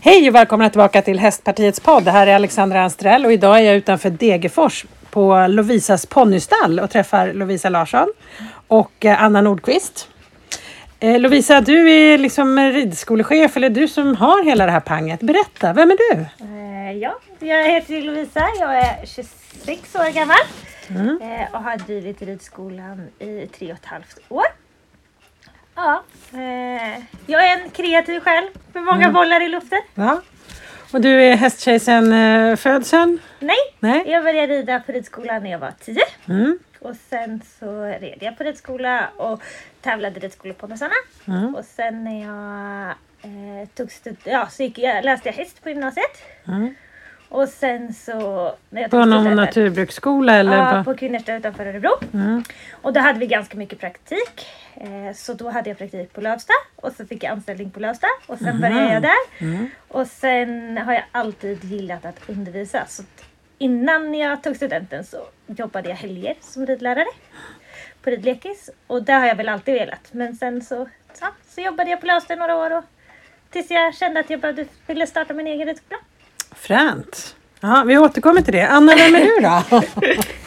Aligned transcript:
Hej 0.00 0.28
och 0.28 0.34
välkomna 0.34 0.70
tillbaka 0.70 1.02
till 1.02 1.18
Hästpartiets 1.18 1.80
podd. 1.80 2.04
Det 2.04 2.10
här 2.10 2.26
är 2.26 2.34
Alexandra 2.34 2.82
Anstrell 2.82 3.26
och 3.26 3.32
idag 3.32 3.58
är 3.58 3.62
jag 3.62 3.76
utanför 3.76 4.10
Degerfors 4.10 4.84
på 5.10 5.46
Lovisas 5.48 6.06
ponnystall 6.06 6.80
och 6.80 6.90
träffar 6.90 7.32
Lovisa 7.32 7.68
Larsson 7.68 8.08
och 8.68 9.04
eh, 9.04 9.22
Anna 9.22 9.40
Nordqvist. 9.40 10.08
Eh, 11.00 11.18
Lovisa, 11.20 11.60
du 11.60 11.90
är 11.92 12.18
liksom 12.18 12.58
ridskolechef 12.58 13.56
eller 13.56 13.70
du 13.70 13.88
som 13.88 14.16
har 14.16 14.44
hela 14.44 14.66
det 14.66 14.72
här 14.72 14.80
panget. 14.80 15.20
Berätta, 15.20 15.72
vem 15.72 15.90
är 15.90 15.96
du? 16.14 16.20
Eh, 16.44 16.92
ja, 16.98 17.18
jag 17.38 17.72
heter 17.72 18.02
Lovisa. 18.02 18.46
Jag 18.60 18.78
är 18.78 19.06
26 19.06 19.94
år 19.94 20.12
gammal 20.12 20.36
Mm. 20.90 21.18
eh, 21.22 21.54
och 21.54 21.62
har 21.62 21.76
drivit 21.76 22.22
ridskolan 22.22 23.08
i 23.18 23.46
tre 23.46 23.72
och 23.72 23.78
ett 23.78 23.84
halvt 23.84 24.18
år. 24.28 24.44
Ja, 25.80 26.02
eh, 26.32 27.02
jag 27.26 27.48
är 27.50 27.60
en 27.60 27.70
kreativ 27.70 28.20
själv 28.20 28.46
med 28.72 28.82
många 28.82 29.02
Mm. 29.02 29.12
bollar 29.12 29.40
i 29.40 29.48
luften. 29.48 29.78
Ja. 29.94 30.20
Och 30.92 31.00
du 31.00 31.22
är 31.22 31.36
hästtjej 31.36 31.80
sedan 31.80 32.12
eh, 32.12 32.56
födseln? 32.56 33.18
Nej, 33.38 33.56
Nej? 33.80 34.04
jag 34.06 34.24
började 34.24 34.52
rida 34.54 34.80
på 34.80 34.92
ridskolan 34.92 35.42
när 35.42 35.50
jag 35.50 35.58
var 35.58 35.72
10 35.84 36.00
Mm. 36.28 36.58
och 36.80 36.94
sen 37.10 37.40
så 37.60 37.82
red 37.84 38.18
jag 38.20 38.38
på 38.38 38.44
ridskola 38.44 39.08
och 39.16 39.42
tävlade 39.82 40.20
ridskoleponnysarna. 40.20 40.94
Mm. 41.28 41.54
Och 41.54 41.64
sen 41.64 42.04
när 42.04 42.20
jag 42.26 42.88
eh, 43.22 43.68
tog 43.74 43.92
stud- 43.92 44.16
ja, 44.24 44.46
så 44.50 44.62
gick 44.62 44.78
jag, 44.78 45.04
läste 45.04 45.28
jag 45.28 45.34
häst 45.34 45.62
på 45.62 45.68
gymnasiet. 45.68 46.22
Mm. 46.48 46.74
Och 47.28 47.48
sen 47.48 47.94
så... 47.94 48.52
När 48.70 48.82
jag 48.82 48.90
På 48.90 48.96
någon 49.04 49.08
studenten- 49.24 49.36
naturbruksskola 49.36 50.34
eller? 50.36 50.56
Ja, 50.56 50.82
på... 50.84 50.92
på 50.92 50.98
Kvinnersta 50.98 51.34
utanför 51.34 51.66
Örebro. 51.66 51.90
Mm. 52.14 52.44
Och 52.82 52.92
då 52.92 53.00
hade 53.00 53.18
vi 53.18 53.26
ganska 53.26 53.56
mycket 53.56 53.78
praktik. 53.80 54.46
Eh, 54.80 55.14
så 55.14 55.32
då 55.34 55.50
hade 55.50 55.70
jag 55.70 55.78
praktik 55.78 56.12
på 56.12 56.20
Lövsta 56.20 56.52
och 56.76 56.92
så 56.92 57.06
fick 57.06 57.22
jag 57.22 57.32
anställning 57.32 57.70
på 57.70 57.80
Lövsta 57.80 58.06
och 58.26 58.38
sen 58.38 58.60
började 58.60 58.92
jag 58.92 59.02
där. 59.02 59.16
Mm. 59.38 59.70
Och 59.88 60.06
sen 60.06 60.78
har 60.78 60.92
jag 60.92 61.04
alltid 61.12 61.64
gillat 61.64 62.04
att 62.04 62.28
undervisa. 62.28 62.86
Så 62.88 63.02
innan 63.58 64.14
jag 64.14 64.42
tog 64.42 64.56
studenten 64.56 65.04
så 65.04 65.18
jobbade 65.46 65.88
jag 65.88 65.96
helger 65.96 66.34
som 66.40 66.66
ridlärare 66.66 67.08
på 68.02 68.10
ridlekis. 68.10 68.70
Och 68.86 69.02
det 69.02 69.12
har 69.12 69.26
jag 69.26 69.34
väl 69.34 69.48
alltid 69.48 69.74
velat. 69.74 70.12
Men 70.12 70.36
sen 70.36 70.62
så, 70.62 70.88
så, 71.14 71.26
så 71.48 71.60
jobbade 71.60 71.90
jag 71.90 72.00
på 72.00 72.06
Lövsta 72.06 72.34
i 72.34 72.36
några 72.36 72.56
år 72.56 72.76
och 72.78 72.84
tills 73.50 73.70
jag 73.70 73.94
kände 73.94 74.20
att 74.20 74.30
jag 74.30 74.40
behövde, 74.40 74.64
ville 74.86 75.06
starta 75.06 75.34
min 75.34 75.46
egen 75.46 75.68
ridskola. 75.68 76.00
Fränt! 76.56 77.36
Ja, 77.60 77.84
vi 77.86 77.98
återkommer 77.98 78.42
till 78.42 78.52
det. 78.52 78.68
Anna, 78.68 78.94
vem 78.94 79.14
är 79.14 79.20
du 79.20 79.40
då? 79.40 79.82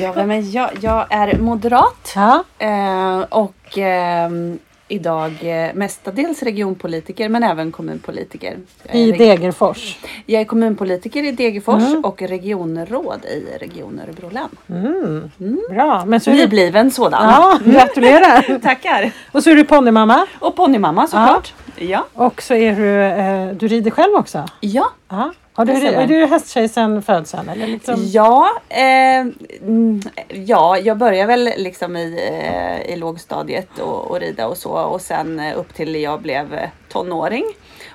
Ja, 0.00 0.14
är 0.14 0.54
jag? 0.56 0.70
Jag 0.80 1.06
är 1.10 1.38
moderat 1.38 2.12
ja. 2.14 2.44
eh, 2.58 3.20
och 3.20 3.78
ehm, 3.78 4.58
idag 4.88 5.32
eh, 5.42 5.74
mestadels 5.74 6.42
regionpolitiker 6.42 7.28
men 7.28 7.42
även 7.42 7.72
kommunpolitiker. 7.72 8.56
I 8.92 9.12
Degerfors. 9.12 9.98
jag 10.26 10.40
är 10.40 10.44
kommunpolitiker 10.44 11.22
i 11.24 11.32
Degerfors 11.32 11.82
Mm. 11.82 12.04
och 12.04 12.22
regionråd 12.22 13.24
i 13.24 13.56
Region 13.60 14.00
Örebro 14.04 14.30
län. 14.30 14.48
Mm. 14.68 15.60
Bra. 15.70 16.04
Men 16.04 16.20
så 16.20 16.30
är 16.30 16.34
du... 16.34 16.40
Nybliven 16.40 16.90
sådan. 16.90 17.24
Ja, 17.28 17.58
gratulerar! 17.72 18.58
Tackar! 18.62 19.10
Och 19.32 19.42
så 19.42 19.50
är 19.50 19.54
du 19.56 19.64
ponnymamma. 19.64 20.26
Och 20.38 20.56
ponnymamma 20.56 21.06
såklart. 21.06 21.54
Ja. 21.76 22.04
Och 22.14 22.42
så 22.42 22.54
är 22.54 22.76
du, 22.76 23.02
eh, 23.02 23.56
du 23.56 23.68
rider 23.68 23.90
själv 23.90 24.14
också. 24.14 24.44
Ja. 24.60 24.90
Ja. 25.08 25.32
Har 25.58 25.64
du, 25.64 25.72
är 25.86 26.06
du 26.06 26.26
hästtjej 26.26 26.68
sedan 26.68 27.02
födseln? 27.02 27.48
Eller 27.48 27.66
liksom? 27.66 27.94
Ja, 28.06 28.48
eh, 28.68 29.20
mm, 29.60 30.00
ja, 30.28 30.78
jag 30.78 30.96
började 30.98 31.26
väl 31.26 31.44
liksom 31.56 31.96
i, 31.96 32.28
eh, 32.42 32.92
i 32.92 32.96
lågstadiet 32.96 33.78
och, 33.78 34.10
och 34.10 34.20
rida 34.20 34.46
och 34.48 34.56
så 34.56 34.70
och 34.70 35.00
sen 35.00 35.40
eh, 35.40 35.58
upp 35.58 35.74
till 35.74 35.94
jag 35.94 36.20
blev 36.22 36.60
tonåring. 36.88 37.44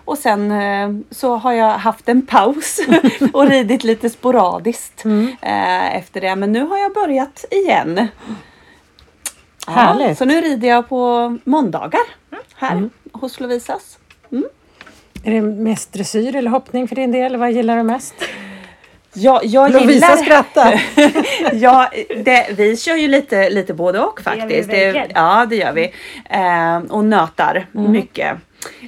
Och 0.05 0.17
sen 0.17 0.51
eh, 0.51 0.89
så 1.11 1.35
har 1.35 1.53
jag 1.53 1.69
haft 1.77 2.09
en 2.09 2.25
paus 2.25 2.79
och 3.33 3.47
ridit 3.49 3.83
lite 3.83 4.09
sporadiskt 4.09 5.05
Mm. 5.05 5.27
eh, 5.41 5.95
efter 5.95 6.21
det. 6.21 6.35
Men 6.35 6.51
nu 6.51 6.65
har 6.65 6.77
jag 6.77 6.93
börjat 6.93 7.45
igen. 7.51 8.07
Härligt. 9.67 10.17
så 10.17 10.25
nu 10.25 10.41
rider 10.41 10.67
jag 10.67 10.89
på 10.89 11.37
måndagar 11.43 12.01
här 12.55 12.71
Mm. 12.71 12.89
hos 13.11 13.39
Lovisas. 13.39 13.97
Är 15.23 15.31
det 15.31 15.41
mest 15.41 15.93
dressyr 15.93 16.35
eller 16.35 16.49
hoppning 16.51 16.87
för 16.87 16.95
din 16.95 17.11
del? 17.11 17.35
Vad 17.37 17.51
gillar 17.51 17.77
du 17.77 17.83
mest? 17.83 18.13
Ja, 19.13 19.41
jag 19.43 19.71
Lovisa 19.71 19.91
gillar... 19.93 20.15
skrattar. 20.17 20.81
ja, 21.53 21.89
det, 22.23 22.47
vi 22.57 22.77
kör 22.77 22.95
ju 22.95 23.07
lite, 23.07 23.49
lite 23.49 23.73
både 23.73 23.99
och 23.99 24.13
Det 24.17 24.23
faktiskt. 24.23 24.69
verkligen. 24.69 25.07
ja, 25.15 25.45
det 25.49 25.55
gör 25.55 25.71
vi. 25.73 25.83
Eh, 26.29 26.77
och 26.89 27.05
nötar 27.05 27.65
mycket. 27.71 28.37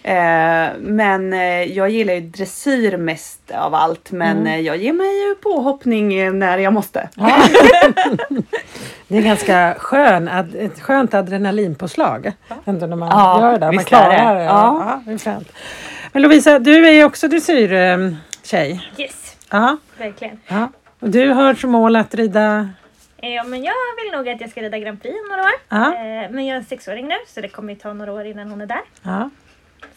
Eh, 0.03 0.67
men 0.79 1.33
jag 1.73 1.89
gillar 1.89 2.13
ju 2.13 2.19
dressyr 2.21 2.97
mest 2.97 3.51
av 3.51 3.75
allt. 3.75 4.11
Men 4.11 4.47
eh, 4.47 4.59
jag 4.59 4.77
ger 4.77 4.93
mig 4.93 5.27
ju 5.27 5.35
på 5.35 5.49
hoppning 5.61 6.13
eh, 6.13 6.33
när 6.33 6.57
jag 6.57 6.73
måste. 6.73 7.09
Ja. 7.15 7.37
Det 9.07 9.17
är 9.17 9.21
ganska 9.21 9.75
skön, 9.79 10.27
ad, 10.27 10.55
ett 10.59 10.81
skönt 10.81 11.13
adrenalinpåslag. 11.13 12.31
Ändå 12.65 12.85
när 12.85 12.95
man 12.95 13.09
Ja, 13.09 13.41
gör 13.51 13.59
det. 13.59 13.65
Man 13.65 13.75
det. 13.77 13.83
klarar 13.83 14.35
det. 14.35 14.43
Ja. 14.43 15.01
Ja. 15.05 15.13
det 15.13 15.27
är. 15.27 15.39
Men 16.15 16.21
Lovisa, 16.21 16.59
du 16.59 16.87
är 16.87 16.91
ju 16.91 17.03
också 17.03 17.27
dressyrtjej. 17.27 18.89
Yes, 18.97 19.35
Ja, 19.49 19.77
verkligen. 19.97 20.39
ja. 20.47 20.69
Och 20.99 21.09
du 21.09 21.27
har 21.29 21.53
som 21.53 21.71
mål 21.71 21.95
att 21.95 22.15
rida... 22.15 22.69
Eh, 23.17 23.29
Ja, 23.33 23.43
men 23.43 23.63
jag 23.63 23.73
vill 24.03 24.17
nog 24.17 24.29
att 24.29 24.41
jag 24.41 24.49
ska 24.49 24.61
rida 24.61 24.77
Grand 24.79 25.01
Prix 25.01 25.15
om 25.23 25.29
några 25.29 25.41
år. 25.43 25.53
Ja. 25.69 25.93
Eh, 25.93 26.31
Men 26.31 26.45
jag 26.45 26.57
är 26.57 26.61
sexåring 26.61 27.07
nu 27.07 27.15
så 27.27 27.41
det 27.41 27.47
kommer 27.47 27.73
ju 27.73 27.79
ta 27.79 27.93
några 27.93 28.11
år 28.13 28.25
innan 28.25 28.49
hon 28.49 28.61
är 28.61 28.65
där. 28.65 28.81
Ja, 29.03 29.29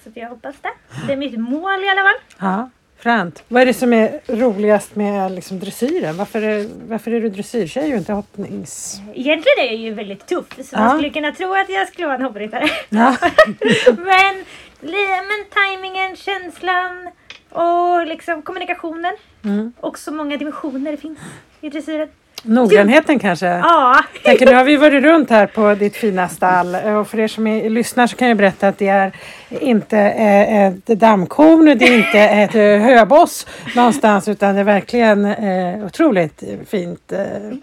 Så 0.04 0.10
jag 0.14 0.28
hoppas 0.28 0.54
det. 0.62 0.70
Det 1.06 1.12
är 1.12 1.16
mitt 1.16 1.38
mål 1.40 1.84
i 1.84 1.88
alla 1.88 2.02
fall. 2.02 2.20
ja. 2.38 2.70
Fränt. 3.00 3.42
Vad 3.48 3.62
är 3.62 3.66
det 3.66 3.74
som 3.74 3.92
är 3.92 4.20
roligast 4.26 4.96
med 4.96 5.32
liksom, 5.32 5.58
dressyren? 5.58 6.16
Varför 6.16 6.42
är, 6.42 6.66
varför 6.88 7.10
är 7.10 7.20
du 7.20 7.28
dressyrtjej 7.28 7.92
och 7.92 7.98
inte 7.98 8.12
hoppnings... 8.12 9.00
Egentligen 9.14 9.58
är 9.58 9.64
jag 9.66 9.76
ju 9.76 9.94
väldigt 9.94 10.26
tuff 10.26 10.46
så 10.56 10.62
Ja. 10.72 10.78
man 10.80 10.90
skulle 10.96 11.10
kunna 11.10 11.32
tro 11.32 11.54
att 11.54 11.68
jag 11.68 11.88
skulle 11.88 12.06
vara 12.06 12.16
en 12.16 12.22
hoppryttare. 12.22 12.68
Ja. 12.88 13.16
men, 13.86 14.44
men 14.80 15.44
tajmingen, 15.50 16.16
känslan 16.16 17.08
och 17.50 18.06
liksom 18.06 18.42
kommunikationen. 18.42 19.16
Mm. 19.44 19.72
Och 19.80 19.98
så 19.98 20.12
många 20.12 20.36
dimensioner 20.36 20.90
det 20.90 20.96
finns 20.96 21.18
i 21.60 21.68
dressyren. 21.68 22.08
Noggrannheten 22.42 23.18
kanske? 23.18 23.46
Ja, 23.46 24.04
Tänker, 24.24 24.46
nu 24.46 24.54
har 24.54 24.64
vi 24.64 24.76
varit 24.76 25.02
runt 25.02 25.30
här 25.30 25.46
på 25.46 25.74
ditt 25.74 25.96
fina 25.96 26.28
stall 26.28 26.74
och 26.74 27.08
för 27.08 27.20
er 27.20 27.28
som 27.28 27.46
är, 27.46 27.70
lyssnar 27.70 28.06
så 28.06 28.16
kan 28.16 28.28
jag 28.28 28.36
berätta 28.36 28.68
att 28.68 28.78
det 28.78 28.88
är 28.88 29.12
inte 29.50 29.98
eh, 29.98 30.66
ett 30.66 30.86
dammkorn, 30.86 31.78
det 31.78 31.88
är 31.88 31.98
inte 31.98 32.18
ett 32.18 32.54
eh, 32.54 32.86
höboss 32.86 33.46
någonstans 33.76 34.28
utan 34.28 34.54
det 34.54 34.60
är 34.60 34.64
verkligen 34.64 35.24
eh, 35.24 35.86
otroligt 35.86 36.42
fint 36.68 37.12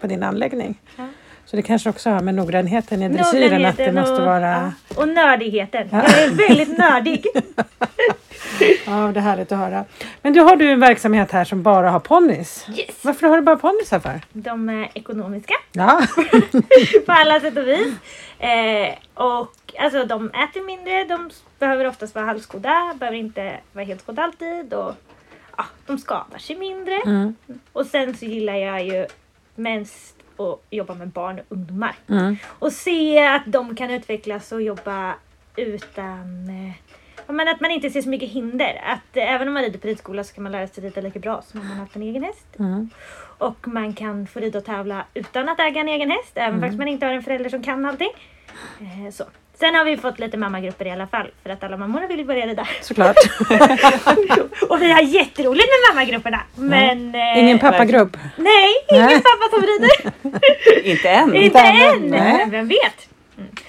på 0.00 0.06
din 0.06 0.22
anläggning. 0.22 0.80
Ja. 0.96 1.04
Så 1.46 1.56
det 1.56 1.62
kanske 1.62 1.90
också 1.90 2.10
har 2.10 2.20
med 2.20 2.34
noggrannheten 2.34 3.02
i 3.02 3.08
dressyren 3.08 3.64
att 3.64 3.76
det 3.76 3.92
måste 3.92 4.12
och, 4.12 4.26
vara... 4.26 4.72
ja, 4.88 5.00
och 5.02 5.08
nördigheten. 5.08 5.88
Jag 5.92 6.22
är 6.22 6.48
väldigt 6.48 6.78
nördig. 6.78 7.26
Ja, 8.86 9.10
det 9.14 9.20
är 9.20 9.22
härligt 9.22 9.52
att 9.52 9.58
höra. 9.58 9.84
Men 10.22 10.32
du 10.32 10.40
har 10.40 10.56
du 10.56 10.70
en 10.70 10.80
verksamhet 10.80 11.32
här 11.32 11.44
som 11.44 11.62
bara 11.62 11.90
har 11.90 12.00
ponnys. 12.00 12.66
Yes. 12.76 13.04
Varför 13.04 13.26
har 13.26 13.36
du 13.36 13.42
bara 13.42 13.56
ponnysar 13.56 14.00
för? 14.00 14.20
De 14.32 14.68
är 14.68 14.88
ekonomiska. 14.94 15.54
Ja. 15.72 16.02
på 17.06 17.12
alla 17.12 17.40
sätt 17.40 17.56
och 17.56 17.66
vis. 17.66 17.94
Eh, 18.38 18.94
och 19.14 19.74
alltså 19.78 20.04
de 20.04 20.30
äter 20.30 20.66
mindre, 20.66 21.04
de 21.04 21.30
behöver 21.58 21.86
oftast 21.86 22.14
vara 22.14 22.24
halvskodda, 22.24 22.94
behöver 22.98 23.18
inte 23.18 23.56
vara 23.72 23.84
helt 23.84 24.00
skodda 24.00 24.22
alltid. 24.22 24.74
Och, 24.74 24.94
ja, 25.56 25.64
de 25.86 25.98
skadar 25.98 26.38
sig 26.38 26.56
mindre. 26.56 27.00
Mm. 27.06 27.34
Och 27.72 27.86
sen 27.86 28.16
så 28.16 28.24
gillar 28.24 28.54
jag 28.54 28.84
ju 28.84 29.06
mest 29.54 30.15
att 30.38 30.60
jobba 30.70 30.94
med 30.94 31.08
barn 31.08 31.38
och 31.38 31.44
ungdomar. 31.48 31.96
Mm. 32.08 32.36
Och 32.46 32.72
se 32.72 33.26
att 33.26 33.42
de 33.46 33.76
kan 33.76 33.90
utvecklas 33.90 34.52
och 34.52 34.62
jobba 34.62 35.14
utan 35.56 36.48
eh, 36.48 36.74
men 37.28 37.48
att 37.48 37.60
man 37.60 37.70
inte 37.70 37.90
ser 37.90 38.02
så 38.02 38.08
mycket 38.08 38.30
hinder. 38.30 38.80
Att 38.84 39.16
även 39.16 39.48
om 39.48 39.54
man 39.54 39.62
rider 39.62 39.78
på 39.78 39.86
ridskola 39.86 40.24
så 40.24 40.34
kan 40.34 40.42
man 40.42 40.52
lära 40.52 40.66
sig 40.66 40.84
rida 40.84 41.00
lika 41.00 41.18
bra 41.18 41.42
som 41.42 41.60
om 41.60 41.68
man 41.68 41.76
haft 41.76 41.96
en 41.96 42.02
egen 42.02 42.22
häst. 42.22 42.46
Mm. 42.58 42.90
Och 43.38 43.68
man 43.68 43.94
kan 43.94 44.26
få 44.26 44.40
rida 44.40 44.58
och 44.58 44.64
tävla 44.64 45.04
utan 45.14 45.48
att 45.48 45.60
äga 45.60 45.80
en 45.80 45.88
egen 45.88 46.10
häst, 46.10 46.32
även 46.34 46.60
fast 46.60 46.78
man 46.78 46.88
inte 46.88 47.06
har 47.06 47.12
en 47.12 47.22
förälder 47.22 47.50
som 47.50 47.62
kan 47.62 47.84
allting. 47.84 48.10
Eh, 48.80 49.12
så. 49.12 49.24
Sen 49.58 49.74
har 49.74 49.84
vi 49.84 49.96
fått 49.96 50.18
lite 50.18 50.36
mammagrupper 50.36 50.86
i 50.86 50.90
alla 50.90 51.06
fall, 51.06 51.30
för 51.42 51.50
att 51.50 51.64
alla 51.64 51.76
mammor 51.76 52.08
vill 52.08 52.26
börja 52.26 52.46
rida. 52.46 52.68
Såklart. 52.82 53.16
och 54.68 54.82
vi 54.82 54.92
har 54.92 55.02
jätteroligt 55.02 55.66
med 55.68 55.94
mammagrupperna. 55.94 56.40
Men... 56.54 57.14
Eh, 57.14 57.38
Ingen 57.38 57.58
pappagrupp. 57.58 58.16
Nej, 58.36 58.70
ingen 58.90 59.06
Nej. 59.06 59.22
pappa 59.22 59.50
som 59.56 59.62
rider. 59.62 60.12
Inte 60.90 61.08
än. 61.08 61.34
inte 61.36 61.58
än. 61.58 62.10
Men 62.10 62.50
vem 62.50 62.68
vet? 62.68 63.08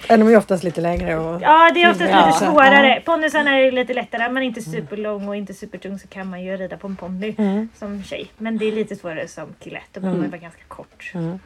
De 0.08 0.22
är 0.28 0.36
oftast 0.36 0.64
lite 0.64 0.80
längre. 0.80 1.16
Och... 1.18 1.42
Ja, 1.42 1.70
det 1.74 1.82
är 1.82 1.90
oftast 1.90 2.10
Ja. 2.10 2.26
lite 2.26 2.38
svårare. 2.38 3.02
Ponnysarna 3.04 3.58
är 3.60 3.72
lite 3.72 3.94
lättare. 3.94 4.22
Är 4.22 4.30
man 4.30 4.42
inte 4.42 4.62
superlång 4.62 5.28
och 5.28 5.36
inte 5.36 5.54
supertung 5.54 5.98
så 5.98 6.08
kan 6.08 6.30
man 6.30 6.42
ju 6.44 6.56
rida 6.56 6.76
på 6.76 6.86
en 6.86 6.96
ponny 6.96 7.34
Mm. 7.38 7.68
som 7.78 8.02
tjej. 8.04 8.30
Men 8.38 8.58
det 8.58 8.68
är 8.68 8.72
lite 8.72 8.96
svårare 8.96 9.28
som 9.28 9.54
kille. 9.60 9.80
Då 9.92 10.00
behöver 10.00 10.20
man 10.20 10.30
vara 10.30 10.40
ganska 10.40 10.62
kort. 10.68 11.10
Mm. 11.14 11.38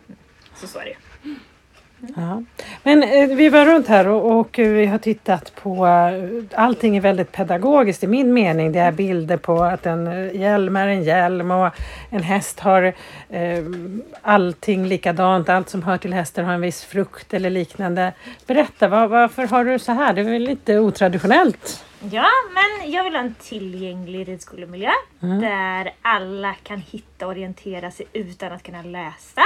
Så 0.55 0.67
så 0.67 0.79
är 0.79 0.83
det 0.85 0.89
ju. 0.91 0.97
Ja. 2.17 2.43
Men 2.83 3.03
eh, 3.03 3.37
vi 3.37 3.49
var 3.49 3.67
runt 3.67 3.89
här 3.89 4.09
och, 4.09 4.39
och 4.41 4.59
vi 4.59 4.87
har 4.87 4.99
tittat 4.99 5.55
på, 5.55 5.87
eh, 5.87 6.61
allting 6.61 6.97
är 6.97 7.01
väldigt 7.01 7.33
pedagogiskt 7.33 8.05
i 8.05 8.07
min 8.07 8.33
mening. 8.33 8.73
Det 8.73 8.79
är 8.79 8.93
bilder 8.93 9.37
på 9.37 9.63
att 9.63 9.87
en 9.87 10.07
eh, 10.07 10.41
hjälm 10.41 10.77
är 10.77 10.89
en 10.89 11.03
hjälm 11.03 11.51
och 11.51 11.71
en 12.11 12.23
häst 12.23 12.61
har 12.61 12.83
eh, 13.29 13.65
allting 14.23 14.87
likadant, 14.87 15.49
allt 15.49 15.69
som 15.69 15.83
hör 15.83 15.99
till 15.99 16.13
hästen 16.13 16.45
har 16.45 16.55
en 16.55 16.61
viss 16.61 16.85
frukt 16.85 17.35
eller 17.35 17.51
liknande. 17.51 18.13
Berätta, 18.47 18.89
var, 18.89 19.07
varför 19.07 19.47
har 19.47 19.65
du 19.65 19.79
så 19.79 19.93
här? 19.93 20.13
Det 20.13 20.21
är 20.21 20.25
väl 20.25 20.43
lite 20.43 20.79
otraditionellt? 20.79 21.85
Ja, 22.11 22.27
men 22.55 22.93
jag 22.93 23.05
vill 23.05 23.15
ha 23.15 23.21
en 23.21 23.35
tillgänglig 23.35 24.29
ridskolemiljö 24.29 24.91
där 25.21 25.93
alla 26.03 26.55
kan 26.63 26.79
hitta 26.79 27.27
och 27.27 27.31
orientera 27.31 27.91
sig 27.91 28.07
utan 28.13 28.53
att 28.53 28.63
kunna 28.63 28.83
läsa. 28.83 29.43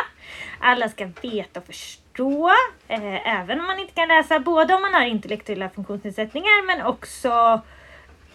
Alla 0.61 0.89
ska 0.89 1.09
veta 1.23 1.61
och 1.61 1.67
förstå, 1.67 2.51
eh, 2.89 3.41
även 3.41 3.61
om 3.61 3.67
man 3.67 3.79
inte 3.79 3.93
kan 3.93 4.09
läsa, 4.09 4.41
både 4.41 4.75
om 4.75 4.83
man 4.83 4.95
har 4.95 5.03
intellektuella 5.03 5.69
funktionsnedsättningar 5.69 6.67
men 6.67 6.87
också 6.87 7.61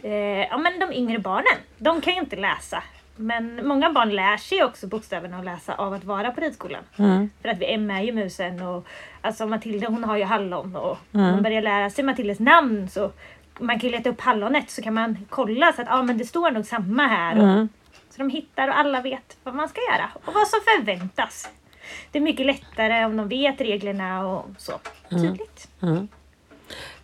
eh, 0.04 0.48
ja, 0.50 0.58
men 0.58 0.80
de 0.80 0.94
yngre 0.94 1.20
barnen. 1.20 1.58
De 1.78 2.02
kan 2.02 2.14
ju 2.14 2.20
inte 2.20 2.36
läsa. 2.36 2.84
Men 3.16 3.68
många 3.68 3.92
barn 3.92 4.10
lär 4.10 4.38
sig 4.38 4.64
också 4.64 4.88
bokstäverna 4.88 5.38
att 5.38 5.46
läsa 5.46 5.76
av 5.76 5.94
att 5.94 6.04
vara 6.04 6.32
på 6.32 6.42
ridskolan. 6.42 6.84
Mm. 6.98 7.30
För 7.42 7.50
att 7.50 7.58
vi 7.58 7.66
är 7.74 8.02
ju 8.02 8.12
musen 8.12 8.62
och 8.62 8.88
alltså 9.22 9.46
Matilda 9.48 9.88
hon 9.90 10.04
har 10.04 10.18
ju 10.18 10.24
hallon 10.24 10.76
och 10.76 10.98
mm. 11.14 11.34
hon 11.34 11.44
börjar 11.44 11.62
lära 11.62 11.90
sig 11.90 12.04
Matildas 12.04 12.40
namn 12.40 12.90
så 12.90 13.12
man 13.60 13.80
kan 13.80 13.90
ju 13.90 13.96
leta 13.98 14.10
upp 14.10 14.22
hallonet 14.22 14.70
så 14.70 14.82
kan 14.82 14.94
man 14.94 15.26
kolla 15.30 15.74
så 15.74 15.82
att 15.82 15.88
ah, 15.92 16.04
men 16.04 16.18
det 16.18 16.26
står 16.26 16.52
nog 16.52 16.66
samma 16.66 17.08
här. 17.08 17.38
Och, 17.38 17.44
Mm. 17.44 17.70
så 18.10 18.18
de 18.18 18.30
hittar 18.30 18.68
och 18.68 18.78
alla 18.78 19.02
vet 19.02 19.38
vad 19.44 19.56
man 19.56 19.70
ska 19.70 19.82
göra 19.92 20.10
och 20.26 20.34
vad 20.34 20.48
som 20.48 20.60
förväntas. 20.66 21.50
Det 22.12 22.18
är 22.20 22.22
mycket 22.24 22.46
lättare 22.46 23.06
om 23.06 23.18
de 23.18 23.28
vet 23.28 23.62
reglerna 23.62 24.28
och 24.28 24.46
så. 24.58 24.74
Tydligt. 25.10 25.68
Mm. 25.82 26.08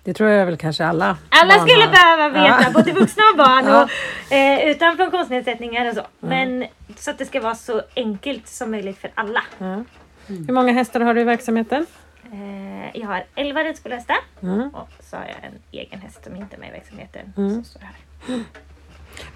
Det 0.03 0.13
tror 0.13 0.29
jag 0.29 0.45
väl 0.45 0.57
kanske 0.57 0.85
alla 0.85 1.17
Alla 1.29 1.53
skulle 1.53 1.83
har. 1.85 1.91
behöva 1.91 2.29
veta, 2.29 2.61
Ja. 2.63 2.71
både 2.73 2.91
vuxna 2.91 3.23
och 3.31 3.37
barn 3.37 3.65
Ja. 3.67 3.83
och, 3.83 4.31
eh, 4.33 4.69
utan 4.71 4.97
funktionsnedsättningar 4.97 5.89
och 5.89 5.95
så. 5.95 6.01
Men 6.19 6.65
så 6.95 7.11
att 7.11 7.17
det 7.17 7.25
ska 7.25 7.41
vara 7.41 7.55
så 7.55 7.81
enkelt 7.95 8.47
som 8.47 8.71
möjligt 8.71 8.97
för 8.97 9.11
alla. 9.15 9.43
Ja. 9.57 9.83
Hur 10.27 10.53
många 10.53 10.73
hästar 10.73 10.99
har 10.99 11.13
du 11.13 11.21
i 11.21 11.23
verksamheten? 11.23 11.85
Eh, 12.31 12.99
jag 12.99 13.07
har 13.07 13.23
11 13.35 13.63
ridskolehästar 13.63 14.17
Mm. 14.41 14.69
och 14.69 14.89
så 14.99 15.15
har 15.17 15.23
jag 15.25 15.35
en 15.51 15.59
egen 15.71 16.01
häst 16.01 16.23
som 16.23 16.35
inte 16.35 16.55
är 16.55 16.59
med 16.59 16.69
i 16.69 16.71
verksamheten. 16.71 17.33
Mm. 17.37 17.53
Som 17.53 17.63
står 17.63 17.79
här. 17.81 17.95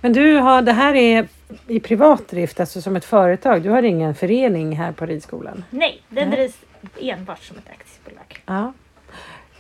Men 0.01 0.13
du 0.13 0.35
har, 0.35 0.61
det 0.61 0.71
här 0.73 0.95
är 0.95 1.27
i 1.67 1.79
privat 1.79 2.27
drift, 2.27 2.59
alltså 2.59 2.81
som 2.81 2.95
ett 2.95 3.05
företag. 3.05 3.61
Du 3.61 3.69
har 3.69 3.83
ingen 3.83 4.15
förening 4.15 4.75
här 4.75 4.91
på 4.91 5.05
ridskolan? 5.05 5.63
Nej, 5.69 6.01
den 6.09 6.29
Nej. 6.29 6.37
drivs 6.37 6.57
enbart 7.01 7.43
som 7.43 7.57
ett 7.57 7.69
aktiebolag. 7.69 8.43
Ja. 8.45 8.73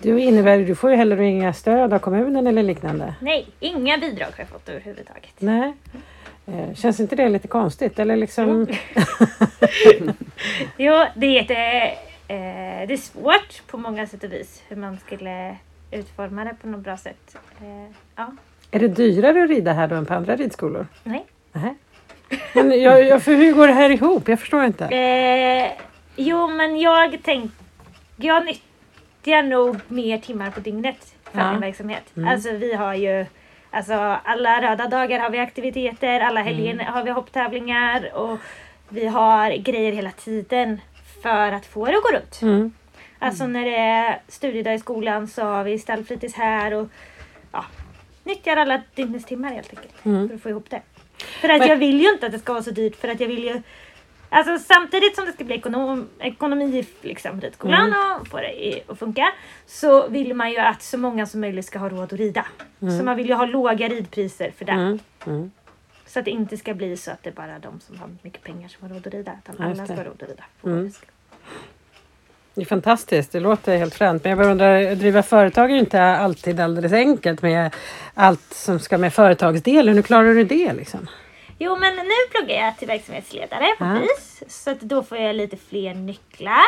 Du 0.01 0.19
innebär, 0.21 0.57
du 0.57 0.75
får 0.75 0.89
ju 0.91 0.95
heller 0.95 1.21
inga 1.21 1.53
stöd 1.53 1.93
av 1.93 1.99
kommunen 1.99 2.47
eller 2.47 2.63
liknande? 2.63 3.15
Nej, 3.19 3.47
inga 3.59 3.97
bidrag 3.97 4.25
har 4.25 4.33
jag 4.37 4.47
fått 4.47 4.69
överhuvudtaget. 4.69 5.33
Nej. 5.39 5.73
Eh, 6.47 6.73
Känns 6.75 6.99
inte 6.99 7.15
det 7.15 7.29
lite 7.29 7.47
konstigt? 7.47 7.99
Eller 7.99 8.15
liksom... 8.15 8.67
Jo, 10.77 11.05
det 11.15 11.27
är, 11.27 11.31
jätte, 11.31 11.55
eh, 12.27 12.87
det 12.87 12.93
är 12.93 12.97
svårt 12.97 13.67
på 13.67 13.77
många 13.77 14.07
sätt 14.07 14.23
och 14.23 14.33
vis 14.33 14.63
hur 14.67 14.75
man 14.75 14.97
skulle 15.05 15.55
utforma 15.91 16.43
det 16.43 16.55
på 16.61 16.67
något 16.67 16.81
bra 16.81 16.97
sätt. 16.97 17.35
Eh, 17.61 17.91
ja, 18.15 18.31
Är 18.71 18.79
det 18.79 18.87
dyrare 18.87 19.43
att 19.43 19.49
rida 19.49 19.73
här 19.73 19.87
då 19.87 19.95
än 19.95 20.05
på 20.05 20.13
andra 20.13 20.35
ridskolor? 20.35 20.87
nej. 21.03 21.25
Nej. 21.53 21.75
Men 22.53 22.81
jag, 22.81 23.05
jag, 23.05 23.23
för 23.23 23.35
hur 23.35 23.53
går 23.53 23.67
det 23.67 23.73
här 23.73 23.89
ihop? 23.89 24.27
Jag 24.27 24.39
förstår 24.39 24.63
inte. 24.63 24.85
Eh, 24.85 25.71
jo, 26.15 26.47
men 26.47 26.79
jag 26.79 27.23
tänkte... 27.23 27.63
Jag 28.15 28.45
nyttjar 28.45 29.43
nog 29.43 29.77
mer 29.87 30.17
timmar 30.17 30.51
på 30.51 30.59
dygnet 30.59 31.13
för 31.31 31.39
Ja. 31.39 31.51
min 31.51 31.61
verksamhet. 31.61 32.03
Alltså 32.27 32.51
vi 32.51 32.73
har 32.73 32.93
ju... 32.95 33.25
Alltså 33.71 33.93
alla 34.23 34.61
röda 34.61 34.87
dagar 34.87 35.19
har 35.19 35.29
vi 35.29 35.39
aktiviteter, 35.39 36.19
alla 36.19 36.41
helger 36.41 36.83
har 36.83 37.03
vi 37.03 37.11
hopptävlingar 37.11 38.15
och 38.15 38.39
vi 38.89 39.07
har 39.07 39.51
grejer 39.57 39.91
hela 39.91 40.11
tiden 40.11 40.81
för 41.23 41.51
att 41.51 41.65
få 41.65 41.85
det 41.85 41.97
att 41.97 42.03
gå 42.03 42.09
runt. 42.17 42.41
Mm. 42.41 42.73
Alltså 43.19 43.47
när 43.47 43.65
det 43.65 43.75
är 43.75 44.19
studiedag 44.27 44.73
i 44.73 44.79
skolan 44.79 45.27
så 45.27 45.41
har 45.43 45.63
vi 45.63 45.79
stallfritids 45.79 46.35
här 46.35 46.73
och 46.73 46.87
ja, 47.51 47.65
nyttjar 48.23 48.57
alla 48.57 48.81
dygnets 48.95 49.25
timmar 49.25 49.51
helt 49.51 49.69
enkelt 49.69 50.05
Mm. 50.05 50.27
för 50.27 50.35
att 50.35 50.41
få 50.41 50.49
ihop 50.49 50.69
det. 50.69 50.81
För 51.17 51.49
att 51.49 51.59
Men- 51.59 51.67
jag 51.67 51.77
vill 51.77 52.01
ju 52.01 52.09
inte 52.13 52.25
att 52.25 52.31
det 52.31 52.39
ska 52.39 52.53
vara 52.53 52.63
så 52.63 52.71
dyrt 52.71 52.95
för 52.95 53.07
att 53.07 53.19
jag 53.19 53.27
vill 53.27 53.43
ju 53.43 53.61
Alltså 54.33 54.57
samtidigt 54.73 55.15
som 55.15 55.25
det 55.25 55.33
ska 55.33 55.43
bli 55.43 55.55
ekonom, 55.55 56.09
ekonomi 56.19 56.85
liksom, 57.01 57.41
ridskolan 57.41 57.87
Mm. 57.87 58.21
och 58.21 58.27
få 58.27 58.37
det 58.37 58.81
att 58.87 58.99
funka 58.99 59.31
så 59.65 60.07
vill 60.07 60.33
man 60.33 60.51
ju 60.51 60.57
att 60.57 60.81
så 60.81 60.97
många 60.97 61.25
som 61.25 61.41
möjligt 61.41 61.65
ska 61.65 61.79
ha 61.79 61.89
råd 61.89 62.03
att 62.03 62.13
rida. 62.13 62.45
Så 62.79 63.03
man 63.03 63.17
vill 63.17 63.27
ju 63.27 63.33
ha 63.33 63.45
låga 63.45 63.87
ridpriser 63.87 64.51
för 64.57 64.65
det. 64.65 64.71
Mm. 64.71 64.99
Mm. 65.25 65.51
Så 66.05 66.19
att 66.19 66.25
det 66.25 66.31
inte 66.31 66.57
ska 66.57 66.73
bli 66.73 66.97
så 66.97 67.11
att 67.11 67.23
det 67.23 67.29
är 67.29 67.33
bara 67.33 67.59
de 67.59 67.79
som 67.79 67.99
har 67.99 68.09
mycket 68.21 68.43
pengar 68.43 68.67
som 68.69 68.87
har 68.87 68.95
råd 68.95 69.07
att 69.07 69.13
rida. 69.13 69.37
Utan 69.43 69.65
alla 69.65 69.85
ska 69.85 69.95
ha 69.95 70.03
råd 70.03 70.23
att 70.23 70.29
rida. 70.29 70.43
Mm. 72.53 72.61
Det 72.61 72.61
är 72.61 72.65
fantastiskt, 72.65 73.31
det 73.31 73.39
låter 73.39 73.77
helt 73.77 73.95
fränt. 73.95 74.23
Men 74.23 74.29
jag 74.29 74.39
bara 74.39 74.51
undrar, 74.51 74.91
att 74.91 74.99
driva 74.99 75.23
företag 75.23 75.69
är 75.69 75.73
ju 75.73 75.79
inte 75.79 76.01
alltid 76.01 76.59
alldeles 76.59 76.93
enkelt 76.93 77.41
med 77.41 77.75
allt 78.13 78.53
som 78.53 78.79
ska 78.79 78.97
med 78.97 79.13
företagsdelen. 79.13 79.95
Hur 79.95 80.01
klarar 80.01 80.33
du 80.33 80.43
det 80.43 80.73
liksom? 80.73 81.07
Jo 81.59 81.77
men 81.79 81.95
nu 81.95 82.13
pluggar 82.31 82.65
jag 82.65 82.77
till 82.77 82.87
verksamhetsledare 82.87 83.65
på 83.77 83.85
Ja. 83.85 83.99
BIS. 83.99 84.43
Så 84.47 84.71
att 84.71 84.81
då 84.81 85.03
får 85.03 85.17
jag 85.17 85.35
lite 85.35 85.57
fler 85.69 85.93
nycklar. 85.93 86.65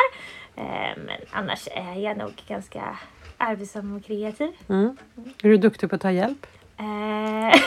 Eh, 0.56 0.96
men 0.96 1.16
annars 1.30 1.68
är 1.70 2.00
jag 2.00 2.16
nog 2.16 2.32
ganska 2.48 2.98
arbetsam 3.38 3.96
och 3.96 4.04
kreativ. 4.04 4.52
Mm. 4.68 4.96
Är 5.42 5.48
du 5.48 5.56
duktig 5.56 5.90
på 5.90 5.96
att 5.96 6.02
ta 6.02 6.10
hjälp? 6.10 6.46
Eh, 6.78 6.84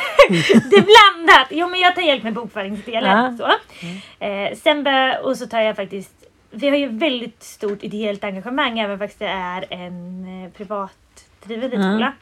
det 0.69 0.75
är 0.75 1.15
blandat. 1.15 1.47
Jo 1.49 1.67
men 1.69 1.79
jag 1.79 1.95
tar 1.95 2.01
hjälp 2.01 2.23
med 2.23 2.33
bokföringsdelen. 2.33 3.37
Så. 3.37 3.45
Eh, 4.25 4.57
sen 4.57 4.87
och 5.23 5.37
så 5.37 5.47
tar 5.47 5.61
jag 5.61 5.75
faktiskt 5.75 6.26
vi 6.57 6.69
har 6.69 6.77
ju 6.77 6.87
väldigt 6.87 7.43
stort 7.43 7.83
ideellt 7.83 8.23
engagemang 8.23 8.79
även 8.79 8.99
fast 8.99 9.19
det 9.19 9.27
är 9.27 9.65
en 9.69 10.25
eh, 10.43 10.51
privatdriven 10.51 11.71
ridskola. 11.71 12.13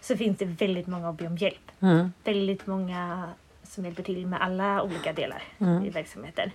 Så 0.00 0.16
finns 0.16 0.38
det 0.38 0.44
väldigt 0.44 0.86
många 0.86 1.08
att 1.08 1.18
be 1.18 1.26
om 1.26 1.36
hjälp. 1.36 1.70
Mm. 1.80 2.12
Väldigt 2.24 2.66
många 2.66 3.28
som 3.68 3.84
hjälper 3.84 4.02
till 4.02 4.26
med 4.26 4.42
alla 4.42 4.82
olika 4.82 5.12
delar 5.12 5.42
Mm. 5.60 5.84
i 5.84 5.90
verksamheten. 5.90 6.50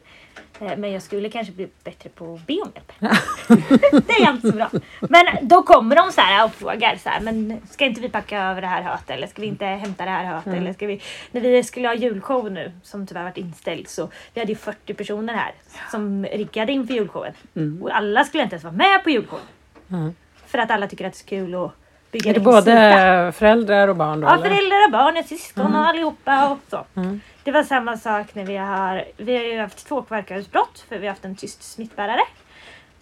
Eh, 0.60 0.78
Men 0.78 0.92
jag 0.92 1.02
skulle 1.02 1.30
kanske 1.30 1.54
bli 1.54 1.68
bättre 1.84 2.10
på 2.10 2.34
att 2.34 2.48
be 2.48 2.54
om 2.62 2.72
hjälp. 2.76 2.92
det 4.08 4.14
är 4.14 4.22
jag 4.26 4.36
inte 4.36 4.48
så 4.52 4.56
bra. 4.56 4.70
Men 5.00 5.26
då 5.48 5.64
kommer 5.64 5.96
de 5.96 6.12
så 6.12 6.22
här 6.22 6.46
och 6.46 6.54
frågar 6.54 6.96
så 6.96 7.10
här, 7.10 7.22
men 7.22 7.62
ska 7.70 7.86
inte 7.86 8.02
vi 8.02 8.10
packa 8.10 8.44
över 8.44 8.62
det 8.62 8.68
här 8.68 8.82
höet 8.82 9.10
eller 9.10 9.28
ska 9.28 9.42
vi 9.42 9.48
inte 9.48 9.66
hämta 9.66 10.06
det 10.06 10.12
här 10.12 10.26
höet 10.26 10.46
Mm. 10.46 10.58
eller 10.60 10.74
ska 10.74 10.88
vi... 10.88 11.02
När 11.32 11.42
vi 11.42 11.64
skulle 11.64 11.88
ha 11.88 11.96
julshow 11.96 12.52
nu 12.52 12.72
som 12.84 13.08
tyvärr 13.08 13.24
varit 13.24 13.38
inställd 13.38 13.88
så 13.88 14.10
vi 14.34 14.40
hade 14.42 14.52
ju 14.52 14.58
40 14.58 14.94
personer 14.94 15.34
här 15.34 15.52
som 15.92 16.26
riggade 16.26 16.72
inför 16.72 16.94
julshowen. 16.94 17.34
Och 17.82 17.96
alla 17.96 18.24
skulle 18.24 18.44
inte 18.44 18.54
ens 18.56 18.64
vara 18.64 18.74
med 18.76 19.04
på 19.04 19.10
julshowen. 19.10 19.46
Mm. 19.92 20.16
För 20.46 20.58
att 20.58 20.72
alla 20.72 20.88
tycker 20.88 21.08
att 21.08 21.14
det 21.14 21.36
är 21.36 21.38
kul 21.40 21.56
att 21.56 21.72
bygga 22.14 22.30
Är 22.30 22.34
det 22.34 22.40
både 22.40 22.62
sida. 22.62 23.32
föräldrar 23.32 23.88
och 23.88 23.96
barn 23.96 24.22
då? 24.22 24.28
Ja, 24.28 24.34
eller? 24.34 24.44
föräldrar 24.50 24.86
och 24.86 24.92
barn, 24.92 25.18
och 25.18 25.26
syskon 25.26 25.76
och 25.76 25.88
allihopa 25.88 26.50
och 26.52 26.58
så. 26.70 26.86
Mm. 26.96 27.22
Det 27.44 27.52
var 27.52 27.64
samma 27.64 27.98
sak 27.98 28.36
när 28.36 28.46
vi 28.46 28.58
har, 28.58 29.06
vi 29.18 29.36
har 29.38 29.44
ju 29.44 29.60
haft 29.60 29.88
två 29.88 30.02
kvarkarsbrott 30.02 30.86
för 30.90 30.98
vi 31.00 31.06
har 31.08 31.14
haft 31.14 31.26
en 31.26 31.36
tyst 31.36 31.64
smittbärare. 31.64 32.22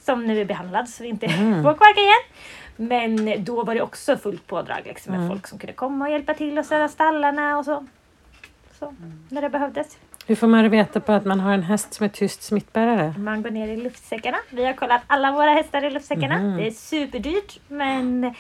Som 0.06 0.28
nu 0.28 0.42
är 0.42 0.46
behandlad 0.46 0.90
så 0.90 1.04
vi 1.04 1.10
inte 1.10 1.26
Mm. 1.26 1.64
får 1.64 1.74
kvarka 1.74 2.00
igen. 2.02 2.24
Men 2.76 3.44
då 3.44 3.64
var 3.64 3.76
det 3.76 3.82
också 3.82 4.18
fullt 4.18 4.48
pådrag 4.48 4.82
liksom, 4.86 5.12
med 5.12 5.20
Mm. 5.20 5.30
folk 5.32 5.48
som 5.48 5.60
kunde 5.60 5.74
komma 5.74 6.06
och 6.06 6.12
hjälpa 6.12 6.34
till 6.34 6.58
och 6.60 6.66
städa 6.66 6.88
stallarna 6.88 7.58
och 7.58 7.66
så. 7.66 7.86
så 8.80 8.86
Mm. 8.88 9.20
när 9.30 9.42
det 9.42 9.50
behövdes. 9.50 9.98
Hur 10.28 10.36
får 10.36 10.48
man 10.48 10.70
veta 10.70 11.00
på 11.00 11.12
att 11.12 11.26
man 11.26 11.40
har 11.40 11.54
en 11.54 11.64
häst 11.64 11.94
som 11.94 12.04
är 12.04 12.10
tyst 12.10 12.44
smittbärare? 12.44 13.14
Man 13.18 13.42
går 13.42 13.50
ner 13.52 13.68
i 13.68 13.78
luftsäckarna. 13.78 14.38
Vi 14.50 14.66
har 14.66 14.74
kollat 14.74 15.02
alla 15.08 15.32
våra 15.32 15.50
hästar 15.52 15.84
i 15.86 15.90
luftsäckarna. 15.90 16.38
Mhm. 16.38 16.58
Det 16.58 16.68
är 16.68 16.72
superdyrt 16.72 17.60
men 17.68 18.36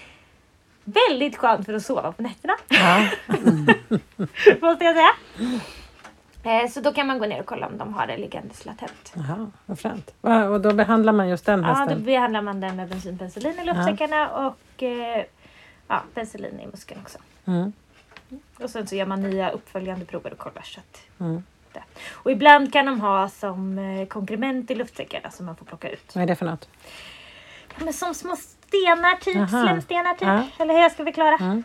väldigt 0.94 1.38
skönt 1.38 1.66
för 1.66 1.74
att 1.74 1.84
sova 1.84 2.12
på 2.12 2.22
nätterna. 2.24 2.54
Ja. 2.68 3.10
måste 4.62 4.86
jag 4.86 4.96
säga. 4.96 5.12
Eh, 6.44 6.70
Så 6.70 6.82
då 6.82 6.94
kan 6.94 7.08
man 7.08 7.20
gå 7.20 7.26
ner 7.26 7.40
och 7.40 7.46
kolla 7.46 7.68
om 7.68 7.78
de 7.78 7.94
har 7.94 8.08
det 8.08 8.18
liggandes 8.18 8.66
latent. 8.66 9.14
Jaha, 9.16 9.52
vad 9.66 9.80
fränt. 9.80 10.14
Och 10.22 10.62
då 10.62 10.74
behandlar 10.74 11.14
man 11.14 11.30
just 11.30 11.46
den 11.46 11.64
Ja, 11.64 11.68
då 11.68 11.74
hästen? 11.74 12.04
behandlar 12.04 12.42
man 12.42 12.60
den 12.62 12.76
med 12.76 12.90
bensinpenicillin 12.90 13.60
i 13.60 13.66
luftsäckarna 13.66 14.30
och 14.30 14.84
eh, 14.84 15.24
ja, 15.88 16.04
penicillin 16.14 16.60
i 16.60 16.68
muskeln 16.68 17.02
också. 17.02 17.18
Mm. 17.46 17.74
Och 18.60 18.70
sen 18.70 18.88
så 18.88 18.96
gör 18.96 19.06
man 19.06 19.22
nya 19.22 19.50
uppföljande 19.50 20.06
prover 20.06 20.32
och 20.32 20.38
kollar 20.38 20.62
så 20.62 20.80
Mm. 21.20 21.44
Och 22.12 22.32
ibland 22.32 22.74
kan 22.74 22.86
de 22.86 23.02
ha 23.02 23.30
som 23.30 23.78
eh, 23.78 24.08
konkurrent 24.08 24.72
i 24.72 24.76
luftsäckarna 24.76 25.32
som 25.32 25.46
man 25.46 25.56
får 25.56 25.66
plocka 25.66 25.90
ut. 25.90 26.16
Vad 26.16 26.24
är 26.24 26.28
det 26.28 26.36
för 26.36 26.46
något? 26.46 26.70
Ja, 27.78 27.86
men 27.86 27.94
som 27.94 28.14
små 28.14 28.36
stenar 28.72 29.16
typ, 29.16 29.36
Aha. 29.36 29.64
slemstenar 29.64 30.14
typ. 30.14 30.28
Ja. 30.28 30.44
Eller 30.60 30.74
hur 30.74 30.82
jag 30.82 30.92
ska 30.92 31.04
förklara. 31.04 31.38
Mm. 31.42 31.64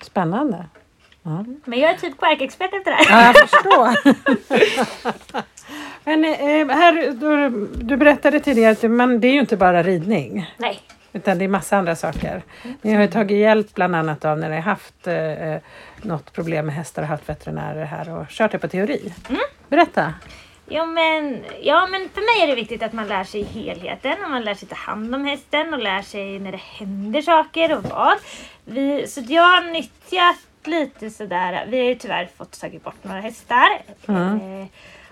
Spännande. 0.00 0.66
Ja. 1.22 1.44
Men 1.64 1.78
jag 1.80 1.90
är 1.90 1.94
typ 1.94 2.18
kvarkexpert 2.18 2.74
efter 2.74 2.90
det 2.90 2.96
här. 2.96 3.26
Ja, 3.26 3.34
jag 3.34 3.48
förstår. 3.48 4.14
Men, 6.04 6.24
eh, 6.24 6.76
här, 6.76 6.92
du, 7.12 7.66
du 7.84 7.96
berättade 7.96 8.40
tidigare 8.40 8.72
att 8.72 8.90
man, 8.90 9.20
det 9.20 9.28
är 9.28 9.32
ju 9.32 9.40
inte 9.40 9.56
bara 9.56 9.82
ridning. 9.82 10.54
Nej. 10.56 10.80
Utan 11.12 11.38
det 11.38 11.44
är 11.44 11.48
massa 11.48 11.76
andra 11.76 11.96
saker. 11.96 12.42
Ni 12.82 12.94
har 12.94 13.02
ju 13.02 13.08
tagit 13.08 13.38
hjälp 13.38 13.74
bland 13.74 13.96
annat 13.96 14.24
av 14.24 14.38
när 14.38 14.48
ni 14.48 14.54
har 14.54 14.62
haft 14.62 15.06
eh, 15.06 15.56
något 16.02 16.32
problem 16.32 16.66
med 16.66 16.74
hästar 16.74 17.02
och 17.02 17.08
haft 17.08 17.28
veterinärer 17.28 17.84
här 17.84 18.10
och 18.16 18.28
kört 18.28 18.52
det 18.52 18.58
på 18.58 18.68
teori. 18.68 19.14
Berätta! 19.68 20.14
Ja 20.70 20.86
men, 20.86 21.44
ja 21.62 21.86
men 21.86 22.08
för 22.08 22.20
mig 22.20 22.42
är 22.42 22.46
det 22.46 22.54
viktigt 22.54 22.82
att 22.82 22.92
man 22.92 23.08
lär 23.08 23.24
sig 23.24 23.42
helheten 23.42 24.24
och 24.24 24.30
man 24.30 24.44
lär 24.44 24.54
sig 24.54 24.68
ta 24.68 24.74
hand 24.74 25.14
om 25.14 25.24
hästen 25.24 25.74
och 25.74 25.82
lär 25.82 26.02
sig 26.02 26.38
när 26.38 26.52
det 26.52 26.60
händer 26.60 27.22
saker 27.22 27.76
och 27.76 27.84
vad. 27.84 28.18
Vi, 28.64 29.06
så 29.06 29.20
jag 29.28 29.42
har 29.42 29.72
nyttjat 29.72 30.36
lite 30.64 31.10
sådär, 31.10 31.66
vi 31.68 31.78
har 31.78 31.84
ju 31.84 31.94
tyvärr 31.94 32.28
fått 32.36 32.60
tagit 32.60 32.84
bort 32.84 33.04
några 33.04 33.20
hästar. 33.20 33.82
Eh, 34.06 34.66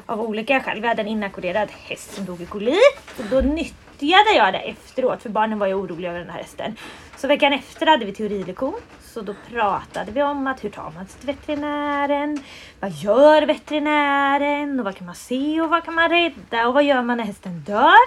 av 0.07 0.21
olika 0.21 0.61
skäl. 0.61 0.81
Vi 0.81 0.89
hade 0.89 1.03
en 1.03 1.09
inackorderad 1.09 1.69
häst 1.71 2.15
som 2.15 2.25
dog 2.25 2.41
i 2.41 2.47
kolit. 2.47 3.15
Och 3.19 3.25
då 3.31 3.41
nyttjade 3.41 4.33
jag 4.37 4.53
det 4.53 4.59
efteråt 4.59 5.23
för 5.23 5.31
barnen 5.31 5.59
var 5.59 5.67
ju 5.67 5.75
oroliga 5.75 6.11
över 6.11 6.21
den 6.21 6.31
här 6.31 6.39
hästen. 6.39 6.77
Så 7.17 7.29
veckan 7.29 7.53
efter 7.53 7.87
hade 7.87 8.05
vi 8.05 8.13
teorilektion. 8.13 8.81
Så 9.17 9.23
då 9.23 9.35
pratade 9.51 10.13
vi 10.13 10.23
om 10.23 10.47
att 10.47 10.65
hur 10.65 10.71
tar 10.71 10.91
man 10.95 11.07
sig 11.07 11.21
till 11.21 11.27
veterinären? 11.27 12.43
Vad 12.81 12.91
gör 12.91 13.43
veterinären? 13.43 14.79
Och 14.79 14.85
vad 14.85 14.97
kan 14.97 15.07
man 15.07 15.15
se 15.15 15.61
och 15.61 15.71
vad 15.71 15.85
kan 15.85 15.95
man 15.95 16.11
rädda? 16.11 16.69
Och 16.69 16.75
vad 16.75 16.85
gör 16.85 17.03
man 17.03 17.17
när 17.17 17.25
hästen 17.25 17.61
dör? 17.61 18.07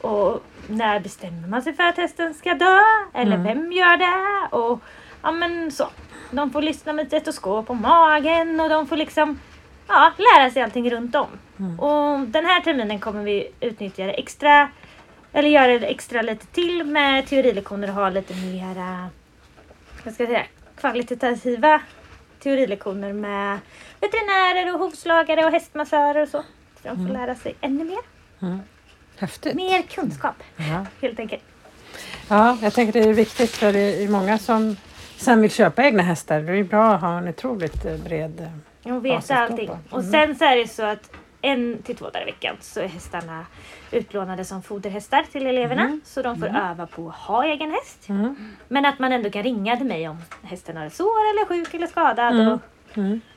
Och 0.00 0.44
när 0.66 1.00
bestämmer 1.00 1.48
man 1.48 1.62
sig 1.62 1.72
för 1.72 1.82
att 1.82 1.96
hästen 1.96 2.34
ska 2.34 2.54
dö? 2.54 2.78
Eller 3.14 3.36
vem 3.36 3.72
gör 3.72 3.96
det? 3.96 4.56
Och 4.56 4.80
ja 5.22 5.32
men 5.32 5.70
så. 5.70 5.88
De 6.30 6.50
får 6.50 6.62
lyssna 6.62 6.92
med 6.92 7.06
stetoskop 7.06 7.66
på 7.66 7.74
magen 7.74 8.60
och 8.60 8.68
de 8.68 8.86
får 8.86 8.96
liksom 8.96 9.40
ja, 9.88 10.12
lära 10.18 10.50
sig 10.50 10.62
allting 10.62 10.90
runt 10.90 11.14
om. 11.14 11.28
Och 11.78 12.20
den 12.28 12.44
här 12.44 12.60
terminen 12.60 13.00
kommer 13.00 13.22
vi 13.22 13.52
utnyttja 13.60 14.04
det 14.06 14.12
extra, 14.12 14.68
eller 15.32 15.48
göra 15.48 15.78
det 15.78 15.86
extra 15.86 16.22
lite 16.22 16.46
till 16.46 16.84
med 16.84 17.26
teorilektioner 17.26 17.88
och 17.88 17.94
ha 17.94 18.10
lite 18.10 18.34
mera, 18.34 19.08
vad 20.04 20.14
ska 20.14 20.22
jag 20.22 20.30
säga, 20.30 20.44
kvalitativa 20.76 21.80
teorilektioner 22.42 23.12
med 23.12 23.58
veterinärer 24.00 24.74
och 24.74 24.80
hovslagare 24.80 25.44
och 25.44 25.50
hästmassörer 25.52 26.22
och 26.22 26.28
så. 26.28 26.42
Så 26.82 26.88
de 26.88 27.06
får 27.06 27.12
lära 27.14 27.34
sig 27.34 27.54
ännu 27.60 27.84
mer. 27.84 27.98
Häftigt! 29.18 29.54
Mer 29.54 29.82
kunskap 29.82 30.34
Ja. 30.56 30.86
helt 31.02 31.18
enkelt. 31.20 31.42
ja, 32.28 32.58
jag 32.62 32.72
tänker 32.72 32.92
det 33.00 33.08
är 33.08 33.12
viktigt 33.14 33.50
för 33.50 33.72
det 33.72 34.04
är 34.04 34.08
många 34.08 34.38
som 34.38 34.76
sen 35.16 35.40
vill 35.42 35.50
köpa 35.50 35.84
egna 35.84 36.02
hästar. 36.02 36.40
Det 36.40 36.52
är 36.58 36.64
bra 36.64 36.94
att 36.94 37.00
ha 37.00 37.18
en 37.18 37.28
otroligt 37.28 37.84
eh, 37.84 37.96
bred... 37.96 38.48
eh, 38.84 38.94
Och 38.96 39.04
veta 39.04 39.36
allting. 39.36 39.68
på. 39.68 39.78
Och 39.96 40.04
sen 40.04 40.34
så 40.36 40.44
är 40.44 40.56
det 40.56 40.68
så 40.68 40.82
att 40.84 41.10
en 41.44 41.82
till 41.82 41.96
två 41.96 42.04
dagar 42.04 42.22
i 42.22 42.24
veckan 42.24 42.56
så 42.60 42.80
är 42.80 42.88
hästarna 42.88 43.46
utlånade 43.90 44.44
som 44.44 44.62
foderhästar 44.62 45.24
till 45.32 45.46
eleverna. 45.46 46.00
Så 46.04 46.22
de 46.22 46.38
får 46.40 46.46
öva 46.46 46.86
på 46.86 47.08
att 47.08 47.14
ha 47.14 47.44
egen 47.44 47.70
häst. 47.70 48.08
Mm. 48.08 48.36
Men 48.68 48.84
att 48.86 48.98
man 48.98 49.12
ändå 49.12 49.30
kan 49.30 49.42
ringa 49.42 49.76
till 49.76 49.86
mig 49.86 50.08
om 50.08 50.18
hästen 50.42 50.76
har 50.76 50.88
sår 50.88 51.30
eller 51.30 51.46
sjuk 51.46 51.74
eller 51.74 51.86
skadad. 51.86 52.34
Mm. 52.34 52.52
Och, 52.52 52.60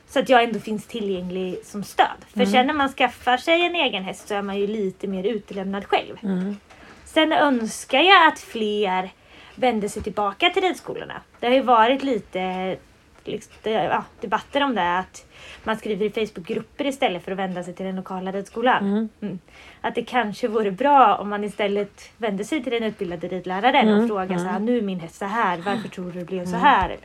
Så 0.08 0.18
att 0.18 0.28
jag 0.28 0.42
ändå 0.44 0.58
finns 0.58 0.86
tillgänglig 0.86 1.58
som 1.64 1.84
stöd. 1.84 2.06
För 2.34 2.44
sen 2.44 2.66
när 2.66 2.74
man 2.74 2.88
skaffar 2.88 3.36
sig 3.36 3.62
en 3.66 3.74
egen 3.74 4.04
häst 4.04 4.28
så 4.28 4.34
är 4.34 4.42
man 4.42 4.58
ju 4.58 4.66
lite 4.66 5.06
mer 5.06 5.24
utelämnad 5.24 5.86
själv. 5.86 6.16
Mm. 6.22 6.56
Sen 7.04 7.32
önskar 7.32 8.00
jag 8.00 8.28
att 8.28 8.38
fler 8.38 9.10
vänder 9.54 9.88
sig 9.88 10.02
tillbaka 10.02 10.50
till 10.50 10.62
ridskolorna. 10.62 11.20
Det 11.40 11.46
har 11.46 11.54
ju 11.54 11.62
varit 11.62 12.02
lite 12.02 12.76
liksom, 13.24 13.52
det- 13.62 13.70
ja, 13.70 14.04
debatter 14.20 14.62
om 14.64 14.74
det. 14.74 14.98
Att 14.98 15.24
man 15.64 15.76
skriver 15.76 16.06
i 16.06 16.10
Facebookgrupper 16.10 16.86
istället 16.86 17.24
för 17.24 17.32
att 17.32 17.38
vända 17.38 17.62
sig 17.62 17.74
till 17.74 17.86
den 17.86 17.96
lokala 17.96 18.32
ridskolan. 18.32 19.08
Mm. 19.22 19.38
Att 19.80 19.94
det 19.94 20.02
kanske 20.02 20.48
vore 20.48 20.70
bra 20.70 21.16
om 21.16 21.28
man 21.28 21.44
istället 21.44 22.10
vände 22.16 22.44
sig 22.44 22.62
till 22.62 22.72
den 22.72 22.82
utbildade 22.82 23.28
ridläraren 23.28 23.88
och 24.02 24.08
frågar 24.08 24.38
så 24.38 24.44
här, 24.44 24.58
nu 24.58 24.78
är 24.78 24.82
min 24.82 25.00
häst 25.00 25.14
så 25.14 25.24
här, 25.24 25.56
varför 25.58 25.88
tror 25.88 26.10
du 26.12 26.18
det 26.18 26.24
blev 26.24 26.44
så 26.46 26.56
här? 26.56 26.96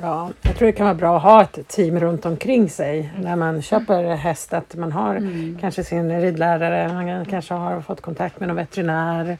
Ja, 0.00 0.30
jag 0.42 0.56
tror 0.56 0.66
det 0.66 0.72
kan 0.72 0.86
vara 0.86 0.94
bra 0.94 1.16
att 1.16 1.22
ha 1.22 1.42
ett 1.42 1.68
team 1.68 2.00
runt 2.00 2.26
omkring 2.26 2.70
sig 2.70 3.12
när 3.20 3.36
man 3.36 3.62
köper 3.62 4.14
häst. 4.14 4.52
Att 4.52 4.74
man 4.74 4.92
har 4.92 5.20
kanske 5.60 5.84
sin 5.84 6.20
ridlärare, 6.20 6.92
man 6.92 7.24
kanske 7.24 7.54
har 7.54 7.80
fått 7.80 8.00
kontakt 8.00 8.40
med 8.40 8.48
någon 8.48 8.56
veterinär. 8.56 9.38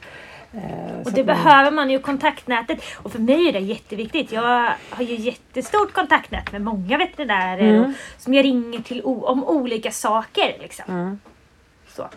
Eh, 0.53 1.01
Och 1.05 1.11
det 1.11 1.17
man- 1.17 1.25
behöver 1.25 1.71
man 1.71 1.89
ju 1.89 1.99
kontaktnätet. 1.99 2.83
Och 3.03 3.11
för 3.11 3.19
mig 3.19 3.47
är 3.47 3.53
det 3.53 3.59
jätteviktigt. 3.59 4.31
Jag 4.31 4.73
har 4.89 5.03
ju 5.03 5.15
jättestort 5.15 5.93
kontaktnät 5.93 6.51
med 6.51 6.61
många 6.61 6.97
veterinärer 6.97 7.79
och, 7.81 7.91
som 8.17 8.33
jag 8.33 8.45
ringer 8.45 8.79
till 8.79 9.01
om 9.03 9.43
olika 9.43 9.91
saker. 9.91 10.55
Liksom. 10.61 10.85
Mm. 10.87 11.19
Så. 11.87 12.07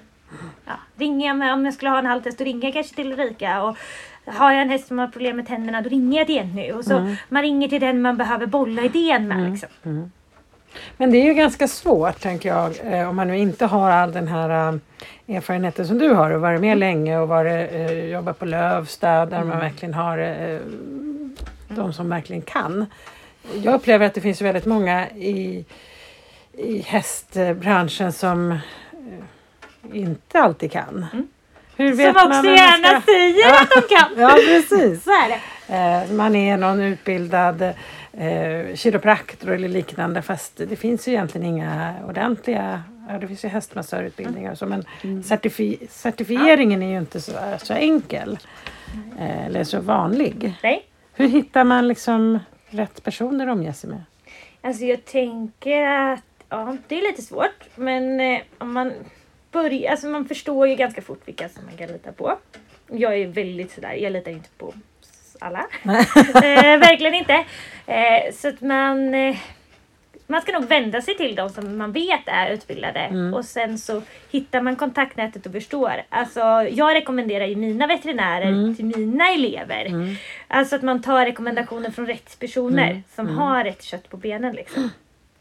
Ja. 0.64 0.72
Ringer 0.96 1.26
jag 1.26 1.36
med, 1.36 1.52
om 1.54 1.64
jag 1.64 1.74
skulle 1.74 1.90
ha 1.90 1.98
en 1.98 2.06
halvtest, 2.06 2.38
då 2.38 2.44
ringer 2.44 2.64
jag 2.64 2.72
kanske 2.74 2.94
till 2.94 3.12
Ulrika. 3.12 3.62
Och 3.62 3.76
har 4.26 4.52
jag 4.52 4.62
en 4.62 4.70
häst 4.70 4.88
som 4.88 4.98
har 4.98 5.08
problem 5.08 5.36
med 5.36 5.46
tänderna, 5.46 5.80
då 5.82 5.88
ringer 5.88 6.18
jag 6.18 6.26
till 6.26 6.36
Jenny. 6.36 6.72
Och 6.72 6.84
så 6.84 7.14
Man 7.28 7.42
ringer 7.42 7.68
till 7.68 7.80
den 7.80 8.02
man 8.02 8.16
behöver 8.16 8.46
bolla 8.46 8.82
idén 8.82 9.28
med. 9.28 9.50
Liksom. 9.50 9.68
Men 10.96 11.10
det 11.10 11.18
är 11.18 11.24
ju 11.24 11.34
ganska 11.34 11.68
svårt, 11.68 12.20
tänker 12.20 12.48
jag, 12.48 12.72
eh, 12.92 13.08
om 13.08 13.16
man 13.16 13.26
nu 13.28 13.38
inte 13.38 13.66
har 13.66 13.90
all 13.90 14.12
den 14.12 14.28
här 14.28 14.50
eh, 15.28 15.36
erfarenheten 15.36 15.86
som 15.86 15.98
du 15.98 16.08
har 16.08 16.30
och 16.30 16.40
varit 16.40 16.60
med 16.60 16.78
länge 16.78 17.18
och 17.18 17.28
varit, 17.28 17.72
eh, 17.72 18.04
jobbat 18.04 18.38
på 18.38 18.44
Lövstad 18.44 19.26
där 19.26 19.44
man 19.44 19.58
verkligen 19.58 19.94
har 19.94 20.18
de 21.68 21.92
som 21.92 22.08
verkligen 22.08 22.42
kan. 22.42 22.86
Jag 23.62 23.74
upplever 23.74 24.06
att 24.06 24.14
det 24.14 24.20
finns 24.20 24.40
väldigt 24.42 24.66
många 24.66 25.08
i, 25.10 25.64
i 26.52 26.78
hästbranschen 26.86 28.12
som 28.12 28.58
inte 29.92 30.40
alltid 30.40 30.72
kan. 30.72 31.06
Hur 31.76 31.96
Som 31.96 32.08
också 32.08 32.28
man 32.28 32.44
gärna 32.44 33.00
ska- 33.00 33.12
säger 33.12 33.52
att 33.62 33.70
de 33.70 33.94
kan. 33.96 34.20
Ja, 34.22 34.30
precis. 34.46 35.04
Så 35.04 35.10
är 35.10 35.28
det. 35.28 36.12
Man 36.14 36.36
är 36.36 36.56
någon 36.56 36.80
utbildad 36.80 37.72
eh, 38.18 38.74
kiropraktor 38.74 39.50
eller 39.50 39.68
liknande 39.68 40.22
fast 40.22 40.56
det 40.56 40.76
finns 40.76 41.08
ju 41.08 41.12
egentligen 41.12 41.46
inga 41.46 41.94
ordentliga 42.08 42.82
Ja, 43.08 43.18
det 43.18 43.26
finns 43.28 43.44
ju 43.44 43.48
hästmassörutbildningar 43.48 44.52
och 44.52 44.58
så 44.58 44.66
men 44.66 44.84
certifi- 45.04 45.86
certifieringen 45.90 46.82
är 46.82 46.90
ju 46.90 46.98
inte 46.98 47.20
så, 47.20 47.32
så 47.58 47.74
enkel. 47.74 48.38
Eh, 49.18 49.46
eller 49.46 49.64
så 49.64 49.80
vanlig. 49.80 50.54
Nej. 50.62 50.86
Hur 51.12 51.28
hittar 51.28 51.64
man 51.64 51.88
liksom 51.88 52.38
rätt 52.68 53.02
personer 53.04 53.46
att 53.46 53.52
omge 53.52 53.72
sig 53.72 53.90
med? 53.90 54.02
Alltså 54.60 54.84
jag 54.84 55.04
tänker 55.04 55.82
att 55.82 56.22
ja, 56.48 56.76
det 56.88 56.98
är 56.98 57.02
lite 57.10 57.22
svårt. 57.22 57.64
Men 57.74 58.20
eh, 58.20 58.40
om 58.58 58.72
man 58.72 58.92
börjar, 59.52 59.90
alltså 59.90 60.06
man 60.06 60.24
förstår 60.28 60.68
ju 60.68 60.74
ganska 60.74 61.02
fort 61.02 61.22
vilka 61.24 61.48
som 61.48 61.64
man 61.64 61.76
kan 61.76 61.88
lita 61.88 62.12
på. 62.12 62.38
Jag 62.90 63.16
är 63.18 63.26
väldigt 63.26 63.72
sådär, 63.72 63.92
jag 63.92 64.12
litar 64.12 64.30
inte 64.30 64.48
på 64.58 64.74
alla. 65.40 65.66
eh, 65.84 66.78
verkligen 66.78 67.14
inte. 67.14 67.44
Eh, 67.86 68.32
så 68.34 68.48
att 68.48 68.60
man, 68.60 69.14
eh, 69.14 69.36
man 70.26 70.42
ska 70.42 70.52
nog 70.52 70.64
vända 70.68 71.02
sig 71.02 71.16
till 71.16 71.34
de 71.34 71.50
som 71.50 71.78
man 71.78 71.92
vet 71.92 72.22
är 72.26 72.50
utbildade 72.50 73.32
och 73.34 73.44
sen 73.44 73.78
så 73.78 74.02
hittar 74.30 74.60
man 74.60 74.76
kontaktnätet 74.76 75.46
och 75.46 75.52
förstår. 75.52 76.02
Alltså, 76.08 76.40
jag 76.70 76.94
rekommenderar 76.94 77.46
ju 77.46 77.56
mina 77.56 77.86
veterinärer 77.86 78.74
till 78.74 78.84
mina 78.84 79.28
elever. 79.28 80.16
Alltså 80.48 80.76
att 80.76 80.82
man 80.82 81.02
tar 81.02 81.24
rekommendationer 81.24 81.90
från 81.90 82.06
rätt 82.06 82.38
personer 82.38 83.02
som 83.14 83.38
har 83.38 83.64
rätt 83.64 83.82
kött 83.82 84.10
på 84.10 84.16
benen 84.16 84.54
liksom. 84.54 84.90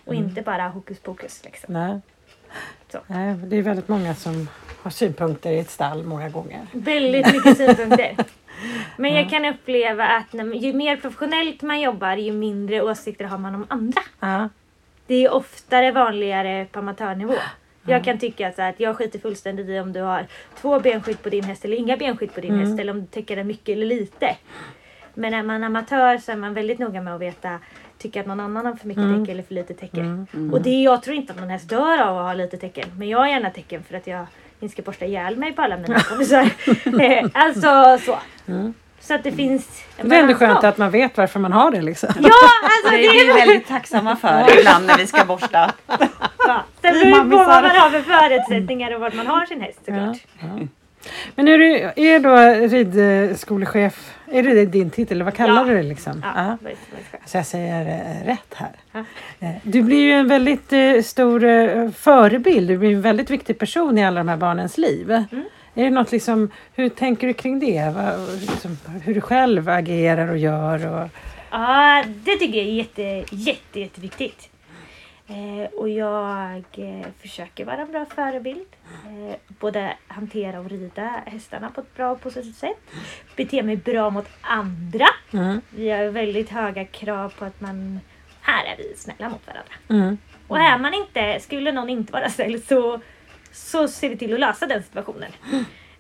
Och 0.06 0.16
inte 0.16 0.42
bara 0.42 0.68
hokus 0.68 1.00
pokus 1.00 1.42
liksom. 1.44 1.74
Nej. 1.74 2.00
Så. 2.92 3.00
Nej, 3.08 3.36
det 3.36 3.58
är 3.58 3.62
väldigt 3.62 3.88
många 3.88 4.16
som 4.16 4.50
har 4.82 4.92
synpunkter 4.92 5.52
i 5.52 5.60
ett 5.60 5.70
stall 5.70 6.04
många 6.04 6.30
gånger. 6.30 6.68
Väldigt 6.72 7.34
mycket 7.34 7.58
synpunkter. 7.58 8.16
Men 8.98 9.14
jag 9.14 9.30
kan 9.30 9.46
uppleva 9.46 10.08
att 10.08 10.34
när, 10.34 10.46
ju 10.46 10.74
mer 10.74 10.98
professionellt 10.98 11.62
man 11.62 11.82
jobbar 11.82 12.18
ju 12.18 12.32
mindre 12.32 12.82
åsikter 12.82 13.26
har 13.26 13.38
man 13.38 13.56
om 13.56 13.66
andra. 13.70 14.02
Det 15.08 15.26
är 15.26 15.34
oftare 15.34 15.92
vanligare 15.92 16.66
på 16.72 16.80
amatörnivå. 16.80 17.34
Jag 17.88 18.04
kan 18.04 18.20
tycka 18.20 18.52
så 18.52 18.62
att 18.62 18.80
jag 18.80 18.96
skiter 18.96 19.20
fullständigt 19.20 19.70
i 19.70 19.80
om 19.80 19.94
du 19.94 20.02
har 20.02 20.28
två 20.62 20.80
benskydd 20.80 21.24
på 21.24 21.30
din 21.30 21.44
häst 21.44 21.66
eller 21.66 21.78
inga 21.78 21.98
benskydd 21.98 22.34
på 22.34 22.42
din 22.42 22.60
häst 22.60 22.80
eller 22.80 22.92
om 22.92 23.02
du 23.02 23.08
täcker 23.08 23.36
den 23.36 23.48
mycket 23.48 23.70
eller 23.70 23.86
lite. 23.86 24.36
Men 25.14 25.34
är 25.34 25.44
man 25.44 25.64
amatör 25.64 26.18
så 26.18 26.32
är 26.32 26.36
man 26.36 26.54
väldigt 26.54 26.80
noga 26.80 27.02
med 27.02 27.16
att 27.16 27.22
veta 27.22 27.60
Tycker 27.98 28.20
att 28.20 28.28
någon 28.28 28.40
annan 28.40 28.66
har 28.66 28.76
för 28.76 28.88
mycket 28.88 29.04
täcke 29.04 29.32
eller 29.32 29.44
för 29.44 29.54
lite 29.54 29.74
täcke. 29.74 30.26
Och 30.52 30.62
det, 30.62 30.84
jag 30.84 31.04
tror 31.04 31.16
inte 31.16 31.34
att 31.34 31.40
någon 31.40 31.50
häst 31.50 31.70
dör 31.70 32.02
av 32.02 32.18
att 32.18 32.24
ha 32.24 32.34
lite 32.34 32.58
tecken. 32.58 32.90
Men 32.98 33.10
jag 33.10 33.18
har 33.18 33.28
gärna 33.28 33.50
tecken 33.50 33.84
för 33.84 33.98
att 33.98 34.08
jag 34.08 34.26
inte 34.66 34.74
ska 34.74 34.82
borsta 34.82 35.06
ihjäl 35.06 35.36
mig 35.38 35.54
på 35.54 35.62
alla 35.62 35.78
mina 35.78 36.00
kompisar. 36.00 36.50
Eh, 37.02 37.26
alltså 37.34 37.98
så. 38.06 38.18
Så 39.00 39.14
att 39.16 39.24
det 39.24 39.32
finns 39.32 39.84
en 39.98 40.10
Det 40.10 40.16
är 40.16 40.20
ändå 40.22 40.34
skönt 40.34 40.64
att 40.64 40.78
man 40.78 40.92
vet 40.92 41.18
varför 41.18 41.40
man 41.40 41.54
har 41.54 41.72
det 41.72 41.82
liksom. 41.82 42.10
Ja, 42.22 42.32
alltså 42.64 42.92
Det 42.92 43.06
är 43.06 43.28
vi 43.28 43.34
väldigt 43.34 43.68
tacksamma 43.68 44.16
för 44.16 44.60
ibland 44.60 44.86
när 44.86 44.98
vi 44.98 45.08
ska 45.08 45.26
borsta. 45.26 45.72
Ja, 46.48 46.64
Sen 46.82 46.94
beror 46.94 47.24
det 47.24 47.30
på 47.30 47.38
vad 47.38 47.48
man 47.48 47.76
har 47.76 47.90
för 47.90 48.02
förutsättningar 48.02 48.96
och 48.96 49.02
vart 49.02 49.14
man 49.14 49.28
har 49.28 49.46
sin 49.46 49.62
häst 49.62 49.80
såklart. 49.86 50.18
Ja, 50.40 50.48
ja. 50.60 50.68
Men 51.36 51.48
är 51.48 51.58
du 51.58 51.76
är 51.96 52.20
då 52.20 52.36
ridskolechef, 52.68 54.14
är 54.32 54.44
det 54.44 54.66
din 54.66 54.90
titel 54.90 55.18
eller 55.18 55.26
vad 55.26 55.34
kallar 55.34 55.56
Ja. 55.56 55.64
du 55.64 55.74
det 55.78 55.84
liksom? 55.84 56.26
Ja, 56.36 56.58
Ja. 56.64 56.70
Så 57.26 57.38
jag 57.38 57.46
säger 57.46 57.82
eh, 57.86 58.28
rätt 58.28 58.54
här. 58.56 58.70
Ja. 58.92 59.00
Eh, 59.40 59.50
Du 59.64 59.82
blir 59.82 60.00
ju 60.02 60.12
en 60.12 60.28
väldigt 60.28 60.74
eh, 60.74 61.02
stor 61.02 61.92
förebild. 61.92 62.68
Du 62.68 62.78
blir 62.78 62.92
en 62.94 63.02
väldigt 63.02 63.30
viktig 63.30 63.58
person 63.60 63.98
i 63.98 64.06
alla 64.06 64.20
de 64.20 64.28
här 64.30 64.38
barnens 64.38 64.78
liv. 64.78 65.12
Mm. 65.12 65.26
Är 65.78 65.84
det 65.84 65.90
något 65.90 66.12
liksom, 66.12 66.50
hur 66.76 66.90
tänker 66.90 67.28
du 67.28 67.34
kring 67.34 67.60
det? 67.60 67.94
Liksom, 68.42 68.78
hur 69.04 69.14
du 69.14 69.22
själv 69.22 69.70
agerar 69.70 70.28
och 70.28 70.38
gör? 70.38 70.88
Och, 70.88 71.10
Ja, 71.52 72.04
det 72.08 72.36
tycker 72.36 72.58
jag 72.58 72.68
är 72.68 72.72
jätte, 72.72 73.36
jätte, 73.36 73.80
jätteviktigt. 73.80 74.50
Eh, 75.28 75.70
och 75.74 75.90
jag 75.90 76.64
eh, 76.78 77.08
försöker 77.22 77.66
vara 77.66 77.78
en 77.78 77.92
bra 77.92 78.06
förebild. 78.06 78.66
Eh, 79.06 79.36
både 79.60 79.98
hantera 80.08 80.60
och 80.60 80.70
rida 80.70 81.24
hästarna 81.26 81.70
på 81.70 81.82
ett 81.82 81.96
bra 81.96 82.12
och 82.12 82.22
positivt 82.22 82.56
sätt. 82.56 82.78
Bete 83.36 83.64
mig 83.64 83.76
bra 83.78 84.10
mot 84.10 84.28
andra. 84.42 85.06
mm, 85.34 85.62
Vi 85.70 85.90
har 85.90 86.06
väldigt 86.06 86.50
höga 86.50 86.86
krav 86.86 87.34
på 87.40 87.46
att 87.46 87.62
man, 87.62 88.00
här 88.42 88.66
är 88.66 88.78
vi 88.78 88.94
snälla 88.98 89.30
mot 89.30 89.48
varandra. 89.48 89.74
mm, 89.90 90.18
Och 90.48 90.58
är 90.60 90.78
man 90.78 90.94
inte, 90.94 91.40
skulle 91.40 91.72
någon 91.72 91.90
inte 91.90 92.14
vara 92.14 92.30
snäll 92.30 92.62
så, 92.64 93.00
så 93.52 93.88
ser 93.88 94.10
vi 94.10 94.18
till 94.18 94.34
att 94.34 94.40
lösa 94.40 94.66
den 94.68 94.84
situationen. 94.84 95.32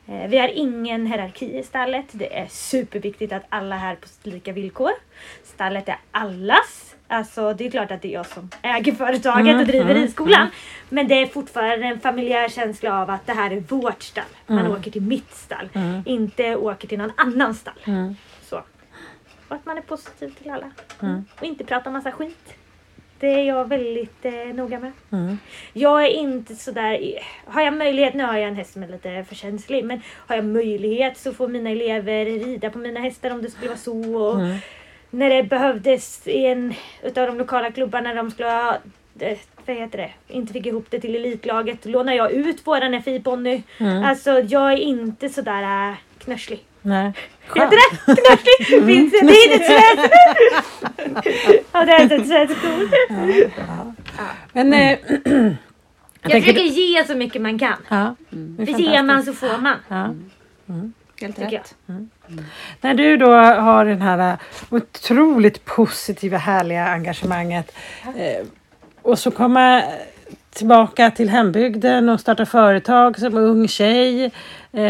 Eh, 0.08 0.27
Vi 0.27 0.38
har 0.38 0.48
ingen 0.48 1.05
hierarki 1.08 1.58
i 1.60 1.63
stallet. 1.63 2.05
Det 2.12 2.38
är 2.38 2.48
superviktigt 2.48 3.34
att 3.34 3.44
alla 3.50 3.75
är 3.75 3.79
här 3.79 3.96
på 3.96 4.08
lika 4.29 4.51
villkor. 4.53 4.91
Stallet 5.44 5.89
är 5.89 5.98
allas. 6.12 6.85
Alltså 7.08 7.54
det 7.54 7.66
är 7.66 7.72
klart 7.72 7.92
att 7.92 8.02
det 8.02 8.08
är 8.08 8.14
jag 8.14 8.26
som 8.26 8.50
äger 8.62 8.92
företaget 8.92 9.48
Mm, 9.48 9.60
och 9.60 9.68
driver 9.68 9.92
mm, 9.92 9.98
ridskolan. 10.04 10.48
Men 10.90 11.08
det 11.08 11.22
är 11.22 11.26
fortfarande 11.26 11.86
en 11.88 12.00
familjär 12.00 12.50
känsla 12.50 13.02
av 13.02 13.10
att 13.10 13.26
det 13.28 13.34
här 13.34 13.52
är 13.52 13.60
vårt 13.60 14.04
stall. 14.04 14.24
Man 14.48 14.60
Mm. 14.60 14.72
åker 14.72 14.92
till 14.92 15.02
mitt 15.02 15.34
stall. 15.36 15.70
Mm. 15.74 16.02
Inte 16.06 16.56
åker 16.56 16.88
till 16.88 16.98
någon 16.98 17.12
annan 17.18 17.56
stall. 17.56 17.74
mm, 17.86 18.16
Så. 18.42 18.56
Och 19.48 19.56
att 19.56 19.66
man 19.66 19.78
är 19.78 19.82
positiv 19.82 20.30
till 20.30 20.52
alla. 20.52 20.72
Mm. 21.02 21.26
Och 21.40 21.44
inte 21.44 21.64
prata 21.64 21.90
massa 21.90 22.12
skit. 22.12 22.54
Det 23.20 23.28
är 23.28 23.44
jag 23.44 23.70
väldigt 23.70 24.26
eh, 24.26 24.34
noga 24.34 24.80
med. 24.80 24.92
mm, 25.12 25.38
Jag 25.74 26.04
är 26.06 26.10
inte 26.10 26.56
sådär... 26.56 27.00
Har 27.46 27.62
jag 27.62 27.74
möjlighet, 27.74 28.14
nu 28.14 28.24
har 28.24 28.34
jag 28.38 28.48
en 28.48 28.56
häst 28.56 28.74
som 28.74 28.84
är 28.84 28.88
lite 28.88 29.26
för 29.28 29.36
känslig, 29.36 29.86
men 29.86 30.02
har 30.28 30.36
jag 30.36 30.46
möjlighet 30.46 31.18
så 31.18 31.34
får 31.34 31.48
mina 31.48 31.70
elever 31.70 32.26
rida 32.26 32.70
på 32.70 32.78
mina 32.78 33.00
hästar 33.00 33.32
om 33.32 33.42
det 33.42 33.50
skulle 33.50 33.68
vara 33.68 33.78
så. 33.78 34.16
Och 34.18 34.40
mm, 34.42 34.58
När 35.15 35.29
det 35.29 35.43
behövdes 35.43 36.27
i 36.27 36.45
en 36.45 36.74
utav 37.03 37.27
de 37.27 37.38
lokala 37.38 37.72
klubbarna 37.72 38.10
när 38.10 38.15
de 38.15 38.31
skulle 38.31 38.50
ha 38.50 38.77
eh, 39.19 39.38
vad 39.65 39.75
heter 39.75 39.98
det? 39.98 40.12
Inte 40.27 40.53
fick 40.53 40.65
ihop 40.65 40.86
det 40.89 41.00
till 41.00 41.15
elitlaget. 41.15 41.86
Lånar 41.86 42.13
jag 42.13 42.31
ut 42.31 42.67
våran 42.67 43.01
FI-ponny. 43.03 43.63
mm. 43.77 44.03
Alltså 44.03 44.39
jag 44.39 44.74
är 44.74 44.77
inte 44.77 45.29
sådär 45.29 45.89
äh, 45.89 45.95
knörslig. 46.19 46.63
Nej. 46.81 47.12
Skönt. 47.48 47.74
Heter 47.74 47.77
det? 47.77 48.15
Knörslig? 48.22 48.86
Finns 48.86 49.12
det? 49.12 49.19
Det 49.22 49.34
är 49.34 49.55
ett 49.55 49.65
svenskt 49.65 50.13
Ja, 51.72 51.86
det 51.86 51.91
är 51.91 52.19
ett 52.19 52.27
svenskt 52.27 52.65
ord. 52.65 52.89
Men 54.53 54.74
eh, 54.74 54.79
jag 55.00 55.55
Jag 56.22 56.31
tänker... 56.31 56.41
försöker 56.41 56.63
ge 56.63 57.03
så 57.05 57.15
mycket 57.15 57.41
man 57.41 57.60
kan. 57.60 57.77
Ja, 57.89 58.15
Mm. 58.31 58.65
För 58.65 58.74
ger 58.74 59.03
man 59.03 59.24
så 59.24 59.34
får 59.34 59.62
man. 59.62 59.75
Helt 61.25 61.53
rätt. 61.53 61.75
När 62.82 62.94
du 62.94 63.17
då 63.17 63.32
har 63.36 63.86
den 63.86 64.01
här 64.01 64.32
äh, 64.32 64.38
otroligt 64.70 65.65
positiva, 65.65 66.38
härliga 66.38 66.88
engagemanget 66.88 67.75
eh, 68.17 68.46
och 69.01 69.20
så 69.20 69.32
komma 69.32 69.84
tillbaka 70.50 71.12
till 71.12 71.29
hembygden 71.29 72.10
och 72.10 72.20
starta 72.20 72.46
företag 72.46 73.20
som 73.20 73.38
ung 73.38 73.67
tjej. 73.67 74.25
Eh, 74.72 74.82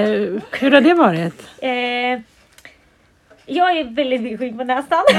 hur 0.51 0.71
har 0.71 0.81
det 0.81 0.93
varit? 0.93 1.49
Eh, 1.57 2.21
jag 3.45 3.77
är 3.77 3.95
väldigt 3.95 4.39
skygg 4.39 4.57
på 4.57 4.63
nästan. 4.63 5.03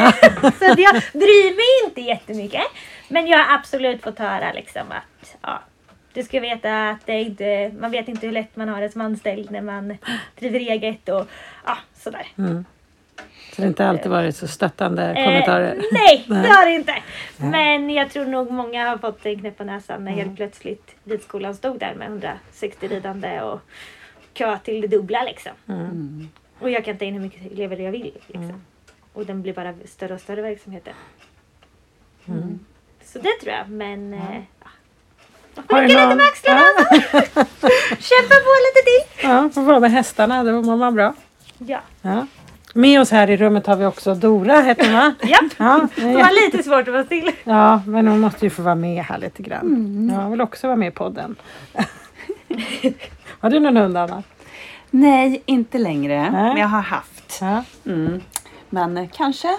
så 0.58 0.64
jag 0.64 1.02
bryr 1.12 1.56
mig 1.56 1.88
inte 1.88 2.00
jättemycket. 2.00 2.62
Men 3.08 3.26
jag 3.26 3.38
har 3.38 3.54
absolut 3.54 4.02
fått 4.02 4.18
höra 4.18 4.52
liksom 4.52 4.82
att 4.88 5.36
ja, 5.42 5.60
du 6.16 6.22
ska 6.22 6.40
veta 6.40 6.90
att 6.90 7.06
det 7.06 7.22
inte, 7.22 7.72
man 7.80 7.90
vet 7.90 8.08
inte 8.08 8.26
hur 8.26 8.32
lätt 8.32 8.56
man 8.56 8.68
har 8.68 8.80
det 8.80 8.90
som 8.90 9.00
anställd 9.00 9.50
när 9.50 9.60
man 9.60 9.98
driver 10.38 10.60
eget 10.60 11.08
och 11.08 11.26
ja, 11.64 11.78
sådär. 11.94 12.26
Mm. 12.38 12.64
Så 13.16 13.56
det 13.56 13.62
har 13.62 13.68
inte 13.68 13.86
alltid 13.86 14.10
varit 14.10 14.36
så 14.36 14.48
stöttande 14.48 15.14
kommentarer? 15.24 15.74
Eh, 15.74 15.82
nej, 15.92 16.24
Nej. 16.28 16.42
det 16.42 16.48
har 16.48 16.66
det 16.66 16.74
inte. 16.74 16.94
Men 17.36 17.90
jag 17.90 18.10
tror 18.10 18.24
nog 18.24 18.50
många 18.50 18.88
har 18.88 18.98
fått 18.98 19.26
en 19.26 19.40
knäpp 19.40 19.58
på 19.58 19.64
näsan 19.64 20.04
när 20.04 20.12
helt 20.12 20.36
plötsligt 20.36 20.94
ridskolan 21.04 21.54
stod 21.54 21.78
där 21.78 21.94
med 21.94 22.08
160 22.08 22.88
ridande 22.88 23.40
och 23.40 23.60
kö 24.32 24.58
till 24.58 24.80
det 24.80 24.88
dubbla 24.88 25.22
liksom. 25.22 25.52
Mm. 25.68 26.28
Och 26.58 26.70
jag 26.70 26.84
kan 26.84 26.96
ta 26.98 27.04
in 27.04 27.14
hur 27.14 27.20
mycket 27.20 27.52
elever 27.52 27.76
jag 27.76 27.92
vill. 27.92 28.12
Liksom. 28.26 28.62
Och 29.12 29.26
den 29.26 29.42
blir 29.42 29.52
bara 29.52 29.74
större 29.84 30.14
och 30.14 30.20
större 30.20 30.42
verksamheten. 30.42 30.94
Mm. 32.28 32.58
Så 33.04 33.18
det 33.18 33.40
tror 33.40 33.54
jag. 33.54 33.68
Men 33.68 34.14
eh, 34.14 34.20
ja. 34.20 34.42
Har 34.60 34.75
Rycka 35.56 35.80
lite 35.80 36.14
med 36.14 36.26
axlarna. 36.26 36.62
Kämpa 37.98 38.34
på 38.34 38.52
lite 38.66 38.82
till. 38.84 39.28
Ja, 39.28 39.50
får 39.54 39.62
vara 39.62 39.80
med 39.80 39.90
hästarna, 39.90 40.44
då 40.44 40.62
mår 40.62 40.76
man 40.76 40.94
bra. 40.94 41.14
Ja. 41.58 41.80
Ja. 42.02 42.26
Med 42.74 43.00
oss 43.00 43.10
här 43.10 43.30
i 43.30 43.36
rummet 43.36 43.66
har 43.66 43.76
vi 43.76 43.84
också 43.86 44.14
Dora, 44.14 44.60
heter 44.60 44.84
hon 44.84 44.92
va? 44.94 45.14
ja. 45.22 45.38
Ja, 45.56 45.88
Det 45.96 46.04
var 46.14 46.44
lite 46.46 46.62
svårt 46.62 46.88
att 46.88 46.94
vara 46.94 47.04
still. 47.04 47.30
ja, 47.44 47.82
men 47.86 48.08
hon 48.08 48.20
måste 48.20 48.46
ju 48.46 48.50
få 48.50 48.62
vara 48.62 48.74
med 48.74 49.04
här 49.04 49.18
lite 49.18 49.42
grann. 49.42 50.10
Ja, 50.14 50.20
hon 50.22 50.30
vill 50.30 50.40
också 50.40 50.66
vara 50.66 50.76
med 50.76 50.88
i 50.88 50.90
podden. 50.90 51.36
har 53.40 53.50
du 53.50 53.60
någon 53.60 53.76
hund 53.76 53.96
Anna? 53.96 54.22
Nej, 54.90 55.42
inte 55.46 55.78
längre. 55.78 56.30
Nej. 56.30 56.42
Men 56.42 56.56
jag 56.56 56.68
har 56.68 56.80
haft. 56.80 57.38
Ja. 57.40 57.64
Mm. 57.86 58.20
Men 58.70 59.08
kanske 59.08 59.58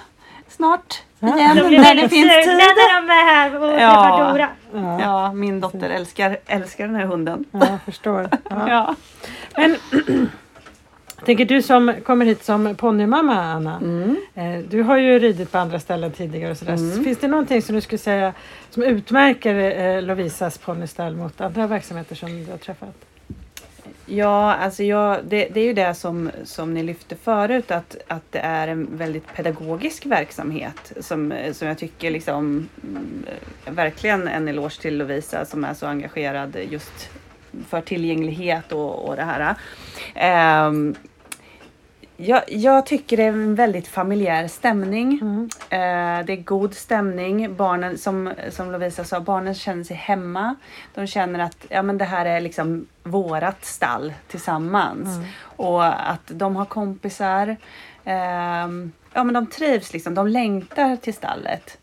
snart. 0.49 1.01
Igen 1.21 1.55
De 1.57 1.67
blir 1.67 1.77
när 1.79 1.83
det 1.95 2.01
väldigt 2.01 2.09
finns 2.11 2.31
sugna 2.45 2.59
tid. 2.59 2.75
när 2.77 3.01
de 3.01 3.09
är 3.09 3.25
här 3.35 3.61
och 3.61 3.81
Ja. 3.81 4.03
träffar 4.03 4.31
Dora. 4.33 4.49
Ja, 4.73 5.01
Ja, 5.01 5.33
min 5.33 5.59
dotter 5.59 5.89
älskar, 5.89 6.37
älskar 6.47 6.87
den 6.87 6.95
här 6.95 7.05
hunden. 7.05 7.45
ja, 7.51 7.59
jag 7.69 7.81
förstår. 7.85 8.29
Ja. 8.49 8.69
Ja. 8.69 8.95
Men 9.57 9.75
tänker 11.25 11.45
du 11.45 11.61
som 11.61 11.93
kommer 12.05 12.25
hit 12.25 12.43
som 12.43 12.75
ponnymamma 12.75 13.43
Anna. 13.43 13.77
Mm. 13.77 14.17
Eh, 14.35 14.59
Du 14.69 14.83
har 14.83 14.97
ju 14.97 15.19
ridit 15.19 15.51
på 15.51 15.57
andra 15.57 15.79
ställen 15.79 16.11
tidigare 16.11 16.51
och 16.51 16.57
sådär. 16.57 16.73
Mm. 16.73 17.03
Finns 17.03 17.17
det 17.17 17.27
någonting 17.27 17.61
som 17.61 17.75
du 17.75 17.81
skulle 17.81 17.99
säga 17.99 18.33
som 18.69 18.83
utmärker 18.83 19.55
eh, 19.95 20.01
Lovisas 20.01 20.57
ponnystall 20.57 21.15
mot 21.15 21.41
andra 21.41 21.67
verksamheter 21.67 22.15
som 22.15 22.45
du 22.45 22.51
har 22.51 22.57
träffat? 22.57 22.95
Ja, 24.09 24.53
alltså 24.53 24.83
jag, 24.83 25.19
det, 25.23 25.47
det 25.53 25.59
är 25.59 25.65
ju 25.65 25.73
det 25.73 25.93
som, 25.93 26.31
som 26.43 26.73
ni 26.73 26.83
lyfte 26.83 27.15
förut 27.15 27.71
att, 27.71 27.95
att 28.07 28.31
det 28.31 28.39
är 28.39 28.67
en 28.67 28.97
väldigt 28.97 29.33
pedagogisk 29.35 30.05
verksamhet 30.05 30.93
som, 30.99 31.33
som 31.51 31.67
jag 31.67 31.77
tycker 31.77 32.11
liksom 32.11 32.69
mm, 32.83 33.25
verkligen 33.65 34.27
en 34.27 34.47
eloge 34.47 34.81
till 34.81 34.97
Lovisa 34.97 35.45
som 35.45 35.63
är 35.63 35.73
så 35.73 35.87
engagerad 35.87 36.57
just 36.69 37.09
för 37.67 37.81
tillgänglighet 37.81 38.71
och, 38.71 39.09
och 39.09 39.15
det 39.15 39.23
här. 39.23 39.55
Um, 40.67 40.95
jag, 42.17 42.43
jag 42.47 42.85
tycker 42.85 43.17
det 43.17 43.23
är 43.23 43.27
en 43.27 43.55
väldigt 43.55 43.87
familjär 43.87 44.47
stämning. 44.47 45.19
Mm. 45.21 45.49
Eh, 45.69 46.25
det 46.25 46.33
är 46.33 46.43
god 46.43 46.73
stämning. 46.73 47.55
Barnen, 47.55 47.97
som, 47.97 48.33
som 48.49 48.71
Lovisa 48.71 49.03
sa, 49.03 49.19
barnen 49.19 49.53
känner 49.53 49.83
sig 49.83 49.95
hemma. 49.95 50.55
De 50.93 51.07
känner 51.07 51.39
att 51.39 51.65
ja, 51.69 51.81
men 51.81 51.97
det 51.97 52.05
här 52.05 52.25
är 52.25 52.39
liksom 52.39 52.87
vårat 53.03 53.65
stall 53.65 54.13
tillsammans. 54.27 55.07
Mm. 55.07 55.27
Och 55.41 56.11
att 56.11 56.21
de 56.27 56.55
har 56.55 56.65
kompisar. 56.65 57.55
Ehm, 58.05 58.91
ja, 59.13 59.23
men 59.23 59.33
de 59.33 59.47
trivs 59.47 59.93
liksom. 59.93 60.15
De 60.15 60.27
längtar 60.27 60.95
till 60.95 61.13
stallet. 61.13 61.77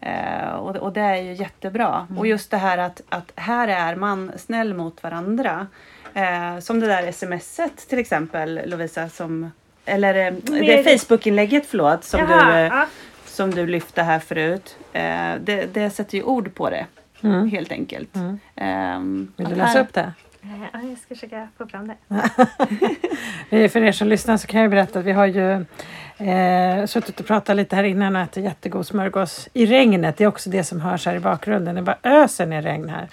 Eh, 0.00 0.48
och, 0.48 0.76
och 0.76 0.92
det 0.92 1.00
är 1.00 1.16
ju 1.16 1.32
jättebra. 1.32 2.06
Och 2.18 2.26
just 2.26 2.50
det 2.50 2.56
här 2.56 2.78
att, 2.78 3.02
att 3.08 3.32
här 3.34 3.68
är 3.68 3.96
man 3.96 4.32
snäll 4.36 4.74
mot 4.74 5.02
varandra. 5.02 5.66
Eh, 6.14 6.58
som 6.58 6.80
det 6.80 6.86
där 6.86 7.12
smset 7.12 7.88
till 7.88 7.98
exempel 7.98 8.60
Lovisa 8.66 9.08
som 9.08 9.50
eller 9.84 10.14
eh, 10.26 10.32
det 10.42 10.60
Med- 10.84 11.00
Facebook-inlägget 11.00 11.66
förlåt 11.66 12.04
som, 12.04 12.20
Jaha, 12.20 12.52
du, 12.52 12.58
ja. 12.60 12.86
som 13.26 13.50
du 13.50 13.66
lyfte 13.66 14.02
här 14.02 14.18
förut. 14.18 14.76
Eh, 14.92 15.02
det, 15.40 15.74
det 15.74 15.90
sätter 15.90 16.16
ju 16.18 16.22
ord 16.24 16.54
på 16.54 16.70
det 16.70 16.86
Mm. 17.24 17.48
helt 17.50 17.72
enkelt. 17.72 18.16
Mm. 18.16 18.38
Ehm, 18.56 19.32
Vill 19.36 19.48
du 19.48 19.54
läsa 19.54 19.66
här- 19.78 19.80
upp 19.80 19.92
det? 19.94 20.12
Ja, 20.42 20.80
Jag 20.88 20.98
ska 20.98 21.14
försöka 21.14 21.48
få 21.58 21.66
fram 21.66 21.88
det. 23.48 23.68
För 23.68 23.82
er 23.84 23.92
som 23.92 24.08
lyssnar 24.08 24.36
så 24.36 24.46
kan 24.46 24.60
jag 24.60 24.70
berätta 24.70 24.98
att 24.98 25.04
vi 25.04 25.12
har 25.12 25.26
ju 25.26 25.50
eh, 26.28 26.86
suttit 26.86 27.20
och 27.20 27.26
pratat 27.26 27.56
lite 27.56 27.76
här 27.76 27.84
innan 27.84 28.16
och 28.16 28.22
ätit 28.22 28.44
jättegod 28.44 28.86
smörgås 28.86 29.48
i 29.52 29.66
regnet. 29.66 30.16
Det 30.16 30.24
är 30.24 30.28
också 30.28 30.50
det 30.50 30.64
som 30.64 30.80
hörs 30.80 31.06
här 31.06 31.14
i 31.14 31.20
bakgrunden. 31.20 31.74
Det 31.74 31.82
bara 31.82 31.98
öser 32.02 32.46
ner 32.46 32.62
regn 32.62 32.88
här. 32.88 33.08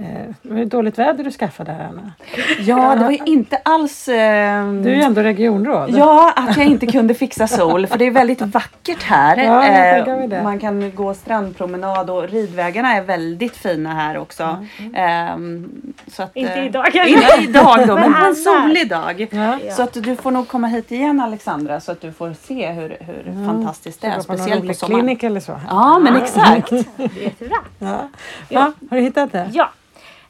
Eh, 0.00 0.06
det 0.42 0.48
var 0.48 0.58
ju 0.58 0.64
dåligt 0.64 0.98
väder 0.98 1.24
du 1.24 1.30
skaffade 1.30 1.72
här 1.72 1.84
Anna. 1.88 2.12
Ja, 2.60 2.94
det 2.94 3.04
var 3.04 3.10
ju 3.10 3.18
inte 3.24 3.56
alls... 3.56 4.08
Eh, 4.08 4.72
Du 4.72 4.90
är 4.90 4.94
ju 4.94 5.02
ändå 5.02 5.20
regionråd. 5.20 5.90
Ja, 5.90 6.32
att 6.36 6.56
jag 6.56 6.66
inte 6.66 6.86
kunde 6.86 7.14
fixa 7.14 7.46
sol 7.46 7.86
för 7.86 7.98
det 7.98 8.04
är 8.04 8.10
väldigt 8.10 8.40
vackert 8.40 9.02
här. 9.02 9.36
Ja, 9.36 9.66
jag 9.66 10.00
Eh. 10.40 10.42
Man 10.42 10.58
kan 10.58 10.94
gå 10.94 11.14
strandpromenad 11.14 12.10
och 12.10 12.28
ridvägarna 12.28 12.96
är 12.96 13.02
väldigt 13.02 13.56
fina 13.56 13.94
här 13.94 14.18
också. 14.18 14.66
Ehm, 14.94 15.70
så 16.06 16.22
att, 16.22 16.36
Inte 16.36 16.52
eh, 16.52 16.66
idag 16.66 16.84
kanske. 16.92 17.10
Inte 17.10 17.42
idag 17.42 17.86
då, 17.86 17.94
men 17.94 18.14
en 18.14 18.34
solig 18.34 18.88
dag. 18.88 19.28
Ja. 19.30 19.58
Så 19.70 19.82
att 19.82 19.92
du 19.92 20.16
får 20.16 20.30
nog 20.30 20.48
komma 20.48 20.66
hit 20.66 20.92
igen 20.92 21.20
Alexandra 21.20 21.80
så 21.80 21.92
att 21.92 22.00
du 22.00 22.12
får 22.12 22.34
se 22.42 22.70
hur, 22.70 22.96
hur 23.00 23.46
fantastiskt 23.46 24.00
det 24.00 24.06
är. 24.06 24.20
Speciellt 24.20 24.66
på 24.66 24.74
sommaren. 24.74 25.00
klinik 25.00 25.22
eller 25.22 25.40
så. 25.40 25.60
Ja, 25.68 25.98
men 25.98 26.16
exakt. 26.16 26.70
Det 26.96 27.04
är 27.04 27.22
jättebra. 27.22 27.56
Ja. 27.78 28.08
Ja, 28.48 28.72
har 28.90 28.96
du 28.96 29.00
hittat 29.02 29.32
det? 29.32 29.50
Ja. 29.52 29.70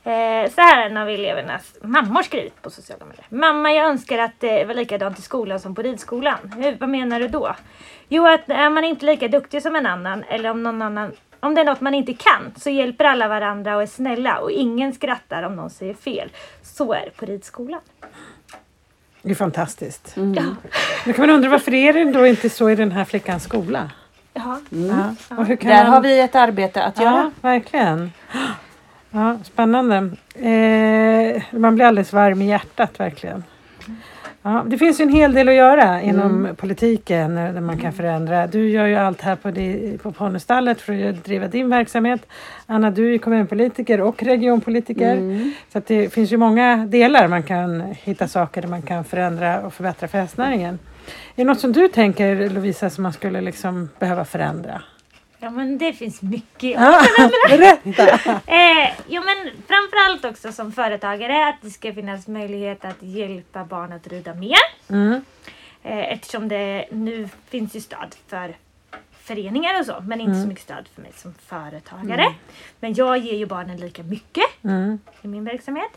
Eh, 0.04 0.50
så 0.50 0.60
här 0.60 0.76
har 0.76 0.82
en 0.90 0.96
av 0.96 1.08
elevernas 1.08 1.76
mammor 1.82 2.22
skrivit 2.22 2.62
på 2.62 2.70
sociala 2.70 3.04
medier. 3.04 3.26
Mamma, 3.28 3.72
jag 3.72 3.86
önskar 3.86 4.18
att 4.18 4.40
det 4.40 4.64
var 4.64 4.74
likadant 4.74 5.18
i 5.18 5.22
skolan 5.22 5.60
som 5.60 5.74
på 5.74 5.82
ridskolan. 5.82 6.38
Hur, 6.56 6.76
vad 6.80 6.88
menar 6.88 7.20
du 7.20 7.28
då? 7.28 7.56
Jo, 8.08 8.26
att 8.26 8.50
är 8.50 8.70
man 8.70 8.84
inte 8.84 9.06
lika 9.06 9.28
duktig 9.28 9.62
som 9.62 9.76
en 9.76 9.86
annan 9.86 10.24
eller 10.28 10.50
om 10.50 10.62
någon 10.62 10.82
annan 10.82 11.12
om 11.40 11.54
det 11.54 11.60
är 11.60 11.64
något 11.64 11.80
man 11.80 11.94
inte 11.94 12.14
kan 12.14 12.52
så 12.56 12.70
hjälper 12.70 13.04
alla 13.04 13.28
varandra 13.28 13.76
och 13.76 13.82
är 13.82 13.86
snälla 13.86 14.38
och 14.38 14.50
ingen 14.50 14.92
skrattar 14.92 15.42
om 15.42 15.56
någon 15.56 15.70
säger 15.70 15.94
fel. 15.94 16.30
Så 16.62 16.92
är 16.92 17.04
det 17.04 17.10
på 17.16 17.26
ridskolan. 17.26 17.80
Det 19.22 19.30
är 19.30 19.34
fantastiskt. 19.34 20.16
Mm. 20.16 20.34
Ja. 20.34 20.42
Nu 21.06 21.12
kan 21.12 21.26
man 21.26 21.34
undra 21.36 21.48
varför 21.50 21.74
är 21.74 21.92
det 21.92 22.04
då 22.04 22.26
inte 22.26 22.50
så 22.50 22.70
i 22.70 22.74
den 22.74 22.92
här 22.92 23.04
flickans 23.04 23.44
skola? 23.44 23.90
Ja. 24.34 24.58
Och 25.36 25.46
hur 25.46 25.56
kan 25.56 25.70
Där 25.70 25.84
man... 25.84 25.92
har 25.92 26.00
vi 26.00 26.20
ett 26.20 26.34
arbete 26.34 26.84
att 26.84 26.96
Ja, 26.98 27.02
göra. 27.04 27.30
verkligen. 27.40 28.12
Ja, 29.10 29.36
spännande. 29.42 29.96
Eh, 30.34 31.42
man 31.50 31.74
blir 31.74 31.84
alldeles 31.86 32.12
varm 32.12 32.42
i 32.42 32.48
hjärtat 32.48 33.00
verkligen. 33.00 33.44
Ja, 34.42 34.64
det 34.66 34.78
finns 34.78 35.00
ju 35.00 35.02
en 35.02 35.08
hel 35.12 35.34
del 35.34 35.48
att 35.48 35.54
göra 35.54 36.02
inom 36.02 36.48
politiken 36.56 37.38
eh, 37.38 37.52
där 37.54 37.60
man 37.60 37.78
kan 37.78 37.92
förändra. 37.92 38.46
Du 38.46 38.68
gör 38.70 38.86
ju 38.86 38.94
allt 38.96 39.20
här 39.20 39.36
på, 39.36 39.50
di- 39.50 39.98
på 40.02 40.12
Ponnystallet 40.12 40.80
för 40.80 41.08
att 41.08 41.24
driva 41.24 41.46
din 41.48 41.68
verksamhet. 41.70 42.26
Anna, 42.66 42.90
du 42.90 43.14
är 43.14 43.18
kommunpolitiker 43.18 44.00
och 44.00 44.22
regionpolitiker. 44.22 45.16
Så 45.72 45.78
att 45.78 45.86
det 45.86 46.12
finns 46.12 46.32
ju 46.32 46.36
många 46.36 46.76
delar 46.76 47.28
man 47.28 47.42
kan 47.42 47.80
hitta 48.02 48.28
saker 48.28 48.62
där 48.62 48.68
man 48.68 48.82
kan 48.82 49.04
förändra 49.04 49.60
och 49.60 49.74
förbättra 49.74 50.08
för 50.08 50.18
hästnäringen. 50.18 50.78
Är 51.36 51.36
det 51.36 51.44
något 51.44 51.60
som 51.60 51.72
du 51.72 51.88
tänker 51.88 52.50
Lovisa 52.50 52.90
som 52.90 53.02
man 53.02 53.12
skulle 53.12 53.40
liksom 53.40 53.88
behöva 53.98 54.24
förändra? 54.24 54.82
Ja 55.42 55.50
men 55.50 55.78
det 55.78 55.92
finns 55.92 56.22
mycket. 56.22 56.70
Ja, 56.70 57.00
berätta! 57.48 58.08
Eh, 58.46 58.90
jo 59.08 59.22
men 59.22 59.52
framförallt 59.68 60.24
också 60.24 60.52
som 60.52 60.72
företagare 60.72 61.48
att 61.48 61.56
det 61.62 61.70
ska 61.70 61.92
finnas 61.94 62.26
möjlighet 62.28 62.84
att 62.84 62.96
hjälpa 63.02 63.64
barn 63.64 63.92
att 63.92 64.06
rida 64.06 64.34
mer. 64.34 64.58
Mm. 64.88 65.24
Eh, 65.82 66.12
eftersom 66.12 66.48
det 66.48 66.86
nu 66.90 67.28
finns 67.48 67.76
ju 67.76 67.80
stöd 67.80 68.16
för 68.28 68.56
föreningar 69.22 69.80
och 69.80 69.86
så 69.86 69.96
men 70.02 70.20
inte 70.20 70.40
så 70.42 70.48
mycket 70.48 70.64
stöd 70.64 70.88
för 70.94 71.02
mig 71.02 71.12
som 71.16 71.34
företagare. 71.46 72.34
Men 72.80 72.94
jag 72.94 73.18
ger 73.18 73.34
ju 73.36 73.46
barnen 73.46 73.76
lika 73.76 74.02
mycket 74.02 74.44
Mm. 74.64 74.98
i 75.22 75.28
min 75.28 75.44
verksamhet. 75.44 75.90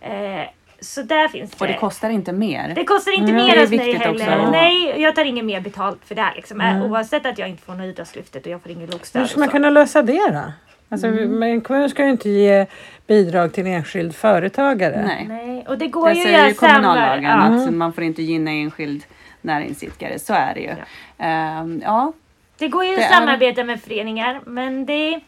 Eh, 0.00 0.42
så 0.84 1.02
där 1.02 1.28
finns 1.28 1.50
det. 1.50 1.60
Och 1.60 1.66
det 1.66 1.74
kostar 1.78 2.10
inte 2.10 2.32
mer. 2.32 2.72
Det 2.74 2.84
kostar 2.84 3.12
inte 3.12 3.32
Mm, 3.32 3.46
mer 3.46 3.56
är 3.56 3.60
hos 3.60 3.70
mig 3.70 3.92
heller. 3.94 4.10
också. 4.40 4.50
Nej, 4.50 5.02
jag 5.02 5.14
tar 5.14 5.24
inget 5.24 5.44
mer 5.44 5.60
betalt 5.60 5.98
för 6.04 6.14
det 6.14 6.22
här. 6.22 6.34
Liksom. 6.36 6.60
Mm. 6.60 6.82
Eh, 6.82 6.90
Oavsett 6.90 7.26
att 7.26 7.38
jag 7.38 7.48
inte 7.48 7.62
får 7.62 7.74
något 7.74 7.84
idrottslyftet 7.86 8.46
och 8.46 8.52
jag 8.52 8.62
får 8.62 8.70
inget 8.72 8.92
lokstöd. 8.92 9.20
Hur 9.22 9.28
ska 9.28 9.40
man 9.40 9.48
kunna 9.48 9.70
lösa 9.70 10.02
det 10.02 10.30
då? 10.30 10.42
Alltså, 10.88 11.06
men 11.06 11.42
En 11.42 11.60
kommun 11.60 11.90
ska 11.90 12.04
ju 12.04 12.10
inte 12.10 12.28
ge 12.28 12.66
bidrag 13.06 13.52
till 13.52 13.66
en 13.66 13.72
enskild 13.72 14.14
företagare. 14.14 15.02
Nej. 15.06 15.26
Nej, 15.28 15.64
och 15.68 15.78
det 15.78 15.86
går 15.88 16.08
Det 16.08 16.14
ju 16.14 16.20
att 16.20 16.26
säger 16.26 16.48
ju 16.48 16.54
kommunallagen 16.54 17.22
ja. 17.24 17.64
att 17.66 17.74
man 17.74 17.92
får 17.92 18.04
inte 18.04 18.22
gynna 18.22 18.50
enskild 18.50 19.04
näringsidkare. 19.40 20.18
Så 20.18 20.32
är 20.34 20.54
det 20.54 20.60
ju. 20.60 20.70
Ehm, 21.18 21.82
ja. 21.84 22.12
Det 22.58 22.68
går 22.68 22.84
ju 22.84 22.94
att 22.94 22.98
är- 23.00 23.08
samarbeta 23.08 23.64
med 23.64 23.80
föreningar 23.82 24.40
men 24.46 24.86
det 24.86 25.14
är 25.14 25.20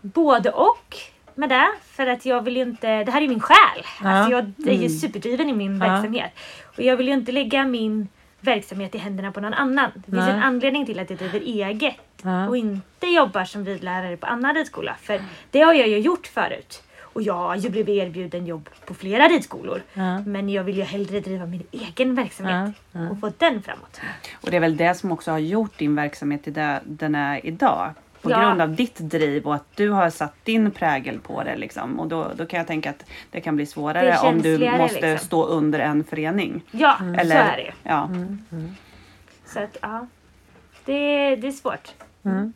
både 0.00 0.50
och 0.50 0.96
med 1.40 1.48
det. 1.48 1.68
För 1.84 2.06
att 2.06 2.26
jag 2.26 2.42
vill 2.42 2.56
ju 2.56 2.62
inte, 2.62 3.04
det 3.04 3.10
här 3.12 3.22
är 3.22 3.28
min 3.28 3.40
själ. 3.40 3.84
Ja. 4.02 4.10
Alltså 4.10 4.32
jag 4.32 4.68
är 4.74 4.82
ju 4.82 4.88
superdriven 4.88 5.48
i 5.48 5.52
min 5.52 5.80
Ja. 5.80 5.86
verksamhet. 5.88 6.32
Och 6.76 6.82
jag 6.82 6.96
vill 6.96 7.06
ju 7.08 7.14
inte 7.14 7.32
lägga 7.32 7.64
min 7.64 8.08
verksamhet 8.40 8.94
i 8.94 8.98
händerna 8.98 9.32
på 9.32 9.40
någon 9.40 9.54
annan. 9.54 9.90
Det 9.94 10.02
finns 10.10 10.16
Nej. 10.26 10.30
en 10.30 10.42
anledning 10.42 10.86
till 10.86 10.98
att 10.98 11.10
jag 11.10 11.18
driver 11.18 11.40
eget 11.40 11.96
Ja. 12.22 12.48
och 12.48 12.56
inte 12.56 13.06
jobbar 13.06 13.44
som 13.44 13.64
ridlärare 13.64 14.16
på 14.16 14.26
annan 14.26 14.54
ridskola. 14.54 14.96
För 15.00 15.20
det 15.50 15.60
har 15.60 15.74
jag 15.74 15.88
ju 15.88 15.98
gjort 15.98 16.26
förut. 16.26 16.82
Och 17.12 17.22
jag 17.22 17.34
har 17.34 17.56
ju 17.56 17.70
blivit 17.70 17.88
erbjuden 18.06 18.46
jobb 18.46 18.68
på 18.86 18.94
flera 18.94 19.28
ridskolor. 19.28 19.82
Ja. 19.94 20.18
Men 20.18 20.48
jag 20.48 20.64
vill 20.64 20.76
ju 20.76 20.82
hellre 20.82 21.20
driva 21.20 21.46
min 21.46 21.62
egen 21.72 22.14
verksamhet 22.14 22.74
ja. 22.92 23.08
och 23.10 23.20
få 23.20 23.32
den 23.38 23.62
framåt. 23.62 24.00
Och 24.40 24.50
det 24.50 24.56
är 24.56 24.60
väl 24.60 24.76
det 24.76 24.94
som 24.94 25.12
också 25.12 25.30
har 25.30 25.38
gjort 25.38 25.78
din 25.78 25.94
verksamhet 25.94 26.44
till 26.44 26.52
det 26.52 26.80
den 26.84 27.14
är 27.14 27.46
idag. 27.46 27.90
På 28.22 28.30
Ja. 28.30 28.40
grund 28.40 28.60
av 28.62 28.74
ditt 28.74 28.96
driv 28.98 29.46
och 29.46 29.54
att 29.54 29.76
du 29.76 29.90
har 29.90 30.10
satt 30.10 30.44
din 30.44 30.70
prägel 30.70 31.18
på 31.20 31.42
det. 31.42 31.56
Liksom. 31.56 32.00
Och 32.00 32.06
då, 32.08 32.30
då 32.36 32.46
kan 32.46 32.58
jag 32.58 32.66
tänka 32.66 32.90
att 32.90 33.04
det 33.30 33.40
kan 33.40 33.56
bli 33.56 33.66
svårare 33.66 34.18
om 34.18 34.42
du 34.42 34.70
måste 34.78 35.10
liksom. 35.10 35.26
stå 35.26 35.44
under 35.46 35.78
en 35.78 36.04
förening. 36.04 36.62
Ja, 36.70 36.96
Eller, 37.18 37.36
så 37.36 37.42
är 37.52 37.56
det. 37.56 37.72
Ja. 37.82 38.10
Så 39.46 39.58
att 39.58 39.76
ja, 39.82 40.06
det, 40.84 41.36
det 41.36 41.46
är 41.48 41.52
svårt. 41.52 41.88
Mm. 42.24 42.52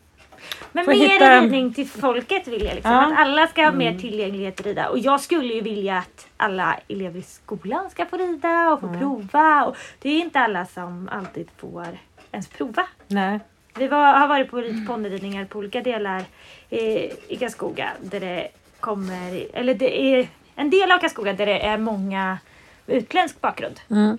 Men 0.71 0.85
Får 0.85 0.91
mer 0.93 1.09
hitta- 1.09 1.41
ridning 1.41 1.73
till 1.73 1.87
folket 1.89 2.47
vill 2.47 2.63
jag. 2.63 2.75
Liksom. 2.75 2.91
Ja. 2.91 3.05
Att 3.13 3.19
alla 3.19 3.47
ska 3.47 3.63
ha 3.63 3.71
mer 3.71 3.99
tillgänglighet 3.99 4.59
att 4.59 4.65
rida. 4.65 4.89
Och 4.89 4.99
jag 4.99 5.21
skulle 5.21 5.53
ju 5.53 5.61
vilja 5.61 5.97
att 5.97 6.27
alla 6.37 6.79
elever 6.87 7.19
i 7.19 7.23
skolan 7.23 7.89
ska 7.89 8.05
få 8.05 8.17
rida 8.17 8.69
och 8.73 8.81
få 8.81 8.93
prova. 8.99 9.65
Och 9.65 9.75
det 10.01 10.09
är 10.09 10.19
inte 10.19 10.39
alla 10.39 10.65
som 10.65 11.09
alltid 11.11 11.47
får 11.57 11.87
ens 12.31 12.47
prova. 12.47 12.87
Nej. 13.07 13.39
Vi 13.77 13.87
var, 13.87 14.13
har 14.13 14.27
varit 14.27 14.51
på 14.51 14.57
rit- 14.61 14.87
ponnyridningar 14.87 15.45
på 15.45 15.59
olika 15.59 15.81
delar 15.81 16.23
i, 16.69 16.79
i 17.27 17.37
Karlskoga 17.39 17.89
där 18.01 18.19
det 18.19 18.47
kommer, 18.79 19.47
eller 19.53 19.73
det 19.73 20.01
är 20.01 20.27
en 20.55 20.69
del 20.69 20.91
av 20.91 20.97
Karlskoga 20.99 21.33
där 21.33 21.45
det 21.45 21.65
är 21.65 21.77
många 21.77 22.37
med 22.85 22.97
utländsk 22.97 23.41
bakgrund. 23.41 23.79
Mm. 23.89 24.17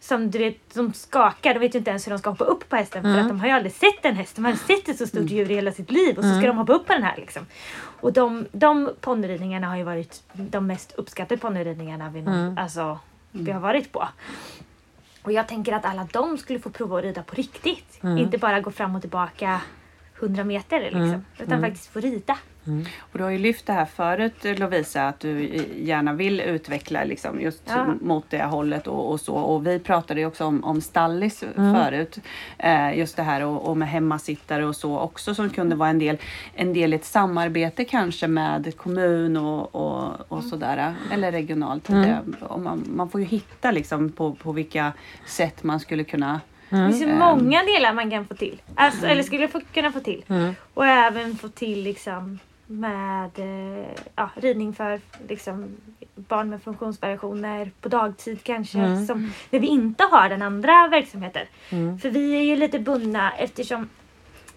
Som 0.00 0.30
du 0.30 0.38
vet, 0.38 0.74
de 0.74 0.92
skakar, 0.92 1.54
de 1.54 1.60
vet 1.60 1.74
ju 1.74 1.78
inte 1.78 1.90
ens 1.90 2.06
hur 2.06 2.10
de 2.10 2.18
ska 2.18 2.30
hoppa 2.30 2.44
upp 2.44 2.68
på 2.68 2.76
hästen 2.76 3.02
för 3.02 3.20
att 3.20 3.28
de 3.28 3.40
har 3.40 3.46
ju 3.46 3.52
aldrig 3.52 3.72
sett 3.72 4.04
en 4.04 4.16
häst. 4.16 4.36
De 4.36 4.44
har 4.44 4.52
aldrig 4.52 4.78
sett 4.78 4.88
ett 4.88 4.98
så 4.98 5.06
stort 5.06 5.30
djur 5.30 5.50
i 5.50 5.54
hela 5.54 5.72
sitt 5.72 5.90
liv 5.90 6.18
och 6.18 6.24
så 6.24 6.30
ska 6.38 6.46
de 6.46 6.56
hoppa 6.58 6.72
upp 6.72 6.86
på 6.86 6.92
den 6.92 7.02
här 7.02 7.16
liksom. 7.16 7.46
Och 8.00 8.12
de, 8.12 8.46
de 8.52 8.90
ponnyridningarna 9.00 9.66
har 9.68 9.76
ju 9.76 9.82
varit 9.82 10.22
de 10.32 10.66
mest 10.66 10.92
uppskattade 10.92 11.40
ponnyridningarna 11.40 12.10
vi, 12.10 12.22
nå- 12.22 12.54
alltså, 12.58 12.98
vi 13.32 13.50
har 13.50 13.60
varit 13.60 13.92
på. 13.92 14.08
Och 15.22 15.32
jag 15.32 15.48
tänker 15.48 15.72
att 15.72 15.84
alla 15.84 16.08
de 16.12 16.38
skulle 16.38 16.58
få 16.58 16.70
prova 16.70 16.98
att 16.98 17.04
rida 17.04 17.22
på 17.22 17.34
riktigt. 17.34 17.98
Inte 18.18 18.38
bara 18.38 18.60
gå 18.60 18.70
fram 18.70 18.94
och 18.94 19.00
tillbaka 19.00 19.60
100 20.20 20.44
meter 20.44 20.80
liksom. 20.80 21.24
Utan 21.38 21.60
faktiskt 21.60 21.86
få 21.86 22.00
rida. 22.00 22.38
Och 22.98 23.18
du 23.18 23.24
har 23.24 23.30
ju 23.30 23.38
lyft 23.38 23.66
det 23.66 23.72
här 23.72 23.84
förut 23.84 24.58
Lovisa 24.58 25.08
att 25.08 25.20
du 25.20 25.44
gärna 25.76 26.12
vill 26.12 26.40
utveckla 26.40 27.04
liksom 27.04 27.40
just 27.40 27.62
Ja. 27.66 27.86
mot 28.00 28.24
det 28.30 28.44
hållet 28.44 28.86
och, 28.86 29.10
och 29.10 29.20
så. 29.20 29.34
Och 29.34 29.66
vi 29.66 29.78
pratade 29.78 30.20
ju 30.20 30.26
också 30.26 30.44
om, 30.44 30.64
om 30.64 30.80
stallis 30.80 31.44
förut. 31.54 32.18
Eh, 32.58 32.98
just 32.98 33.16
det 33.16 33.22
här 33.22 33.44
och, 33.44 33.68
och 33.68 33.76
med 33.76 33.88
hemmasittare 33.88 34.66
och 34.66 34.76
så 34.76 34.98
också 34.98 35.34
som 35.34 35.50
kunde 35.50 35.76
vara 35.76 35.88
en 35.88 35.98
del, 35.98 36.16
en 36.54 36.72
del 36.72 36.92
i 36.92 36.96
ett 36.96 37.04
samarbete 37.04 37.84
kanske 37.84 38.28
med 38.28 38.76
kommun 38.76 39.36
och, 39.36 39.74
och, 39.74 40.32
och 40.32 40.44
sådär. 40.44 40.94
Eller 41.12 41.32
regionalt. 41.32 41.86
Det, 41.86 42.18
och 42.40 42.60
man, 42.60 42.84
man 42.94 43.08
får 43.10 43.20
ju 43.20 43.26
hitta 43.26 43.70
liksom 43.70 44.12
på, 44.12 44.34
på 44.34 44.52
vilka 44.52 44.92
sätt 45.26 45.62
man 45.62 45.80
skulle 45.80 46.04
kunna 46.04 46.40
Det 46.68 46.76
finns 46.88 47.02
ju 47.02 47.14
många 47.14 47.62
delar 47.62 47.92
man 47.92 48.10
kan 48.10 48.26
få 48.26 48.34
till. 48.34 48.62
Alltså, 48.74 49.06
Eller 49.06 49.22
skulle 49.22 49.48
få, 49.48 49.60
kunna 49.74 49.92
få 49.92 50.00
till. 50.00 50.24
Och 50.74 50.86
även 50.86 51.36
få 51.36 51.48
till 51.48 51.82
liksom 51.82 52.38
med 52.66 53.30
eh, 53.38 53.86
ja, 54.16 54.30
ridning 54.34 54.72
för 54.72 55.00
liksom, 55.28 55.76
barn 56.14 56.50
med 56.50 56.62
funktionsvariationer 56.62 57.70
på 57.80 57.88
dagtid 57.88 58.42
kanske. 58.42 58.78
Som, 59.06 59.32
när 59.50 59.60
vi 59.60 59.66
inte 59.66 60.04
har 60.04 60.28
den 60.28 60.42
andra 60.42 60.88
verksamheten. 60.88 61.46
För 61.98 62.10
vi 62.10 62.36
är 62.36 62.42
ju 62.42 62.56
lite 62.56 62.78
bundna 62.78 63.32
eftersom 63.36 63.88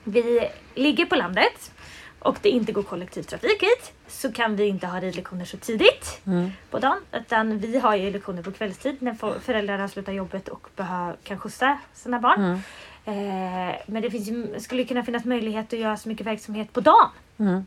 vi 0.03 0.49
ligger 0.75 1.05
på 1.05 1.15
landet 1.15 1.71
och 2.19 2.37
det 2.41 2.49
inte 2.49 2.71
går 2.71 2.83
kollektivtrafik 2.83 3.61
hit 3.63 3.93
så 4.07 4.31
kan 4.31 4.55
vi 4.55 4.67
inte 4.67 4.87
ha 4.87 4.99
ridlektioner 4.99 5.45
så 5.45 5.57
tidigt 5.57 6.21
på 6.69 6.79
dagen. 6.79 6.97
Utan 7.13 7.59
vi 7.59 7.79
har 7.79 7.95
ju 7.95 8.11
lektioner 8.11 8.41
på 8.43 8.51
kvällstid 8.51 8.95
när 9.01 9.13
fo- 9.13 9.39
föräldrar 9.39 9.77
har 9.77 9.87
slutat 9.87 10.15
jobbet 10.15 10.47
och 10.47 10.67
behöver, 10.75 11.15
kan 11.23 11.39
skjutsa 11.39 11.77
sina 11.93 12.19
barn. 12.19 12.41
Eh, 13.05 13.75
men 13.87 14.01
det 14.01 14.11
finns 14.11 14.27
ju, 14.29 14.59
skulle 14.59 14.83
kunna 14.83 15.03
finnas 15.03 15.25
möjlighet 15.25 15.73
att 15.73 15.79
göra 15.79 15.97
så 15.97 16.09
mycket 16.09 16.27
verksamhet 16.27 16.73
på 16.73 16.79
dagen. 16.81 17.09
Mm. 17.37 17.65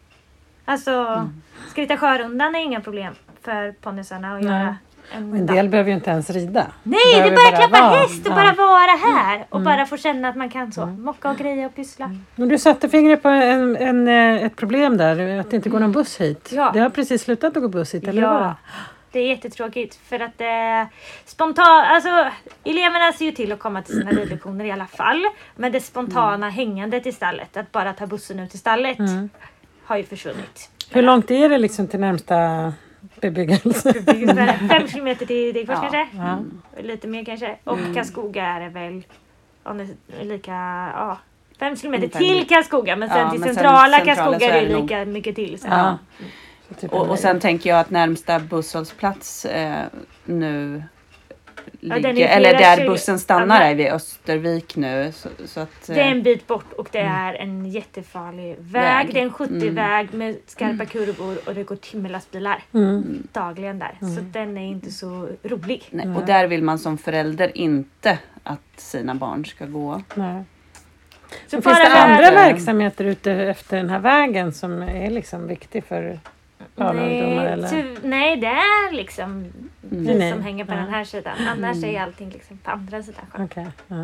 Alltså, 0.72 1.28
Skritta 1.70 1.96
sjörundan 1.96 2.54
är 2.54 2.58
inga 2.60 2.80
problem 2.80 3.14
för 3.42 3.72
ponnysarna 3.72 4.36
att 4.36 4.42
Nej. 4.42 4.52
göra 4.52 4.76
en 5.12 5.30
Och 5.32 5.36
en 5.38 5.46
dag. 5.46 5.56
del 5.56 5.68
behöver 5.68 5.90
ju 5.90 5.94
inte 5.96 6.10
ens 6.10 6.30
rida. 6.30 6.66
Nej, 6.82 6.98
det 7.14 7.18
är 7.20 7.30
bara 7.30 7.56
klappa 7.68 7.88
vara. 7.88 8.00
häst 8.00 8.26
och 8.26 8.32
Ja. 8.32 8.36
bara 8.36 8.52
vara 8.52 9.14
här. 9.14 9.46
Och 9.50 9.60
bara 9.60 9.86
få 9.86 9.96
känna 9.96 10.28
att 10.28 10.36
man 10.36 10.48
kan 10.50 10.72
så. 10.72 10.86
Mocka 10.86 11.30
och 11.30 11.36
greja 11.36 11.66
och 11.66 11.74
pyssla. 11.74 12.10
Men 12.34 12.48
du 12.48 12.58
satte 12.58 12.88
fingret 12.88 13.22
på 13.22 13.28
en, 13.28 13.76
en, 13.76 14.08
eh, 14.08 14.42
ett 14.44 14.56
problem 14.56 14.96
där, 14.96 15.38
att 15.40 15.50
det 15.50 15.56
inte 15.56 15.68
går 15.68 15.80
någon 15.80 15.92
buss 15.92 16.20
hit. 16.20 16.50
Ja. 16.52 16.70
Det 16.74 16.80
har 16.80 16.90
precis 16.90 17.22
slutat 17.22 17.56
att 17.56 17.62
gå 17.62 17.68
buss 17.68 17.94
hit, 17.94 18.08
eller 18.08 18.22
Ja. 18.22 18.32
vad? 18.38 18.52
Det 19.12 19.18
är 19.18 19.28
jättetråkigt 19.28 19.94
för 20.08 20.20
att 20.20 20.40
eh, 20.40 20.90
spontan, 21.24 21.66
alltså 21.84 22.26
eleverna 22.64 23.12
ser 23.12 23.24
ju 23.24 23.32
till 23.32 23.52
att 23.52 23.58
komma 23.58 23.82
till 23.82 23.94
sina 23.94 24.10
ridlektioner 24.10 24.64
i 24.64 24.70
alla 24.70 24.86
fall. 24.86 25.22
Men 25.56 25.72
det 25.72 25.80
spontana 25.80 26.48
hängandet 26.50 27.06
i 27.06 27.12
stallet, 27.12 27.56
att 27.56 27.72
bara 27.72 27.92
ta 27.92 28.06
bussen 28.06 28.40
ut 28.40 28.50
till 28.50 28.58
stallet, 28.58 28.98
Mm. 28.98 29.30
Har 29.88 29.96
ju 29.96 30.04
försvunnit. 30.04 30.70
Hur 30.90 31.02
långt 31.02 31.30
är 31.30 31.48
det 31.48 31.58
liksom 31.58 31.88
till 31.88 32.00
närmsta 32.00 32.72
bebyggelse? 33.20 33.94
Fem 34.68 34.88
kilometer 34.88 35.26
till 35.26 35.54
Degerfors 35.54 35.78
Ja. 35.82 35.88
kanske? 35.90 36.16
Ja. 36.16 36.38
Lite 36.82 37.08
mer 37.08 37.24
kanske. 37.24 37.56
Och 37.64 37.78
Karlskoga 37.94 38.46
är 38.46 38.60
det 38.60 38.68
väl 38.68 39.02
om 39.62 39.78
det 39.78 39.86
är 40.20 40.24
lika, 40.24 40.52
ja. 40.94 41.18
Fem 41.58 41.76
kilometer 41.76 42.08
till. 42.08 42.48
Karlskoga 42.48 42.96
men 42.96 43.08
sen 43.08 43.18
Ja, 43.18 43.30
till 43.30 43.40
men 43.40 43.54
centrala 43.54 43.96
centrala 43.98 44.14
Karlskoga 44.14 44.54
är 44.56 44.66
det 44.66 44.72
nog- 44.72 44.82
lika 44.82 45.04
mycket 45.04 45.36
till. 45.36 45.58
Så. 45.60 45.66
Ja. 45.70 45.98
Så 46.68 46.74
typ 46.74 46.92
Och, 46.92 47.08
och 47.10 47.18
sen 47.18 47.40
tänker 47.40 47.70
jag 47.70 47.80
att 47.80 47.90
närmsta 47.90 48.38
busshållplats 48.38 49.44
eh, 49.44 49.84
nu 50.24 50.82
ligger, 51.80 52.12
flera 52.14 52.28
eller 52.28 52.54
där 52.58 52.86
bussen 52.86 53.18
stannar 53.18 53.60
Ja, 53.60 53.66
är 53.66 53.74
vid 53.74 53.86
Östervik 53.86 54.76
nu. 54.76 55.12
Så, 55.14 55.28
så 55.46 55.60
att, 55.60 55.86
Det 55.86 55.92
är 55.92 55.98
eh, 55.98 56.10
en 56.10 56.22
bit 56.22 56.46
bort 56.46 56.72
och 56.72 56.88
det 56.92 56.98
är 56.98 57.34
en 57.34 57.70
jättefarlig 57.70 58.56
väg. 58.58 59.06
Väg. 59.06 59.14
Det 59.14 59.20
är 59.20 59.24
en 59.24 59.30
70-väg 59.30 60.14
med 60.14 60.36
skarpa 60.46 60.84
kurvor 60.84 61.38
och 61.46 61.54
det 61.54 61.62
går 61.62 61.76
timmerlastbilar 61.76 62.62
Mm. 62.74 63.22
dagligen 63.32 63.78
där. 63.78 63.96
Så 64.00 64.20
den 64.20 64.56
är 64.58 64.66
inte 64.66 64.90
så 64.90 65.28
rolig. 65.42 65.84
nej, 65.90 66.08
och 66.16 66.26
där 66.26 66.46
vill 66.46 66.62
man 66.62 66.78
som 66.78 66.98
förälder 66.98 67.58
inte 67.58 68.18
att 68.42 68.60
sina 68.76 69.14
barn 69.14 69.44
ska 69.44 69.66
gå. 69.66 70.02
Nej. 70.14 70.44
Så 71.46 71.62
finns 71.62 71.78
det 71.78 71.98
andra 71.98 72.30
verksamheter 72.30 73.04
ute 73.04 73.32
efter 73.32 73.76
den 73.76 73.90
här 73.90 73.98
vägen 73.98 74.52
som 74.52 74.82
är 74.82 75.10
liksom 75.10 75.46
viktig 75.46 75.84
för 75.84 76.18
Nej, 76.78 77.20
Eller? 77.46 77.68
ty- 77.68 77.96
nej, 78.02 78.36
det 78.36 78.46
är 78.46 78.92
liksom 78.92 79.52
vi 79.80 80.14
Nej. 80.18 80.32
som 80.32 80.42
hänger 80.42 80.64
på 80.64 80.72
Ja. 80.72 80.76
den 80.76 80.88
här 80.88 81.04
sidan. 81.04 81.36
Annars 81.48 81.84
är 81.84 82.00
allting 82.00 82.30
liksom 82.30 82.58
på 82.58 82.70
andra 82.70 83.02
sidan 83.02 83.24
sjön. 83.30 83.44
Okej, 83.44 83.66
ja. 83.88 83.96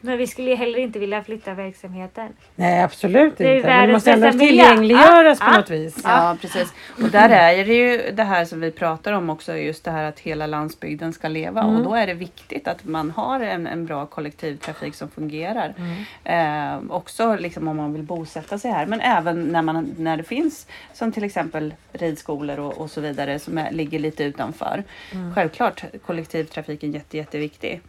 Men 0.00 0.18
vi 0.18 0.26
skulle 0.26 0.50
ju 0.50 0.56
heller 0.56 0.78
inte 0.78 0.98
vilja 0.98 1.24
flytta 1.24 1.54
verksamheten. 1.54 2.28
Nej, 2.54 2.82
absolut 2.82 3.38
Det 3.38 3.56
inte. 3.56 3.68
Men 3.68 3.86
det 3.86 3.92
måste 3.92 4.12
ändå 4.12 4.30
tillgängliggöras 4.32 5.38
på 5.38 5.46
Ja, 5.46 5.56
något 5.56 5.70
vis. 5.70 6.00
Ja, 6.04 6.36
precis. 6.40 6.72
Och 7.02 7.10
där 7.10 7.28
är 7.28 7.64
det 7.64 7.74
ju 7.74 8.10
det 8.12 8.22
här 8.22 8.44
som 8.44 8.60
vi 8.60 8.70
pratar 8.70 9.12
om 9.12 9.30
också, 9.30 9.56
just 9.56 9.84
det 9.84 9.90
här 9.90 10.04
att 10.04 10.20
hela 10.20 10.46
landsbygden 10.46 11.12
ska 11.12 11.28
leva. 11.28 11.62
Och 11.62 11.82
då 11.82 11.94
är 11.94 12.06
det 12.06 12.14
viktigt 12.14 12.68
att 12.68 12.84
man 12.84 13.10
har 13.10 13.40
en, 13.40 13.66
en 13.66 13.86
bra 13.86 14.06
kollektivtrafik 14.06 14.94
som 14.94 15.08
fungerar. 15.08 15.74
Eh, 16.24 16.78
också 16.90 17.36
liksom 17.36 17.68
om 17.68 17.76
man 17.76 17.92
vill 17.92 18.02
bosätta 18.02 18.58
sig 18.58 18.70
här, 18.70 18.86
men 18.86 19.00
även 19.00 19.42
när, 19.44 19.62
man, 19.62 19.94
när 19.98 20.16
det 20.16 20.22
finns 20.22 20.66
som 20.92 21.12
till 21.12 21.24
exempel 21.24 21.74
ridskolor 21.92 22.58
och, 22.58 22.78
och 22.78 22.90
så 22.90 23.00
vidare 23.00 23.38
som 23.38 23.58
är, 23.58 23.70
ligger 23.70 23.98
lite 23.98 24.24
utanför. 24.24 24.84
Självklart 25.34 25.84
kollektivtrafiken 26.06 26.92
jätte, 26.92 27.16
jätteviktig. 27.16 27.80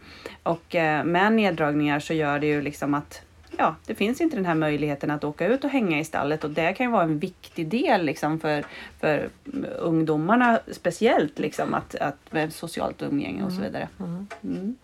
Och 0.42 0.74
eh, 0.74 1.04
med 1.04 1.32
neddragningar 1.32 1.97
så 2.00 2.14
gör 2.14 2.38
det 2.38 2.46
ju 2.46 2.62
liksom 2.62 2.94
att 2.94 3.22
ja, 3.58 3.74
det 3.86 3.94
finns 3.94 4.20
inte 4.20 4.36
den 4.36 4.44
här 4.46 4.54
möjligheten 4.54 5.10
att 5.10 5.24
åka 5.24 5.46
ut 5.46 5.64
och 5.64 5.70
hänga 5.70 5.98
i 5.98 6.04
stallet 6.04 6.44
och 6.44 6.50
det 6.50 6.72
kan 6.72 6.86
ju 6.86 6.92
vara 6.92 7.02
en 7.02 7.18
viktig 7.18 7.68
del 7.68 8.04
liksom 8.04 8.40
för, 8.40 8.64
för 9.00 9.28
ungdomarna 9.78 10.60
speciellt 10.72 11.38
liksom 11.38 11.74
att, 11.74 11.94
att 11.94 12.16
med 12.30 12.52
socialt 12.52 13.02
umgänge 13.02 13.42
och 13.44 13.52
så 13.52 13.60
vidare. 13.60 13.88
Mm. 13.98 14.76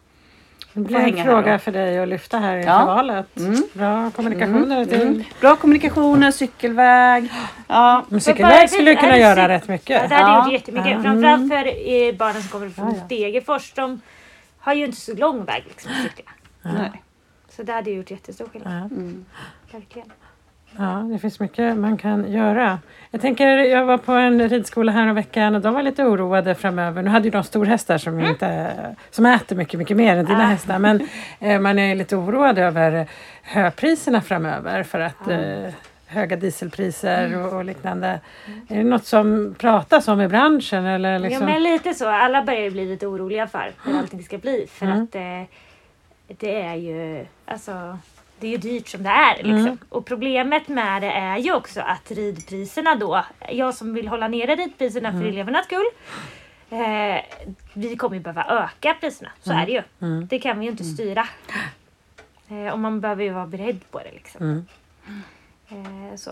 Det 0.73 0.81
blir 0.81 1.01
Får 1.01 1.19
en 1.19 1.25
fråga 1.25 1.59
för 1.59 1.73
dig 1.73 1.99
att 1.99 2.09
lyfta 2.09 2.39
här 2.39 2.57
inför 2.57 2.71
Ja. 2.71 2.85
valet. 2.87 3.37
Mm. 3.39 3.63
Bra 3.73 4.11
kommunikationer. 4.11 4.85
till- 4.85 5.03
Mm. 5.03 5.23
Bra 5.41 5.57
kommunikationer, 5.57 6.31
cykelväg. 6.31 7.29
Ja, 7.69 8.05
Men 8.09 8.21
cykelväg 8.21 8.71
skulle 8.71 8.91
ju 8.91 8.97
kunna 8.97 9.19
göra 9.19 9.49
rätt 9.49 9.69
mycket. 9.69 10.03
Ja, 10.03 10.09
det 10.09 10.15
hade 10.15 10.29
Ja. 10.31 10.45
gjort 10.45 10.53
jättemycket. 10.53 10.91
Ja. 10.93 11.03
Framförallt 11.03 11.49
för 11.49 11.67
eh, 11.67 12.15
barnen 12.17 12.43
som 12.43 12.51
kommer 12.51 12.69
från 12.71 12.89
Ja, 12.95 12.97
ja. 13.01 13.17
Degerfors. 13.17 13.73
De 13.73 14.01
har 14.59 14.75
ju 14.75 14.85
inte 14.85 14.97
så 15.01 15.15
lång 15.15 15.45
väg 15.45 15.65
liksom, 15.69 15.91
att 15.93 16.03
cykla. 16.03 16.31
nej. 16.63 17.03
Så 17.57 17.63
det 17.63 17.73
hade 17.73 17.91
gjort 17.91 18.11
jättestor 18.11 18.47
skillnad. 18.53 18.73
Ja. 18.73 18.97
Mm. 18.97 19.25
Verkligen. 19.73 20.13
Ja, 20.79 21.09
det 21.13 21.19
finns 21.19 21.41
mycket 21.41 21.77
man 21.77 21.97
kan 21.97 22.33
göra. 22.33 22.79
Jag 23.11 23.21
tänker, 23.21 23.47
jag 23.49 23.85
var 23.85 23.99
på 23.99 24.13
en 24.13 24.49
ridskola 24.49 24.93
här 24.93 25.07
en 25.07 25.15
veckan 25.15 25.55
och 25.55 25.61
de 25.61 25.75
var 25.75 25.83
lite 25.83 26.05
oroade 26.05 26.55
framöver. 26.55 27.03
Nu 27.03 27.11
hade 27.11 27.25
ju 27.25 27.31
de 27.31 27.45
storhästar 27.45 27.99
som, 27.99 28.21
inte, 28.21 28.71
som 29.11 29.27
äter 29.27 29.57
mycket, 29.57 29.79
mycket 29.79 29.97
mer 29.97 30.17
än 30.17 30.25
dina 30.25 30.39
Ah. 30.45 30.47
hästar. 30.47 30.79
Men 30.79 31.09
eh, 31.41 31.61
man 31.61 31.79
är 31.79 31.95
lite 31.95 32.17
oroad 32.17 32.59
över 32.59 33.07
höpriserna 33.43 34.21
framöver 34.21 34.83
för 34.83 35.01
att 35.01 35.29
eh, 35.29 35.75
höga 36.07 36.37
dieselpriser 36.37 37.45
och, 37.47 37.53
och 37.53 37.65
liknande. 37.65 38.21
Är 38.69 38.77
det 38.77 38.85
något 38.85 39.07
som 39.07 39.55
pratas 39.59 40.09
om 40.09 40.21
i 40.21 40.29
branschen? 40.29 40.85
Eller 40.87 41.19
liksom? 41.19 41.47
Ja 41.49 41.53
men 41.55 41.63
lite 41.63 41.95
så. 41.95 42.09
Alla 42.09 42.45
börjar 42.45 42.61
ju 42.61 42.71
bli 42.71 42.87
lite 42.87 43.07
oroliga 43.07 43.47
för 43.47 43.73
hur 43.85 43.99
allting 43.99 44.23
ska 44.23 44.39
bli. 44.39 44.67
För 44.71 44.87
Mm. 44.87 45.03
att 45.03 45.15
eh, 45.15 45.23
det 46.27 46.61
är 46.61 46.75
ju 46.75 47.27
alltså 47.45 47.99
det 48.41 48.47
är 48.47 48.51
ju 48.51 48.57
dyrt 48.57 48.89
som 48.89 49.03
det 49.03 49.09
är. 49.11 49.37
Liksom. 49.37 49.57
Mm. 49.57 49.79
Och 49.89 50.07
problemet 50.07 50.69
med 50.69 51.03
det 51.03 51.11
är 51.11 51.39
ju 51.39 51.55
också 51.55 51.81
att 51.81 52.11
ridpriserna 52.11 52.95
då, 52.95 53.25
jag 53.49 53.75
som 53.75 53.95
vill 53.95 54.09
hålla 54.09 54.29
nere 54.29 54.55
ridpriserna 54.57 55.09
Mm. 55.09 55.21
för 55.21 55.29
elevernas 55.29 55.67
skull, 55.67 55.87
eh, 56.71 57.23
vi 57.75 57.97
kommer 57.97 58.17
ju 58.17 58.23
behöva 58.23 58.45
öka 58.65 58.95
priserna. 59.01 59.31
Så 59.43 59.53
är 59.53 59.67
det 59.67 59.73
ju. 59.73 59.83
Mm. 60.01 60.27
Det 60.27 60.39
kan 60.39 60.59
vi 60.59 60.65
ju 60.65 60.71
inte 60.71 60.85
styra. 60.85 61.29
Eh, 62.49 62.73
och 62.73 62.79
man 62.79 63.01
behöver 63.01 63.25
ju 63.25 63.31
vara 63.31 63.47
beredd 63.47 63.91
på 63.91 63.99
det. 63.99 64.13
Liksom. 64.13 64.43
Mm. 64.43 64.67
Eh, 66.11 66.17
så. 66.17 66.31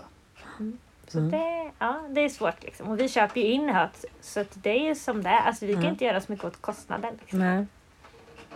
Mm. 0.59 0.77
Så 1.07 1.19
Mm. 1.19 1.31
det, 1.31 1.71
ja, 1.79 2.01
det 2.09 2.21
är 2.21 2.29
svårt 2.29 2.63
liksom. 2.63 2.87
Och 2.89 2.99
vi 2.99 3.09
köper 3.09 3.41
ju 3.41 3.47
in 3.47 3.69
höet. 3.69 4.05
Så 4.21 4.39
att 4.39 4.63
det 4.63 4.69
är 4.69 4.87
ju 4.87 4.95
som 4.95 5.23
det 5.23 5.29
är. 5.29 5.41
Alltså, 5.41 5.65
vi 5.65 5.73
kan 5.73 5.81
Mm. 5.81 5.91
inte 5.93 6.05
göra 6.05 6.21
så 6.21 6.31
mycket 6.31 6.45
åt 6.45 6.61
kostnaden. 6.61 7.13
Liksom. 7.19 7.39
Nej. 7.39 7.65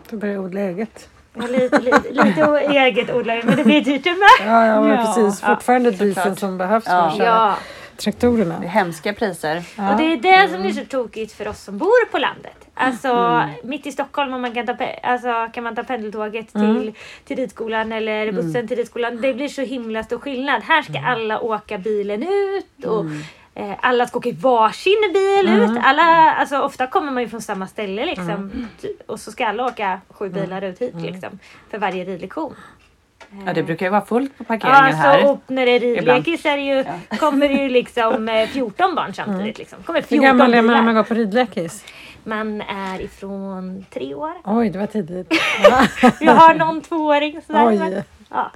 Får 0.10 0.18
börja 0.18 0.40
odla 0.40 0.62
eget. 0.62 1.10
Lite, 1.50 1.80
lite, 1.80 2.02
lite 2.12 2.42
eget 2.70 3.14
odlare 3.16 3.42
men 3.44 3.56
det 3.56 3.64
blir 3.64 3.82
dyrt 3.82 4.04
det 4.04 4.10
med. 4.12 4.48
Ja, 4.52 4.66
ja, 4.66 4.82
men 4.82 4.90
Ja, 4.92 4.98
precis. 5.16 5.42
ja, 5.42 5.48
Fortfarande 5.56 5.92
dieseln 5.92 6.16
såklart. 6.16 6.40
som 6.40 6.58
behövs 6.58 6.86
för 6.86 6.92
Ja. 6.94 7.02
att 7.08 7.18
köra 7.18 7.26
Ja, 7.28 7.56
traktorerna. 7.98 8.56
Det 8.60 8.66
är 8.66 8.70
hemska 8.70 9.14
priser. 9.14 9.64
Ja. 9.78 9.92
och 9.92 9.98
det 9.98 10.04
är 10.14 10.18
det 10.18 10.50
som 10.54 10.66
är 10.66 10.72
så 10.72 10.86
tokigt 10.86 11.34
för 11.34 11.48
oss 11.48 11.64
som 11.64 11.78
bor 11.78 12.06
på 12.12 12.18
landet. 12.18 12.54
Alltså 12.74 13.08
Mm. 13.08 13.50
mitt 13.64 13.86
i 13.88 13.92
Stockholm 13.92 14.42
man 14.42 14.54
kan 14.54 14.66
ta, 14.68 14.76
alltså, 15.04 15.48
kan 15.54 15.64
man 15.64 15.76
ta 15.76 15.84
pendeltåget 15.84 16.56
Mm. 16.56 16.76
till, 16.82 16.94
till 17.26 17.38
ridskolan 17.38 17.92
eller 17.92 18.32
bussen 18.32 18.68
till 18.68 18.78
ridskolan. 18.78 19.22
Det 19.22 19.34
blir 19.34 19.48
så 19.48 19.62
himla 19.62 20.04
stor 20.04 20.20
skillnad. 20.20 20.62
Här 20.64 20.82
ska 20.82 20.94
Mm. 20.98 21.06
alla 21.12 21.40
åka 21.40 21.78
bilen 21.78 22.24
ut 22.24 22.86
och 22.86 23.06
eh, 23.06 23.12
alla 23.80 24.08
ska 24.08 24.18
åka 24.20 24.30
i 24.30 24.32
varsin 24.32 25.14
bil 25.14 25.48
Mm. 25.48 25.62
ut. 25.72 25.82
Alla, 25.84 26.34
alltså, 26.34 26.58
ofta 26.60 26.88
kommer 26.88 27.12
man 27.12 27.24
ju 27.24 27.30
från 27.30 27.42
samma 27.42 27.68
ställe 27.68 28.06
liksom. 28.06 28.68
Ty- 28.82 28.88
Och 29.06 29.20
så 29.20 29.32
ska 29.32 29.48
alla 29.48 29.66
åka 29.66 30.02
sju 30.10 30.30
bilar 30.30 30.62
ut 30.62 30.82
hit 30.82 30.96
liksom. 31.02 31.40
För 31.72 31.78
varje 31.78 32.06
ridlektion. 32.06 32.56
Ja, 33.46 33.54
det 33.54 33.64
brukar 33.64 33.86
ju 33.86 33.90
vara 33.90 34.06
fullt 34.06 34.38
på 34.38 34.44
parkeringen 34.44 34.90
Ja, 34.90 34.96
här. 34.96 35.32
och 35.32 35.42
när 35.48 35.66
det 35.66 35.72
är 35.72 35.80
ridlekis 35.80 36.46
är 36.46 36.58
det 36.58 36.64
ju, 36.64 36.84
kommer 37.20 37.48
det 37.48 37.54
ju 37.54 37.70
liksom 37.80 38.30
eh, 38.30 38.48
14 38.48 38.96
barn 38.96 39.14
samtidigt. 39.14 39.58
Liksom. 39.58 39.84
kommer 39.84 40.00
Hur 40.02 40.08
14 40.08 40.26
gammal 40.26 40.54
är 40.54 40.62
man 40.62 40.76
när 40.76 40.82
man 40.84 40.96
går 40.96 41.04
på 41.04 41.14
ridlekis? 41.14 41.86
Man 42.24 42.62
är 42.62 43.02
ifrån 43.02 43.86
tre 43.94 44.14
år. 44.16 44.34
Oj, 44.44 44.70
det 44.70 44.80
var 44.80 44.86
tidigt. 44.88 45.28
Vi 46.20 46.26
har 46.26 46.54
någon 46.54 46.82
tvååring. 46.82 47.42
Sådär, 47.48 47.66
men, 47.66 47.94
Oj. 47.94 48.04
ja. 48.30 48.52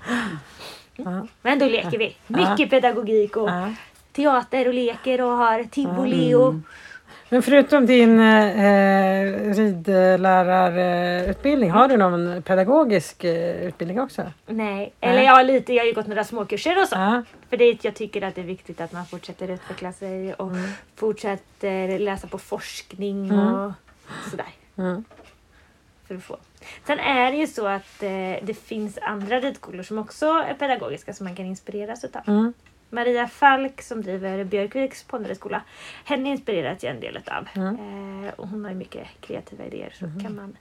Ja. 0.96 1.28
men 1.42 1.60
då 1.60 1.66
leker 1.66 1.98
vi. 1.98 2.16
Mycket 2.28 2.70
pedagogik 2.70 3.38
och 3.38 3.50
Ja. 3.50 3.74
Teater 4.14 4.68
och 4.68 4.74
leker 4.74 5.22
och 5.22 5.32
har 5.38 5.64
tivoli 5.64 6.34
och 6.34 6.54
Men 7.30 7.42
förutom 7.42 7.86
din 7.86 8.20
eh, 8.20 9.54
ridlärarutbildning, 9.54 11.72
har 11.72 11.88
du 11.88 11.98
någon 11.98 12.42
pedagogisk 12.42 13.24
eh, 13.24 13.68
utbildning 13.68 14.02
också? 14.02 14.24
nej. 14.48 14.94
Eller 15.00 15.22
ja, 15.22 15.42
lite. 15.42 15.74
Jag 15.74 15.82
har 15.82 15.88
ju 15.88 15.94
gått 15.94 16.08
några 16.08 16.24
småkurser 16.24 16.82
och 16.82 16.88
så. 16.88 16.96
Ja. 16.96 17.24
För 17.50 17.58
det, 17.58 17.84
jag 17.84 17.96
tycker 17.96 18.22
att 18.22 18.36
det 18.36 18.42
är 18.42 18.46
viktigt 18.46 18.82
att 18.82 18.92
man 18.92 19.06
fortsätter 19.06 19.48
utveckla 19.48 19.94
sig 19.94 20.34
och 20.34 20.52
fortsätter 20.96 22.00
läsa 22.00 22.28
på 22.28 22.38
forskning 22.38 23.32
och 23.32 23.72
sådär. 24.30 24.50
Mm. 24.78 25.04
För 26.08 26.16
att 26.16 26.24
få. 26.24 26.38
Sen 26.88 27.00
är 27.00 27.32
det 27.32 27.38
ju 27.38 27.48
så 27.48 27.68
att 27.68 28.04
eh, 28.04 28.10
det 28.44 28.58
finns 28.64 28.98
andra 29.02 29.40
ridskolor 29.40 29.84
som 29.84 29.98
också 29.98 30.26
är 30.26 30.54
pedagogiska 30.54 31.14
som 31.14 31.24
man 31.24 31.36
kan 31.36 31.46
inspireras 31.46 32.04
utav. 32.04 32.22
Mm. 32.28 32.54
Maria 32.92 33.28
Falk 33.28 33.82
som 33.82 34.02
driver 34.02 34.44
Björkviks 34.44 35.04
ponnyridskola, 35.04 35.62
henne 36.06 36.30
inspireras 36.30 36.84
jag 36.84 36.96
en 36.96 37.00
del 37.00 37.18
utav. 37.18 37.48
Mm. 37.56 37.76
Eh, 38.26 38.34
och 38.36 38.48
hon 38.48 38.64
har 38.64 38.72
ju 38.72 38.78
mycket 38.78 39.08
kreativa 39.22 39.66
idéer 39.66 39.94
så 40.00 40.06
kan 40.24 40.36
man 40.36 40.58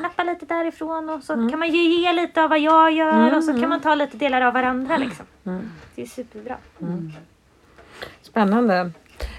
nappa 0.00 0.24
lite 0.24 0.46
därifrån 0.46 1.10
och 1.10 1.22
så 1.22 1.34
kan 1.34 1.58
man 1.58 1.70
ju 1.70 2.00
ge 2.00 2.12
lite 2.12 2.42
av 2.42 2.50
vad 2.50 2.60
jag 2.60 2.92
gör 2.92 3.36
och 3.36 3.44
så 3.44 3.60
kan 3.60 3.68
man 3.68 3.80
ta 3.80 3.94
lite 3.94 4.16
delar 4.16 4.40
av 4.40 4.54
varandra 4.54 4.96
liksom. 4.96 5.26
Mm. 5.44 5.70
Det 5.94 6.02
är 6.02 6.06
superbra. 6.06 6.56
Spännande. 8.22 8.90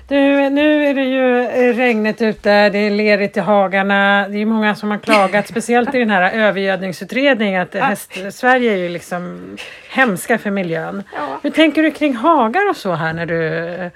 Du, 0.08 0.50
nu 0.50 0.86
är 0.86 0.94
det 0.94 1.04
ju 1.04 1.40
eh, 1.44 1.76
regnet 1.76 2.22
ute, 2.22 2.70
det 2.70 2.78
är 2.78 2.92
lerigt 2.92 3.38
i 3.38 3.40
hagarna. 3.40 4.28
Det 4.28 4.38
är 4.38 4.46
många 4.46 4.76
som 4.76 4.92
har 4.92 4.98
klagat, 4.98 5.48
speciellt 5.54 5.96
i 5.96 6.00
den 6.00 6.10
här 6.10 6.32
övergödningsutredningen, 6.32 7.62
att 7.62 7.74
häst, 7.74 8.14
Sverige 8.32 8.74
är 8.74 8.78
ju 8.78 8.90
liksom 8.90 9.56
hemska 9.90 10.38
för 10.38 10.52
miljön. 10.52 11.04
Ja. 11.16 11.40
Hur 11.44 11.50
tänker 11.50 11.84
du 11.84 11.92
kring 11.92 12.16
hagar 12.16 12.70
och 12.70 12.78
så 12.78 12.94
här 12.94 13.14
när 13.14 13.26
du... 13.26 13.92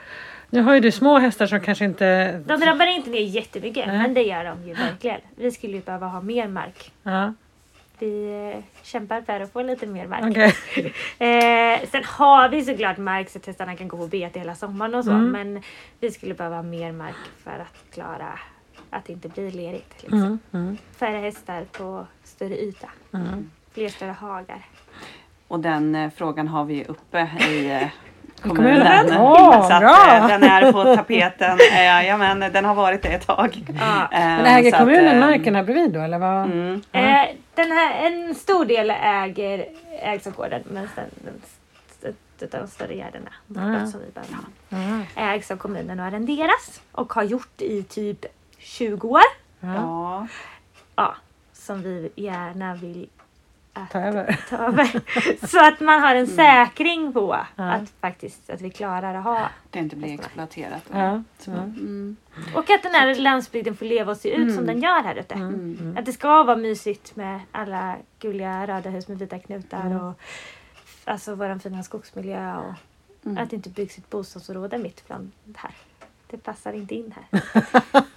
Nu 0.49 0.61
har 0.61 0.73
ju 0.73 0.79
du 0.79 0.91
små 0.91 1.19
hästar 1.19 1.45
som 1.45 1.59
kanske 1.59 1.85
inte... 1.85 2.31
De 2.45 2.59
drabbar 2.59 2.85
inte 2.85 3.09
ner 3.09 3.21
jättemycket, 3.21 3.87
Nej. 3.87 3.97
men 3.97 4.13
det 4.13 4.21
gör 4.21 4.43
de 4.43 4.67
ju 4.67 4.73
verkligen. 4.73 5.19
Vi 5.35 5.51
skulle 5.51 5.73
ju 5.73 5.81
behöva 5.81 6.07
ha 6.07 6.21
mer 6.21 6.47
mark. 6.47 6.91
Ja, 7.03 7.33
Vi 8.01 8.63
kämpar 8.83 9.21
för 9.21 9.39
att 9.39 9.51
få 9.53 9.61
lite 9.61 9.87
mer 9.87 10.07
mark. 10.07 10.23
okej. 10.31 10.53
Eh, 11.19 11.89
sen 11.89 12.03
har 12.03 12.49
vi 12.49 12.65
såklart 12.65 12.97
mark 12.97 13.29
så 13.29 13.37
att 13.37 13.45
hästarna 13.45 13.75
kan 13.75 13.87
gå 13.87 13.97
på 13.97 14.07
bete 14.07 14.39
hela 14.39 14.55
sommaren 14.55 14.95
och 14.95 15.05
så. 15.05 15.11
Mm. 15.11 15.31
Men 15.31 15.63
vi 15.99 16.11
skulle 16.11 16.33
behöva 16.33 16.61
mer 16.61 16.91
mark 16.91 17.15
för 17.43 17.51
att 17.51 17.93
klara 17.93 18.39
att 18.89 19.05
det 19.05 19.13
inte 19.13 19.29
blir 19.29 19.51
lerigt. 19.51 20.01
Liksom. 20.01 20.19
Mm, 20.19 20.39
mm, 20.51 20.77
Färre 20.97 21.17
hästar 21.17 21.65
på 21.71 22.07
större 22.23 22.61
yta. 22.61 22.89
mm. 23.13 23.49
Fler 23.71 23.89
större 23.89 24.11
hagar. 24.11 24.65
Och 25.47 25.59
den 25.59 25.95
eh, 25.95 26.09
frågan 26.09 26.47
har 26.47 26.65
vi 26.65 26.85
uppe 26.85 27.29
i 27.49 27.71
eh, 27.71 27.87
kommunen? 28.41 28.97
kommunen. 28.97 29.21
Åh, 29.21 29.67
så 29.67 29.73
att, 29.73 29.79
bra. 29.81 30.15
eh, 30.15 30.27
den 30.27 30.43
är 30.43 30.71
på 30.71 30.83
tapeten. 30.95 31.57
Eh, 31.71 31.83
Jajamän, 31.83 32.39
den 32.53 32.65
har 32.65 32.75
varit 32.75 33.01
det 33.01 33.09
ett 33.09 33.27
tag. 33.27 33.63
Ja. 33.79 34.03
Eh, 34.11 34.19
Men 34.19 34.45
äger 34.45 34.69
så 34.69 34.75
att, 34.75 34.81
kommunen 34.81 35.15
eh, 35.15 35.19
marken 35.29 35.55
här 35.55 35.63
bredvid 35.63 35.91
då 35.93 35.99
eller 35.99 36.19
vad? 36.19 36.43
Mm. 36.45 36.81
Eh, 36.91 37.27
den 37.55 37.71
här, 37.71 38.05
en 38.05 38.35
stor 38.35 38.65
del 38.65 38.89
äger, 39.03 39.65
ägs 40.01 40.27
av 40.27 40.33
gården 40.33 40.63
men 40.71 40.87
sen 40.95 41.05
den, 41.15 41.33
utav 42.39 42.61
de 42.61 42.67
större 42.67 42.93
gärdena 42.95 43.31
Ja, 43.47 43.73
ja. 43.79 43.85
som 43.87 43.99
vi 43.99 44.11
behöver 44.11 44.33
ha 44.35 45.03
Ja, 45.17 45.31
ägs 45.33 45.51
av 45.51 45.55
kommunen 45.57 45.99
och 45.99 46.05
arrenderas 46.05 46.81
och 46.91 47.13
har 47.13 47.23
gjort 47.23 47.61
i 47.61 47.83
typ 47.83 48.25
20 48.57 49.07
år. 49.07 49.21
ja. 49.59 49.73
Ja. 49.75 50.27
Ja, 50.95 51.15
som 51.53 51.81
vi 51.83 52.11
gärna 52.15 52.73
vill 52.73 53.07
att 53.73 53.89
Ta 53.91 53.99
över. 53.99 54.39
ta 54.49 54.57
över. 54.57 55.01
Så 55.47 55.67
att 55.67 55.79
man 55.79 56.01
har 56.01 56.15
en 56.15 56.27
säkring 56.27 57.13
på 57.13 57.37
Ja. 57.55 57.63
att 57.71 57.89
faktiskt 58.01 58.49
att 58.49 58.61
vi 58.61 58.69
klarar 58.69 59.15
att 59.15 59.23
ha 59.23 59.49
det 59.69 59.79
inte 59.79 59.95
blir 59.95 60.13
exploaterat. 60.13 60.83
Ja, 60.91 61.21
mm. 61.47 62.15
och 62.55 62.69
att 62.69 62.83
den 62.83 62.91
här 62.93 63.15
landsbygden 63.15 63.75
får 63.75 63.85
leva 63.85 64.11
och 64.11 64.17
se 64.17 64.29
ut 64.29 64.53
som 64.55 64.63
Mm. 64.63 64.65
den 64.65 64.81
gör 64.81 65.03
här 65.03 65.15
ute. 65.15 65.33
Mm. 65.35 65.95
Att 65.99 66.05
det 66.05 66.13
ska 66.13 66.43
vara 66.43 66.57
mysigt 66.57 67.15
med 67.15 67.39
alla 67.51 67.95
gulliga 68.19 68.67
röda 68.67 68.89
hus 68.89 69.07
med 69.07 69.19
vita 69.19 69.39
knutar 69.39 69.81
Mm. 69.85 70.01
och 70.01 70.19
alltså 71.05 71.35
våran 71.35 71.59
fina 71.59 71.83
skogsmiljö 71.83 72.57
och 72.57 72.73
Mm. 73.25 73.37
att 73.43 73.49
det 73.49 73.55
inte 73.55 73.69
byggs 73.69 73.97
ett 73.97 74.09
bostadsområde 74.09 74.77
mitt 74.77 75.07
bland 75.07 75.31
det 75.43 75.59
här. 75.59 75.71
Det 76.27 76.37
passar 76.37 76.73
inte 76.73 76.95
in 76.95 77.13
här. 77.31 77.41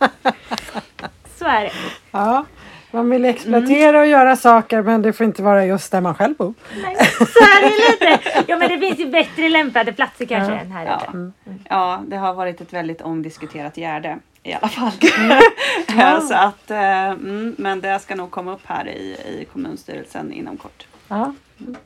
Så 1.38 1.45
är 1.45 1.62
det. 1.64 1.73
Ja, 2.11 2.45
man 2.94 3.11
vill 3.11 3.24
exploatera 3.24 4.00
och 4.00 4.07
göra 4.07 4.37
saker 4.37 4.83
men 4.83 5.02
det 5.02 5.12
får 5.12 5.26
inte 5.26 5.42
vara 5.42 5.66
just 5.66 5.92
där 5.92 6.00
man 6.00 6.14
själv 6.14 6.37
bor. 6.37 6.54
Nej, 6.83 6.96
så 7.18 7.24
är 7.24 7.62
det 7.62 7.90
lite. 7.92 8.20
Ja 8.46 8.57
men 8.59 8.68
det 8.68 8.78
finns 8.78 8.98
ju 8.98 9.07
bättre 9.11 9.48
lämpade 9.48 9.92
platser 9.92 10.24
kanske 10.26 10.52
Ja. 10.54 10.61
än 10.61 10.72
här 10.72 10.85
Ja. 10.87 11.00
ute. 11.09 11.33
ja, 11.68 12.02
det 12.07 12.16
har 12.16 12.35
varit 12.35 12.61
ett 12.61 12.72
väldigt 12.72 13.00
omdiskuterat 13.02 13.76
gärde 13.76 14.18
i 14.42 14.52
alla 14.54 14.68
fall. 14.68 14.90
Ja. 15.98 16.20
så 16.20 16.35
att, 16.35 16.70
eh, 16.70 17.04
mm, 17.11 17.54
men 17.59 17.80
det 17.80 17.98
ska 17.98 18.14
nog 18.14 18.30
komma 18.30 18.52
upp 18.52 18.66
här 18.66 18.88
i, 18.88 19.16
i 19.40 19.46
kommunstyrelsen 19.52 20.33
inom 20.33 20.57
kort. 20.57 20.87
Ja. 21.09 21.35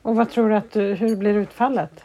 Och 0.01 0.15
vad 0.15 0.31
tror 0.31 0.49
du 0.49 0.55
att 0.55 0.71
du, 0.71 0.81
hur 0.93 1.15
blir 1.15 1.33
utfallet? 1.33 2.03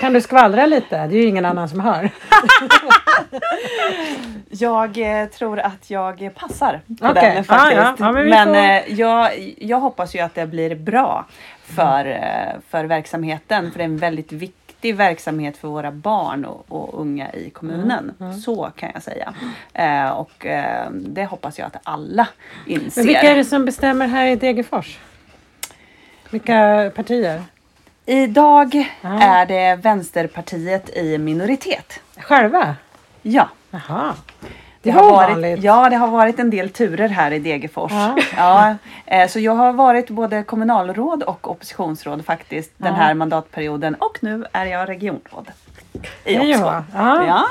Kan 0.00 0.12
du 0.12 0.20
skvallra 0.20 0.66
lite? 0.66 0.96
Det 1.06 1.16
är 1.16 1.20
ju 1.20 1.24
ingen 1.26 1.44
annan 1.44 1.68
som 1.68 1.80
hör. 1.80 2.10
Jag 4.50 5.20
eh, 5.22 5.26
tror 5.28 5.58
att 5.60 5.90
jag 5.90 6.30
passar 6.34 6.80
på 7.00 7.06
Okej. 7.08 7.34
den 7.34 7.44
faktiskt. 7.44 7.76
ja. 7.76 7.94
Ja, 7.98 8.12
men 8.12 8.28
men 8.28 8.48
får- 8.48 8.56
eh, 8.56 9.00
jag, 9.00 9.54
jag 9.58 9.80
hoppas 9.80 10.14
ju 10.14 10.20
att 10.20 10.34
det 10.34 10.46
blir 10.46 10.74
bra 10.74 11.26
för, 11.64 12.06
eh, 12.06 12.60
för 12.70 12.84
verksamheten. 12.84 13.70
För 13.70 13.78
det 13.78 13.82
är 13.82 13.88
en 13.88 13.96
väldigt 13.96 14.32
viktig 14.32 14.96
verksamhet 14.96 15.56
för 15.56 15.68
våra 15.68 15.90
barn 15.90 16.44
och, 16.44 16.64
och 16.68 17.00
unga 17.00 17.32
i 17.32 17.50
kommunen. 17.50 18.12
Mm, 18.20 18.34
Så 18.34 18.70
kan 18.76 18.90
jag 18.94 19.02
säga. 19.02 19.34
Eh, 19.74 20.08
och 20.08 20.46
det 20.92 21.24
hoppas 21.24 21.58
jag 21.58 21.66
att 21.66 21.76
alla 21.82 22.28
inser. 22.66 23.00
Men 23.00 23.06
vilka 23.06 23.30
är 23.30 23.34
det 23.36 23.44
som 23.44 23.64
bestämmer 23.64 24.06
här 24.08 24.26
i 24.26 24.36
Degerfors? 24.36 24.98
Vilka 26.30 26.90
partier? 26.94 27.42
Idag 28.06 28.88
Ja. 29.00 29.20
är 29.22 29.46
det 29.46 29.76
Vänsterpartiet 29.82 30.90
i 30.96 31.18
minoritet. 31.18 32.00
Själva? 32.16 32.76
Ja. 33.26 33.48
Jaha. 33.70 34.14
Det 34.82 34.90
Det 34.90 34.90
har 34.90 35.02
var 35.10 35.10
varit, 35.34 35.62
ja, 35.64 35.90
det 35.90 35.96
har 35.96 36.08
varit 36.08 36.38
en 36.38 36.50
del 36.50 36.70
turer 36.70 37.08
här 37.08 37.30
i 37.30 37.38
Degerfors. 37.38 37.92
Ja. 37.92 38.16
Ja. 38.36 38.74
eh, 39.06 39.28
så 39.28 39.40
jag 39.40 39.52
har 39.54 39.72
varit 39.72 40.10
både 40.10 40.42
kommunalråd 40.42 41.22
och 41.22 41.50
oppositionsråd 41.50 42.24
faktiskt 42.24 42.70
den 42.76 42.92
Ja. 42.94 42.98
här 43.02 43.14
mandatperioden 43.14 43.94
och 43.94 44.18
nu 44.20 44.44
är 44.52 44.64
jag 44.66 44.88
regionråd. 44.88 45.48
I 46.24 46.38
Oxford. 46.38 46.82
Ja. 46.94 47.26
Ja, 47.26 47.44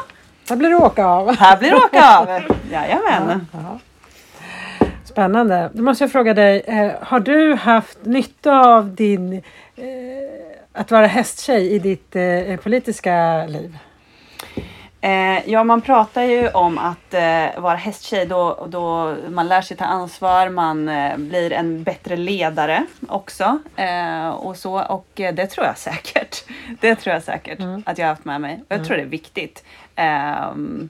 Här 0.50 0.56
blir 0.56 0.70
det 0.70 0.76
åka 0.76 1.06
av. 1.06 1.36
här 1.36 1.58
blir 1.58 1.70
det 1.70 1.76
åka 1.78 2.18
av. 2.20 2.28
Jajamän. 2.72 3.48
Ja. 3.52 3.80
Spännande. 5.04 5.70
Då 5.74 5.84
måste 5.84 6.04
jag 6.04 6.12
fråga 6.12 6.34
dig, 6.34 6.64
eh, 6.68 6.92
har 7.02 7.20
du 7.20 7.56
haft 7.56 8.06
nytta 8.06 8.60
av 8.60 8.96
din 8.96 9.34
eh, 9.76 9.84
att 10.74 10.92
vara 10.92 11.08
hästtjej 11.08 11.72
i 11.72 11.80
ditt 11.80 12.16
politiska 12.64 13.46
liv? 13.46 13.78
Eh, 15.04 15.50
ja, 15.50 15.63
man 15.63 15.82
pratar 15.82 16.24
ju 16.24 16.50
om 16.50 16.78
att 16.78 17.13
eh, 17.13 17.62
vara 17.62 17.76
hästtjej 17.76 18.26
då, 18.26 18.68
då 18.70 19.16
man 19.30 19.48
lär 19.48 19.62
sig 19.62 19.78
ta 19.78 19.86
ansvar, 19.86 20.50
man 20.50 20.89
eh, 20.89 21.18
blir 21.18 21.54
en 21.54 21.84
bättre 21.84 22.16
ledare 22.16 22.86
också. 23.08 23.60
Eh, 23.76 24.30
och, 24.30 24.58
så, 24.58 24.82
och 24.84 25.20
eh, 25.22 25.34
det 25.34 25.48
tror 25.48 25.66
jag 25.66 25.78
säkert. 25.78 26.44
Det 26.80 26.96
tror 26.96 27.13
jag 27.13 27.24
säkert 27.24 27.60
Mm. 27.60 27.84
att 27.86 27.98
jag 27.98 28.06
har 28.06 28.10
haft 28.10 28.26
med 28.26 28.42
mig. 28.42 28.63
Och 28.70 28.76
jag 28.76 28.86
tror 28.86 28.98
det 28.98 29.04
är 29.04 29.08
viktigt 29.08 29.63
ehm, 29.96 30.89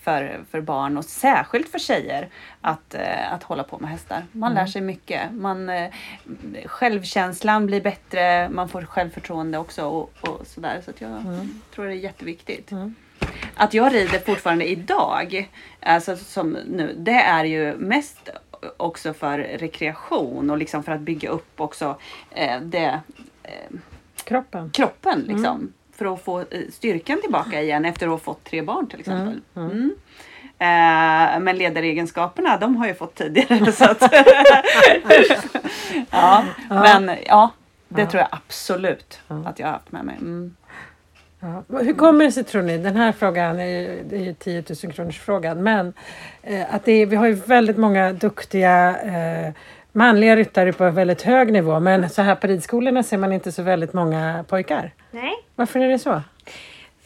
för, 0.00 0.40
för 0.50 0.60
barn 0.60 0.96
och 0.98 1.04
särskilt 1.04 1.68
för 1.68 1.78
tjejer 1.78 2.28
att, 2.60 2.94
eh, 2.94 3.32
att 3.32 3.42
hålla 3.42 3.62
på 3.62 3.78
med 3.78 3.90
hästar. 3.90 4.22
Man 4.32 4.54
lär 4.54 4.66
sig 4.66 4.82
mycket. 4.82 5.32
Man, 5.32 5.70
självkänslan 6.66 7.66
blir 7.66 7.80
bättre, 7.80 8.48
man 8.48 8.68
får 8.68 8.82
självförtroende 8.82 9.58
också 9.58 9.84
och, 9.84 10.10
och 10.20 10.46
sådär. 10.46 10.80
Så 10.84 10.90
att 10.90 11.00
jag 11.00 11.22
tror 11.74 11.84
det 11.84 11.92
är 11.92 11.96
jätteviktigt. 11.96 12.70
Mm. 13.22 13.34
Att 13.54 13.74
jag 13.74 13.94
rider 13.94 14.18
fortfarande 14.18 14.70
idag, 14.70 15.50
alltså 15.80 16.16
som 16.16 16.50
nu, 16.52 16.94
det 16.98 17.20
är 17.20 17.44
ju 17.44 17.76
mest 17.76 18.30
också 18.76 19.14
för 19.14 19.38
rekreation 19.38 20.50
och 20.50 20.58
liksom 20.58 20.82
för 20.82 20.92
att 20.92 21.00
bygga 21.00 21.28
upp 21.28 21.60
också 21.60 21.96
eh, 22.30 22.60
det, 22.60 23.00
eh, 23.42 23.76
Kroppen? 24.24 24.70
kroppen 24.70 25.20
liksom. 25.20 25.72
För 25.96 26.14
att 26.14 26.24
få 26.24 26.40
eh, 26.40 26.46
styrkan 26.72 27.20
tillbaka 27.20 27.62
igen 27.62 27.84
efter 27.84 28.06
att 28.06 28.10
ha 28.12 28.18
fått 28.18 28.44
tre 28.44 28.62
barn 28.62 28.86
till 28.86 29.00
exempel. 29.00 29.40
Mm, 29.56 29.70
Mm. 29.70 29.94
Eh, 30.58 31.40
men 31.40 31.58
ledaregenskaperna 31.58 32.56
de 32.56 32.76
har 32.76 32.86
jag 32.86 32.98
fått 32.98 33.14
tidigare. 33.14 33.72
så 33.72 33.84
att, 33.84 34.02
ja, 36.10 36.44
men 36.68 37.16
ja, 37.26 37.50
det 37.88 38.06
tror 38.06 38.20
jag 38.20 38.28
absolut 38.30 39.20
att 39.46 39.58
jag 39.58 39.66
har 39.66 39.72
haft 39.72 39.92
med 39.92 40.04
mig. 40.04 40.16
Mm. 40.20 40.56
Ja. 41.44 41.78
Hur 41.78 41.94
kommer 41.94 42.24
det 42.24 42.32
sig 42.32 42.44
tror 42.44 42.62
ni, 42.62 42.78
den 42.78 42.96
här 42.96 43.12
frågan 43.12 43.60
är 43.60 43.66
ju, 43.66 44.02
det 44.02 44.16
är 44.16 44.20
ju 44.20 44.34
10 44.34 44.64
000 44.84 44.92
kronors 44.92 45.20
frågan, 45.20 45.62
men 45.62 45.92
eh, 46.42 46.74
att 46.74 46.84
det 46.84 46.92
är, 46.92 47.06
vi 47.06 47.16
har 47.16 47.26
ju 47.26 47.32
väldigt 47.34 47.76
många 47.76 48.12
duktiga 48.12 48.96
eh, 49.02 49.52
manliga 49.92 50.36
ryttare 50.36 50.72
på 50.72 50.90
väldigt 50.90 51.22
hög 51.22 51.52
nivå, 51.52 51.80
men 51.80 52.10
så 52.10 52.22
här 52.22 52.34
på 52.34 52.46
ridskolorna 52.46 53.02
ser 53.02 53.16
man 53.18 53.32
inte 53.32 53.52
så 53.52 53.62
väldigt 53.62 53.92
många 53.92 54.44
pojkar. 54.48 54.90
Nej, 55.10 55.32
Varför 55.54 55.80
är 55.80 55.88
det 55.88 55.98
så? 55.98 56.22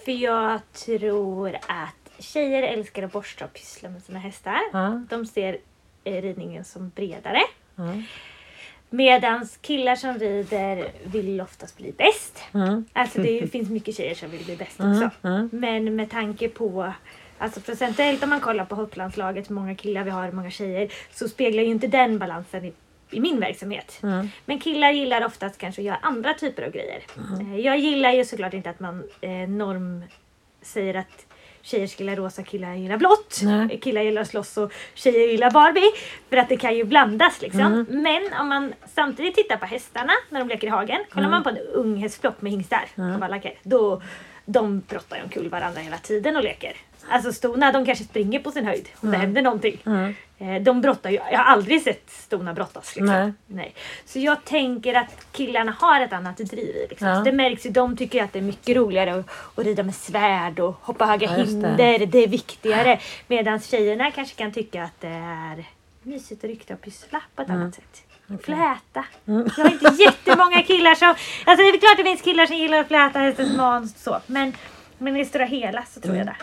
för 0.05 0.13
jag 0.13 0.61
tror 0.73 1.55
att 1.55 2.23
tjejer 2.25 2.63
älskar 2.63 3.03
att 3.03 3.13
borsta 3.13 3.45
och 3.45 3.53
pyssla 3.53 3.89
med 3.89 4.03
sina 4.03 4.19
hästar. 4.19 4.59
Ja, 4.73 5.03
De 5.11 5.27
ser 5.27 5.57
eh, 6.05 6.23
ridningen 6.23 6.65
som 6.65 6.89
bredare. 6.95 7.41
ja, 7.77 7.85
Medans 8.91 9.57
killar 9.63 9.97
som 9.97 10.19
rider 10.19 10.89
vill 11.05 11.41
oftast 11.41 11.77
bli 11.77 11.93
bäst. 11.93 12.43
mm, 12.55 12.85
Alltså 12.93 13.23
det 13.23 13.53
finns 13.53 13.71
mycket 13.71 13.97
tjejer 13.97 14.15
som 14.15 14.31
vill 14.31 14.45
bli 14.45 14.57
bäst 14.57 14.81
mm, 14.81 14.93
också. 15.07 15.11
mm, 15.29 15.49
Men 15.53 15.97
med 15.97 16.11
tanke 16.11 16.49
på 16.49 16.93
Alltså 17.39 17.61
procentuellt 17.61 18.23
om 18.23 18.31
man 18.31 18.41
kollar 18.41 18.65
på 18.65 18.75
hopplandslaget, 18.75 19.51
hur 19.51 19.55
många 19.55 19.75
killar 19.75 20.05
vi 20.05 20.11
har, 20.11 20.25
hur 20.25 20.33
många 20.33 20.51
tjejer, 20.51 20.89
så 21.13 21.29
speglar 21.29 21.63
ju 21.63 21.69
inte 21.69 21.87
den 21.87 22.19
balansen 22.19 22.65
i, 22.65 22.73
i 23.11 23.21
min 23.21 23.41
verksamhet. 23.41 23.99
mm, 24.03 24.29
Men 24.45 24.59
killar 24.61 24.91
gillar 24.93 25.27
oftast 25.27 25.59
kanske 25.59 25.81
att 25.83 25.87
göra 25.87 25.97
andra 26.03 26.35
typer 26.35 26.63
av 26.63 26.71
grejer. 26.73 27.03
Eh, 27.41 27.57
Jag 27.61 27.79
gillar 27.79 28.13
ju 28.13 28.25
såklart 28.25 28.55
inte 28.55 28.71
att 28.71 28.81
man 28.81 29.05
eh, 29.21 29.31
norm 29.31 30.05
säger 30.63 30.95
att 30.95 31.26
tjejer 31.67 31.87
ska 31.87 32.05
gilla 32.05 32.17
rosa, 32.17 32.43
killar 32.43 32.75
gillar 32.75 32.97
blått. 32.97 33.41
Nej. 33.43 33.81
Killar 33.81 34.03
gillar 34.03 34.23
att 34.23 34.29
slåss 34.29 34.57
och 34.57 34.73
tjejer 34.95 35.29
gillar 35.29 35.51
Barbie. 35.51 35.91
För 36.31 36.37
att 36.37 36.49
det 36.49 36.57
kan 36.57 36.77
ju 36.77 36.85
blandas 36.85 37.43
liksom. 37.43 37.61
Mm. 37.61 37.87
Men 38.03 38.41
om 38.41 38.49
man 38.49 38.75
samtidigt 38.95 39.35
tittar 39.35 39.57
på 39.57 39.67
hästarna 39.67 40.13
när 40.31 40.41
de 40.41 40.49
leker 40.49 40.67
i 40.67 40.71
hagen. 40.71 40.99
Kollar 41.11 41.27
Mm. 41.27 41.31
man 41.31 41.43
på 41.43 41.49
en 41.49 41.59
unghästflock 41.59 42.41
med 42.43 42.53
hingstar 42.53 42.85
Mm. 42.97 43.41
Då 43.63 44.03
de 44.45 44.81
brottar 44.81 45.17
ju 45.17 45.23
omkull 45.23 45.49
varandra 45.49 45.81
hela 45.81 45.99
tiden 45.99 46.37
och 46.37 46.43
leker. 46.43 46.77
Alltså 47.11 47.33
stona 47.33 47.73
de 47.73 47.85
kanske 47.87 48.05
springer 48.05 48.39
på 48.41 48.51
sin 48.51 48.67
höjd 48.67 48.89
om 49.01 49.11
det 49.11 49.17
händer 49.17 49.43
någonting. 49.43 49.81
Eh, 50.39 50.63
De 50.63 50.81
brottar 50.81 51.11
ju, 51.11 51.17
jag 51.17 51.39
har 51.39 51.45
aldrig 51.45 51.83
sett 51.83 52.11
stona 52.11 52.55
brottas. 52.55 52.97
Liksom. 52.97 53.07
Nej. 53.15 53.33
Nej. 53.47 53.75
Så 54.07 54.19
jag 54.19 54.45
tänker 54.45 54.95
att 54.95 55.27
killarna 55.33 55.77
har 55.81 56.01
ett 56.01 56.13
annat 56.13 56.37
driv. 56.37 56.75
Liksom. 56.91 57.09
Ja. 57.09 57.21
Det 57.21 57.33
märks 57.33 57.67
ju, 57.67 57.71
de 57.71 57.97
tycker 57.97 58.25
att 58.25 58.33
det 58.33 58.39
är 58.39 58.43
mycket 58.43 58.77
roligare 58.77 59.15
att, 59.15 59.31
att 59.59 59.65
rida 59.65 59.83
med 59.83 59.95
svärd 59.95 60.61
och 60.61 60.75
hoppa 60.83 61.07
höga 61.07 61.27
Ja, 61.31 61.39
just 61.39 61.61
det. 61.63 61.69
hinder. 61.69 62.07
Det. 62.07 62.19
är 62.19 62.29
viktigare. 62.29 63.01
Medan 63.27 63.61
tjejerna 63.61 64.11
kanske 64.11 64.35
kan 64.37 64.53
tycka 64.53 64.85
att 64.85 65.01
det 65.01 65.09
är 65.09 65.65
mysigt 66.03 66.45
att 66.45 66.51
rykta 66.51 66.75
och 66.75 66.81
pyssla 66.81 67.23
på 67.35 67.43
ett 67.43 67.51
annat 67.51 67.75
sätt. 67.75 68.03
Fläta. 68.43 69.05
Mm. 69.27 69.49
Jag 69.57 69.65
har 69.65 69.71
inte 69.73 70.03
jättemånga 70.03 70.63
killar 70.63 70.95
som... 70.95 71.09
Alltså 71.09 71.63
det 71.65 71.69
är 71.69 71.79
klart 71.79 71.97
det 71.97 72.05
finns 72.05 72.23
killar 72.23 72.47
som 72.47 72.57
gillar 72.57 72.79
att 72.79 72.89
fläta 72.89 73.19
hästens 73.19 73.57
man 73.57 73.89
så. 73.89 74.21
Men, 74.27 74.53
men 74.99 75.17
i 75.17 75.19
det 75.19 75.25
stora 75.25 75.45
hela 75.45 75.83
så 75.83 76.01
tror 76.01 76.17
jag 76.17 76.27
det. 76.27 76.37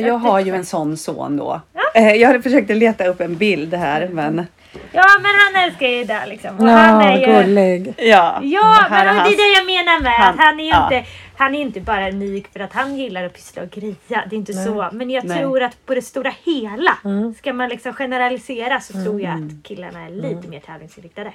Ja, 0.00 0.06
jag 0.06 0.18
har 0.18 0.40
ju 0.40 0.54
en 0.54 0.64
sån 0.64 0.96
son 0.96 1.36
då. 1.36 1.60
Eh, 1.94 2.12
Jag 2.14 2.26
hade 2.28 2.42
försökt 2.42 2.70
att 2.70 2.76
leta 2.76 3.06
upp 3.06 3.20
en 3.20 3.36
bild 3.36 3.74
här 3.74 4.08
men 4.12 4.46
Ja 4.92 5.04
men 5.22 5.30
han 5.54 5.64
älskar 5.64 5.86
ju 5.86 6.04
det 6.04 6.26
liksom. 6.26 6.56
Och 6.58 6.68
Ja, 6.68 6.72
han 6.76 7.00
är 7.00 7.18
ju... 7.18 7.26
gullig. 7.26 7.94
ja. 7.98 8.40
Ja, 8.42 8.86
men 8.90 9.06
det 9.06 9.20
är 9.20 9.36
det 9.36 9.58
jag 9.58 9.66
menar 9.66 10.00
med 10.02 10.12
han- 10.12 10.34
att 10.34 10.40
han 10.40 10.60
är 10.60 10.64
ju 10.64 10.70
ja. 10.70 10.84
inte, 10.96 11.10
han 11.36 11.54
är 11.54 11.60
inte 11.60 11.80
bara 11.80 12.08
unik 12.08 12.48
för 12.52 12.60
att 12.60 12.72
han 12.72 12.96
gillar 12.96 13.24
att 13.24 13.32
pyssla 13.34 13.62
och 13.62 13.70
greja. 13.70 13.94
Det 14.08 14.36
är 14.36 14.38
inte 14.38 14.52
så. 14.52 14.88
Men 14.92 15.10
jag 15.10 15.24
Nej. 15.24 15.38
tror 15.38 15.62
att 15.62 15.86
på 15.86 15.94
det 15.94 16.02
stora 16.02 16.32
hela, 16.44 16.98
Mm. 17.04 17.34
ska 17.34 17.52
man 17.52 17.68
liksom 17.68 17.92
generalisera 17.92 18.80
så 18.80 18.92
tror 18.92 19.20
jag 19.20 19.32
att 19.32 19.66
killarna 19.68 20.06
är 20.06 20.10
lite 20.10 20.48
mer 20.48 20.60
tävlingsinriktade. 20.60 21.32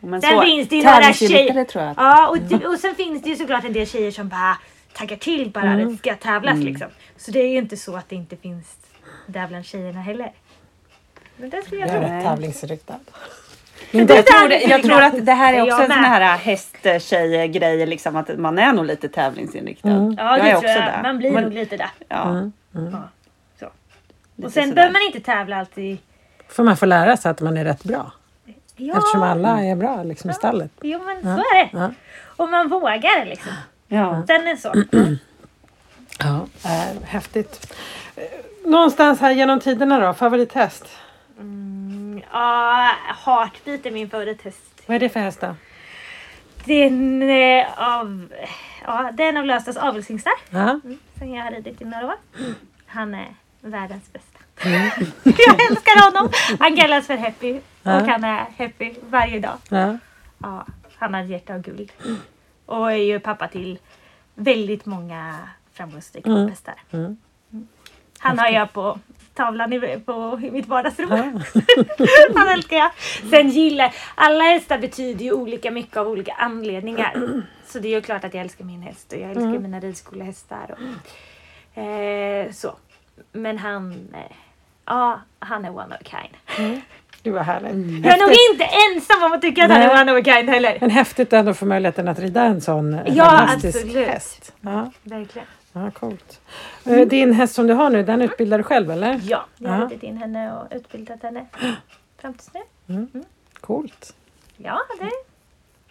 Men 0.00 0.22
Sen 0.22 0.30
så, 0.30 0.42
finns 0.42 0.68
det 0.68 0.76
ju 0.76 0.82
några 0.84 1.12
tjejer. 1.12 1.64
tror 1.64 1.84
jag. 1.84 1.94
Ja, 1.96 2.28
och, 2.28 2.72
och 2.72 2.78
sen 2.78 2.94
finns 2.94 3.22
det 3.22 3.28
ju 3.30 3.36
såklart 3.36 3.64
en 3.64 3.72
del 3.72 3.86
tjejer 3.86 4.10
som 4.10 4.28
bara 4.28 4.56
taggar 4.96 5.16
till 5.16 5.50
bara 5.50 5.64
Mm. 5.72 5.88
det 5.92 5.96
ska 5.98 6.14
tävlas 6.14 6.58
liksom. 6.58 6.88
Så 7.16 7.30
det 7.30 7.40
är 7.40 7.48
ju 7.48 7.58
inte 7.58 7.76
så 7.76 7.96
att 7.96 8.08
det 8.08 8.16
inte 8.16 8.36
finns 8.36 8.76
där 9.26 9.48
bland 9.48 9.64
tjejerna 9.64 10.00
heller. 10.00 10.32
Men 11.36 11.50
det 11.50 11.62
skulle 11.62 11.80
jag 11.80 11.88
Jag 11.90 11.96
är 11.96 12.00
tro. 12.00 12.08
Nej. 12.08 12.24
tävlingsinriktad. 12.24 12.98
Jag 13.90 14.08
tror, 14.26 14.52
jag 14.52 14.82
tror 14.82 15.02
att 15.02 15.26
det 15.26 15.32
här 15.32 15.52
är 15.52 15.56
Jag 15.58 15.66
också 15.68 15.82
en 15.82 15.88
sån 15.88 15.98
här 16.04 16.36
hästtjej-grej, 16.38 17.86
liksom 17.86 18.16
att 18.16 18.38
man 18.38 18.58
är 18.58 18.72
nog 18.72 18.84
lite 18.86 19.08
tävlingsinriktad. 19.08 19.88
Mm. 19.90 20.14
Ja, 20.18 20.36
jag 20.38 20.44
det 20.46 20.50
är 20.50 20.58
tror 20.60 20.70
jag. 20.70 20.80
där. 20.82 21.02
Man 21.02 21.18
blir 21.18 21.30
Men- 21.32 21.42
nog 21.44 21.52
lite 21.52 21.76
där. 21.76 21.90
Ja, 22.08 22.50
Ja, 22.72 23.08
så. 23.60 23.70
lite 24.36 24.46
Och 24.46 24.52
sen 24.52 24.74
behöver 24.74 24.92
man 24.92 25.02
inte 25.02 25.20
tävla 25.20 25.56
alltid. 25.56 25.98
Får 26.48 26.64
man 26.64 26.76
få 26.76 26.86
lära 26.86 27.16
sig 27.16 27.30
att 27.30 27.40
man 27.40 27.56
är 27.56 27.64
rätt 27.64 27.84
bra. 27.84 28.12
Ja, 28.76 28.96
Eftersom 28.98 29.22
alla 29.22 29.62
är 29.64 29.76
bra 29.76 30.02
liksom, 30.02 30.30
i 30.30 30.34
stallet. 30.34 30.70
jo 30.82 31.02
men 31.04 31.22
så 31.22 31.28
är 31.28 31.54
det. 31.64 31.68
Ja. 31.72 31.90
Och 32.36 32.48
man 32.48 32.68
vågar 32.68 33.24
liksom. 33.26 33.52
Ja. 33.88 34.22
Sen 34.26 34.46
är 34.46 34.56
så. 34.56 34.72
Ja, 36.18 36.46
äh, 36.64 37.02
häftigt. 37.04 37.74
Eh, 38.16 38.22
Någonstans 38.70 39.20
här 39.20 39.30
genom 39.30 39.60
tiderna 39.60 40.00
då, 40.00 40.14
favorithäst? 40.14 40.84
Mm, 41.38 42.22
ja, 42.32 42.90
Heartbeat 43.24 43.86
är 43.86 43.90
min 43.90 44.10
favorithäst. 44.10 44.82
Vad 44.86 44.94
är 44.94 44.98
det 44.98 45.08
för 45.08 45.20
häst 45.20 45.40
då? 45.40 45.54
Den 46.64 47.22
är 47.22 47.66
av, 47.76 48.28
ja, 48.86 49.10
den 49.14 49.36
av 49.36 49.44
Löstas 49.44 49.76
avelshingstar. 49.76 50.32
Ja. 50.50 50.58
Mm, 50.70 50.98
Sen 51.18 51.34
jag 51.34 51.44
har 51.44 51.50
ridit 51.50 51.82
i 51.82 51.84
några 51.84 52.06
år. 52.06 52.14
Han 52.86 53.14
är 53.14 53.26
världens 53.60 54.12
bästa. 54.12 54.38
jag 55.22 55.70
älskar 55.70 56.04
honom. 56.10 56.32
Han 56.60 56.76
kallas 56.76 57.06
för 57.06 57.16
Happy. 57.16 57.60
Ja. 57.82 58.00
Och 58.00 58.08
han 58.08 58.24
är 58.24 58.46
happy 58.58 58.94
varje 59.10 59.40
dag. 59.40 59.56
Ja. 59.68 59.98
Ja, 60.38 60.66
han 60.98 61.14
har 61.14 61.22
ett 61.22 61.28
hjärta 61.30 61.54
av 61.54 61.60
guld. 61.62 61.92
Och 62.66 62.92
är 62.92 62.96
ju 62.96 63.20
pappa 63.20 63.48
till 63.48 63.78
väldigt 64.34 64.86
många 64.86 65.48
framgångsrika 65.72 66.30
Mm. 66.30 66.48
hästar. 66.48 66.74
Mm. 66.90 67.16
Han 68.18 68.38
har 68.38 68.48
jag 68.48 68.72
på 68.72 68.98
tavlan 69.34 69.72
i, 69.72 70.00
på, 70.00 70.40
i 70.42 70.50
mitt 70.50 70.66
vardagsrum. 70.66 71.10
Ja. 71.10 71.62
Han 72.36 72.48
älskar 72.48 72.76
jag. 72.76 72.90
Sen 73.30 73.48
gillar, 73.48 73.94
alla 74.14 74.44
hästar 74.44 74.78
betyder 74.78 75.24
ju 75.24 75.32
olika 75.32 75.70
mycket 75.70 75.96
av 75.96 76.08
olika 76.08 76.32
anledningar. 76.32 77.42
Så 77.66 77.78
det 77.78 77.88
är 77.88 77.92
ju 77.94 78.00
klart 78.00 78.24
att 78.24 78.34
jag 78.34 78.40
älskar 78.40 78.64
min 78.64 78.82
häst 78.82 79.12
och 79.12 79.18
jag 79.18 79.28
älskar 79.30 79.46
Mm. 79.46 79.62
mina 79.62 79.80
ridskolehästar. 79.80 80.74
Och, 81.74 81.78
eh, 81.82 82.50
så. 82.52 82.74
Men 83.32 83.58
han, 83.58 83.92
eh, 84.14 84.36
ja, 84.84 85.20
han 85.38 85.64
är 85.64 85.70
one 85.70 85.94
of 85.94 86.00
a 86.00 86.04
kind. 86.04 86.80
Det 87.26 87.32
var 87.32 87.42
härligt. 87.42 88.04
Jag 88.04 88.14
är 88.14 88.20
nog 88.20 88.30
inte 88.52 88.64
ensam 88.64 89.22
om 89.22 89.32
att 89.32 89.42
tycka 89.42 89.64
att 89.64 89.70
han 89.70 89.82
är 89.82 90.00
one 90.02 90.12
of 90.12 90.18
a 90.18 90.24
kind 90.24 90.50
heller. 90.50 90.78
Men 90.80 90.90
häftigt 90.90 91.32
ändå 91.32 91.54
få 91.54 91.66
möjligheten 91.66 92.08
att 92.08 92.18
rida 92.18 92.42
en 92.42 92.60
sån 92.60 92.98
Ja, 93.06 93.24
fantastisk 93.24 93.76
absolut. 93.84 94.08
häst. 94.08 94.52
Ja, 94.60 94.90
Verkligen. 95.02 95.46
ja, 95.72 95.90
coolt. 95.90 96.40
Eh, 96.84 97.00
Din 97.08 97.32
häst 97.32 97.54
som 97.54 97.66
du 97.66 97.74
har 97.74 97.90
nu, 97.90 98.02
den 98.02 98.22
utbildar 98.22 98.58
du 98.58 98.64
själv 98.64 98.90
eller? 98.90 99.20
Ja, 99.24 99.44
jag 99.58 99.70
har 99.70 99.78
Ja. 99.78 99.84
ridit 99.84 100.02
in 100.02 100.16
henne 100.16 100.52
och 100.56 100.66
utbildat 100.76 101.22
henne 101.22 101.46
fram 102.20 102.34
tills 102.34 102.50
nu. 102.86 103.08
Coolt. 103.60 104.14
Ja, 104.56 104.80
det... 105.00 105.10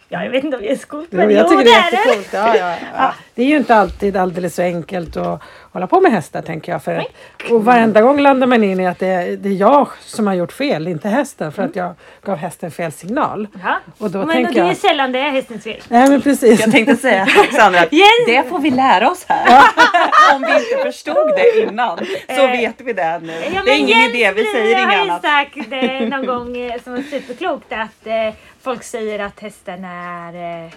Ja, 0.08 0.24
jag 0.24 0.30
vet 0.30 0.44
inte 0.44 0.56
om 0.56 0.62
det 0.62 0.70
är 0.70 0.78
Jo, 0.92 1.06
men 1.10 1.30
jag 1.30 1.42
jo, 1.42 1.48
tycker 1.50 1.64
det 1.64 1.70
det 1.70 1.70
är 1.70 1.86
är 1.86 1.90
det. 1.90 1.96
jättecoolt. 1.96 2.28
Ja, 2.32 2.56
ja, 2.56 2.74
ja. 2.96 3.14
Det 3.34 3.42
är 3.42 3.46
ju 3.46 3.56
inte 3.56 3.74
alltid 3.74 4.16
alldeles 4.16 4.54
så 4.54 4.62
enkelt 4.62 5.16
att 5.16 5.42
hålla 5.72 5.86
på 5.86 6.00
med 6.00 6.12
hästar 6.12 6.42
tänker 6.42 6.72
jag. 6.72 6.82
För 6.84 6.94
att, 6.94 7.06
och 7.50 7.64
varenda 7.64 8.00
gång 8.00 8.20
landar 8.20 8.46
man 8.46 8.64
in 8.64 8.80
i 8.80 8.86
att 8.86 8.98
det 8.98 9.06
är, 9.06 9.36
det 9.36 9.48
är 9.48 9.52
jag 9.52 9.88
som 10.00 10.26
har 10.26 10.34
gjort 10.34 10.52
fel, 10.52 10.88
inte 10.88 11.08
hästen. 11.08 11.52
För 11.52 11.62
att 11.62 11.76
jag 11.76 11.94
gav 12.24 12.36
hästen 12.36 12.70
fel 12.70 12.92
signal. 12.92 13.48
Ja. 13.64 13.76
Och 13.98 14.10
då 14.10 14.18
men 14.18 14.28
tänker 14.28 14.52
det 14.52 14.60
är 14.60 14.62
ju 14.62 14.68
jag... 14.68 14.76
sällan 14.76 15.12
det 15.12 15.18
är 15.18 15.30
hästens 15.30 15.64
fel. 15.64 15.80
Nej 15.88 16.10
men 16.10 16.20
precis. 16.22 16.60
Jag 16.60 16.72
tänkte 16.72 16.96
säga 16.96 17.26
Alexandra, 17.38 17.80
att 17.80 17.92
Jens! 17.92 18.26
det 18.26 18.48
får 18.48 18.58
vi 18.58 18.70
lära 18.70 19.10
oss 19.10 19.24
här. 19.28 19.62
Om 20.34 20.42
vi 20.42 20.52
inte 20.52 20.82
förstod 20.92 21.32
det 21.36 21.62
innan 21.62 21.98
så 22.36 22.42
Eh, 22.46 22.50
vet 22.50 22.74
vi 22.80 22.92
det 22.92 23.18
nu. 23.22 23.32
Ja, 23.54 23.62
det 23.64 23.70
är 23.70 23.76
ingen 23.78 23.88
Jens 24.00 24.14
idé, 24.14 24.32
vi 24.32 24.44
säger 24.44 24.74
har 24.76 24.82
inget 24.82 25.06
ju 25.06 25.10
annat. 25.10 25.22
sagt 25.22 25.56
eh, 25.72 26.08
någon 26.08 26.26
gång 26.26 26.56
eh, 26.56 26.82
som 26.84 26.92
var 26.92 27.02
superklokt 27.02 27.72
att 27.72 28.06
eh, 28.06 28.34
folk 28.66 28.82
säger 28.82 29.18
att 29.18 29.40
hästen 29.40 29.84
är 29.84 30.64
eh, 30.64 30.70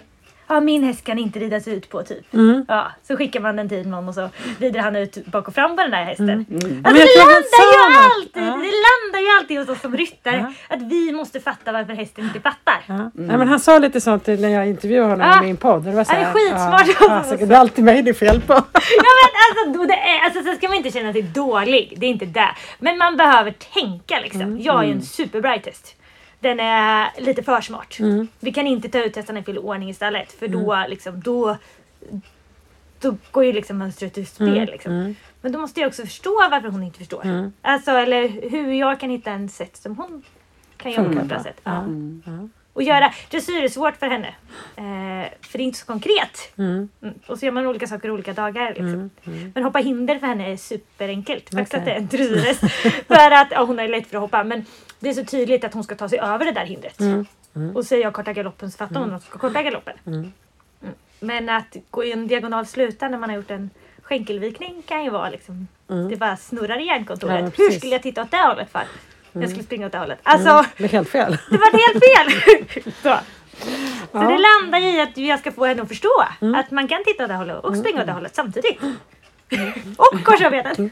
Ja, 0.51 0.59
min 0.59 0.83
häst 0.83 1.03
kan 1.03 1.17
inte 1.19 1.39
ridas 1.39 1.67
ut 1.67 1.89
på 1.89 2.03
typ. 2.03 2.33
Mm. 2.33 2.65
Ja, 2.67 2.91
så 3.07 3.17
skickar 3.17 3.39
man 3.39 3.55
den 3.55 3.69
till 3.69 3.87
någon 3.87 4.07
och 4.07 4.13
så 4.13 4.29
rider 4.59 4.79
han 4.79 4.95
ut 4.95 5.25
bak 5.25 5.47
och 5.47 5.53
fram 5.55 5.75
på 5.75 5.81
den 5.81 5.91
där 5.91 6.03
hästen. 6.03 6.29
Mm. 6.29 6.45
Men 6.49 6.85
Alltså 6.85 7.01
jag 7.01 7.07
det 7.07 7.13
tror 7.13 7.83
han 7.83 7.91
landar 7.93 8.01
ju 8.01 8.21
alltid, 8.21 8.43
Ja. 8.43 8.45
det 8.45 8.73
landar 8.89 9.19
ju 9.19 9.37
alltid 9.39 9.59
hos 9.59 9.69
oss 9.69 9.81
som 9.81 9.97
ryttare. 9.97 10.53
Att 10.69 10.81
vi 10.81 11.11
måste 11.11 11.39
fatta 11.39 11.71
varför 11.71 11.93
hästen 11.93 12.23
inte 12.23 12.39
fattar. 12.39 12.79
Ja. 12.87 13.11
Nej, 13.13 13.37
men 13.37 13.47
han 13.47 13.59
sa 13.59 13.79
lite 13.79 14.01
sånt 14.01 14.27
när 14.27 14.49
jag 14.49 14.67
intervjuade 14.67 15.09
honom 15.09 15.31
Ah. 15.31 15.43
i 15.43 15.45
min 15.45 15.57
podd. 15.57 15.83
Det 15.83 15.91
var 15.91 16.03
så 16.03 16.13
Ja, 16.13 16.17
det 16.17 16.23
är 16.23 16.25
här, 16.25 16.33
skitsmart. 16.33 16.97
Ja, 17.01 17.07
fasiken, 17.23 17.47
det 17.49 17.55
är 17.55 17.59
alltid 17.59 17.83
mig 17.85 18.01
det 18.01 18.09
är 18.11 18.13
fel 18.13 18.41
på. 18.41 18.53
Ja 18.97 19.09
men 19.19 19.29
alltså, 19.67 19.79
då 19.79 19.85
det 19.85 19.93
är, 19.99 20.23
alltså 20.25 20.43
sen 20.43 20.55
ska 20.55 20.67
man 20.67 20.77
inte 20.77 20.91
känna 20.91 21.13
sig 21.13 21.21
dålig, 21.21 21.93
det 21.97 22.05
är 22.05 22.09
inte 22.09 22.25
det. 22.25 22.49
Men 22.79 22.97
man 22.97 23.17
behöver 23.17 23.51
tänka 23.51 24.19
liksom. 24.19 24.59
Jag 24.59 24.79
är 24.79 24.87
ju 24.87 24.91
en 24.91 25.01
superbright 25.01 25.65
häst. 25.65 25.95
Den 26.39 26.59
är 26.59 27.21
lite 27.21 27.43
för 27.43 27.61
smart. 27.61 27.97
Vi 28.39 28.51
kan 28.53 28.67
inte 28.67 28.89
ta 28.89 29.03
ut 29.03 29.15
hästarna 29.15 29.39
i 29.39 29.43
fel 29.43 29.57
ordning 29.57 29.89
i 29.89 29.93
stallet 29.93 30.31
för 30.31 30.47
då 30.47 30.85
liksom, 30.87 31.19
då 31.19 31.57
då 32.99 33.15
går 33.31 33.45
ju 33.45 33.53
liksom 33.53 33.77
mönstret 33.77 34.17
ur 34.17 34.25
spel. 34.25 34.69
Liksom. 34.71 35.15
Men 35.41 35.51
då 35.51 35.59
måste 35.59 35.79
jag 35.79 35.87
också 35.87 36.01
förstå 36.01 36.47
varför 36.51 36.69
hon 36.69 36.83
inte 36.83 36.97
förstår. 36.97 37.51
Alltså, 37.61 37.91
eller 37.91 38.49
hur 38.49 38.73
jag 38.73 38.99
kan 38.99 39.09
hitta 39.09 39.31
en 39.31 39.49
sätt 39.49 39.77
som 39.77 39.97
hon 39.97 40.23
kan 40.77 40.91
jobba 40.91 41.13
på 41.13 41.19
ett 41.19 41.27
bra 41.27 41.35
bra. 41.35 41.43
sätt. 41.43 41.61
Ja. 41.63 41.85
Ja. 42.79 42.93
Och 42.95 43.01
göra 43.01 43.13
dressyr 43.29 43.63
är 43.63 43.69
svårt 43.69 43.97
för 43.97 44.07
henne. 44.07 44.27
Eh, 44.75 45.29
för 45.41 45.57
det 45.57 45.63
är 45.63 45.65
inte 45.65 45.79
så 45.79 45.85
konkret. 45.85 46.51
Mm. 46.57 46.89
Mm. 47.01 47.15
Och 47.27 47.39
så 47.39 47.45
gör 47.45 47.51
man 47.51 47.67
olika 47.67 47.87
saker 47.87 48.11
olika 48.11 48.33
dagar. 48.33 48.67
Liksom. 48.69 49.09
Men 49.53 49.63
hoppa 49.63 49.79
hinder 49.79 50.19
för 50.19 50.27
henne 50.27 50.51
är 50.51 50.57
superenkelt. 50.57 51.49
Faktiskt 51.49 51.73
Okej. 51.73 51.79
att 51.79 51.85
det 51.85 51.91
är 51.91 51.97
en 51.97 52.07
dressyrhäst. 52.07 52.59
för 53.07 53.31
att, 53.31 53.47
ja, 53.51 53.63
hon 53.63 53.79
är 53.79 53.87
lätt 53.87 54.07
för 54.07 54.17
att 54.17 54.21
hoppa 54.21 54.43
men 54.43 54.65
det 54.99 55.09
är 55.09 55.13
så 55.13 55.25
tydligt 55.25 55.63
att 55.63 55.73
hon 55.73 55.83
ska 55.83 55.95
ta 55.95 56.09
sig 56.09 56.19
över 56.19 56.45
det 56.45 56.51
där 56.51 56.65
hindret. 56.65 56.99
Mm. 56.99 57.75
Och 57.75 57.85
säger 57.85 58.03
jag 58.03 58.13
korta 58.13 58.33
galoppen 58.33 58.71
så 58.71 58.77
fattar 58.77 58.95
hon 58.99 59.03
att 59.03 59.11
hon 59.11 59.21
ska 59.21 59.39
korta 59.39 59.63
galoppen. 59.63 59.97
Mm. 60.05 60.31
Men 61.19 61.49
att 61.49 61.75
gå 61.89 62.03
i 62.03 62.11
en 62.11 62.27
diagonal 62.27 62.65
sluta 62.65 63.09
när 63.09 63.17
man 63.17 63.29
har 63.29 63.37
gjort 63.37 63.51
en 63.51 63.69
skänkelvikning 64.01 64.81
kan 64.85 65.03
ju 65.03 65.09
vara 65.09 65.29
liksom, 65.29 65.67
det 66.09 66.17
bara 66.19 66.37
snurrar 66.37 66.77
i 66.77 66.85
Ja, 66.85 66.93
hjärnkontoret. 66.93 67.41
men 67.43 67.51
Hur 67.57 67.71
skulle 67.71 67.91
jag 67.91 68.03
titta 68.03 68.21
åt 68.21 68.31
det 68.31 68.37
hållet 68.37 68.71
för? 68.71 68.83
Jag 69.33 69.49
skulle 69.49 69.63
springa 69.63 69.85
åt 69.85 69.91
det 69.91 69.97
hållet. 69.97 70.19
Alltså, 70.23 70.65
Det 70.77 70.83
är 70.83 70.87
helt 70.87 71.09
fel. 71.09 71.37
det 71.51 71.57
var 71.57 71.71
helt 71.71 72.05
fel! 72.05 72.93
så. 73.03 73.09
Så 73.11 73.17
Ja. 74.11 74.19
det 74.19 74.37
landar 74.37 74.79
i 74.95 75.01
att 75.01 75.17
jag 75.17 75.39
ska 75.39 75.51
få 75.51 75.65
henne 75.65 75.81
att 75.81 75.87
förstå 75.87 76.23
att 76.55 76.71
man 76.71 76.87
kan 76.87 77.03
titta 77.05 77.23
åt 77.23 77.29
det 77.29 77.35
hållet 77.35 77.63
och 77.63 77.77
springa 77.77 77.99
åt 78.01 78.05
det 78.07 78.11
hållet 78.13 78.35
samtidigt. 78.35 78.79
och 79.97 80.23
korsa 80.23 80.49
benen. 80.49 80.91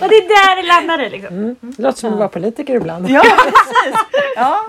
och 0.00 0.08
det 0.08 0.16
är 0.16 0.28
där 0.28 0.62
det 0.62 0.68
landade 0.68 1.08
liksom. 1.10 1.36
Mm. 1.36 1.56
Det 1.60 1.82
låter 1.82 1.98
som 1.98 2.12
att 2.12 2.18
vara 2.18 2.28
politiker 2.28 2.74
ibland. 2.74 3.10
Ja, 3.10 3.20
precis. 3.38 4.00
Ja. 4.36 4.66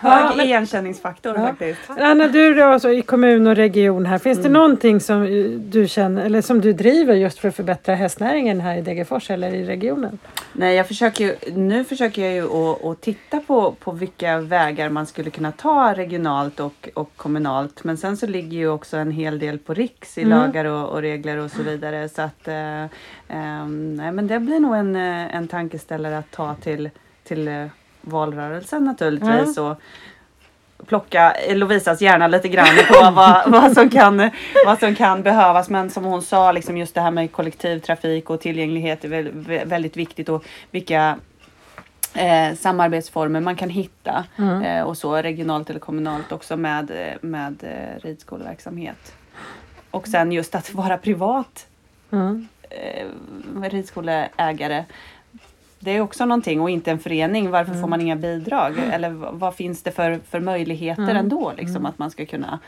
Hög 0.00 0.22
Ja, 0.38 0.42
igenkänningsfaktor 0.44 1.34
faktiskt. 1.34 1.80
Anna, 2.00 2.28
du 2.28 2.54
då 2.54 2.64
alltså, 2.64 2.90
i 2.92 3.02
kommun 3.02 3.46
och 3.46 3.56
region 3.56 4.06
här. 4.06 4.18
Finns 4.18 4.42
det 4.42 4.48
någonting 4.48 5.00
som 5.00 5.22
eh, 5.22 5.44
du 5.50 5.88
känner 5.88 6.24
eller 6.26 6.42
som 6.42 6.60
du 6.60 6.72
driver 6.72 7.14
just 7.14 7.38
för 7.38 7.48
att 7.48 7.56
förbättra 7.56 7.94
hästnäringen 7.94 8.60
här 8.60 8.76
i 8.76 8.80
Degerfors 8.82 9.30
eller 9.30 9.54
i 9.54 9.64
regionen? 9.66 10.18
Nej, 10.58 10.74
jag 10.76 10.88
försöker 10.88 11.24
ju, 11.24 11.36
nu 11.54 11.84
försöker 11.84 12.22
jag 12.24 12.34
ju 12.34 12.44
att, 12.44 12.84
att 12.84 13.00
titta 13.00 13.40
på, 13.40 13.72
på 13.72 13.92
vilka 13.92 14.38
vägar 14.40 14.88
man 14.90 15.06
skulle 15.06 15.30
kunna 15.30 15.52
ta 15.52 15.94
regionalt 15.94 16.60
och, 16.60 16.88
och 16.94 17.10
kommunalt. 17.16 17.84
Men 17.84 17.96
sen 17.96 18.16
så 18.16 18.26
ligger 18.26 18.58
ju 18.58 18.68
också 18.68 18.96
en 18.96 19.10
hel 19.10 19.38
del 19.38 19.58
på 19.58 19.74
riks 19.74 20.18
i 20.18 20.22
Mm. 20.22 20.38
lagar 20.38 20.64
och, 20.64 20.88
och 20.88 21.00
regler 21.00 21.36
och 21.36 21.50
så 21.50 21.62
vidare. 21.62 22.08
Så 22.08 22.22
att, 22.22 22.48
eh, 22.48 22.84
ehm, 23.28 23.96
nej, 23.96 24.12
men 24.12 24.26
det 24.26 24.40
blir 24.40 24.60
nog 24.60 24.74
en, 24.76 24.96
eh, 24.96 25.34
en 25.36 25.48
tankeställare 25.48 26.18
att 26.18 26.30
ta 26.30 26.54
till, 26.54 26.90
till 27.24 27.48
eh, 27.48 27.66
valrörelsen 28.00 28.84
naturligtvis. 28.84 29.58
Och, 29.58 29.80
plocka 30.86 31.36
Lovisas 31.48 32.00
hjärna 32.00 32.28
lite 32.28 32.48
grann 32.48 32.66
på 32.88 33.10
vad, 33.10 33.42
vad, 33.50 33.72
som 33.72 33.90
kan, 33.90 34.30
vad 34.66 34.78
som 34.78 34.94
kan 34.94 35.22
behövas. 35.22 35.70
Men 35.70 35.90
som 35.90 36.04
hon 36.04 36.22
sa, 36.22 36.52
liksom 36.52 36.76
just 36.76 36.94
det 36.94 37.00
här 37.00 37.10
med 37.10 37.32
kollektivtrafik 37.32 38.30
och 38.30 38.40
tillgänglighet 38.40 39.04
är 39.04 39.08
väl, 39.08 39.32
vä- 39.32 39.64
väldigt 39.66 39.96
viktigt 39.96 40.28
och 40.28 40.44
vilka 40.70 41.16
eh, 42.14 42.54
samarbetsformer 42.58 43.40
man 43.40 43.56
kan 43.56 43.68
hitta 43.70 44.24
Mm. 44.38 44.62
eh, 44.62 44.82
och 44.82 44.96
så 44.98 45.16
regionalt 45.16 45.70
eller 45.70 45.80
kommunalt 45.80 46.32
också 46.32 46.56
med, 46.56 46.90
eh, 46.90 47.14
med 47.20 47.64
eh, 47.64 48.00
ridskoleverksamhet. 48.08 49.14
Och 49.90 50.08
sen 50.08 50.32
just 50.32 50.54
att 50.54 50.74
vara 50.74 50.98
privat 50.98 51.66
Mm. 52.12 52.48
eh, 52.70 53.06
ridskoleägare. 53.70 54.84
Det 55.78 55.90
är 55.90 56.00
också 56.00 56.24
någonting 56.26 56.60
och 56.60 56.70
inte 56.70 56.90
en 56.90 56.98
förening. 56.98 57.50
Varför 57.50 57.74
får 57.74 57.88
man 57.88 58.00
inga 58.00 58.16
bidrag? 58.16 58.78
Eller 58.92 59.10
v- 59.10 59.26
vad 59.32 59.54
finns 59.54 59.82
det 59.82 59.90
för, 59.92 60.20
för 60.30 60.40
möjligheter 60.40 61.02
Mm. 61.02 61.16
ändå? 61.16 61.52
Liksom, 61.56 61.86
Att 61.86 61.98
man 61.98 62.10
ska 62.10 62.26
kunna 62.26 62.58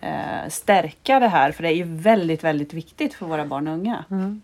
eh, 0.00 0.48
stärka 0.48 1.20
det 1.20 1.28
här. 1.28 1.52
För 1.52 1.62
det 1.62 1.68
är 1.68 1.74
ju 1.74 1.84
väldigt, 1.84 2.44
väldigt 2.44 2.72
viktigt 2.74 3.14
för 3.14 3.26
våra 3.26 3.44
barn 3.46 3.68
och 3.68 3.74
unga. 3.74 4.04
Mm. 4.10 4.42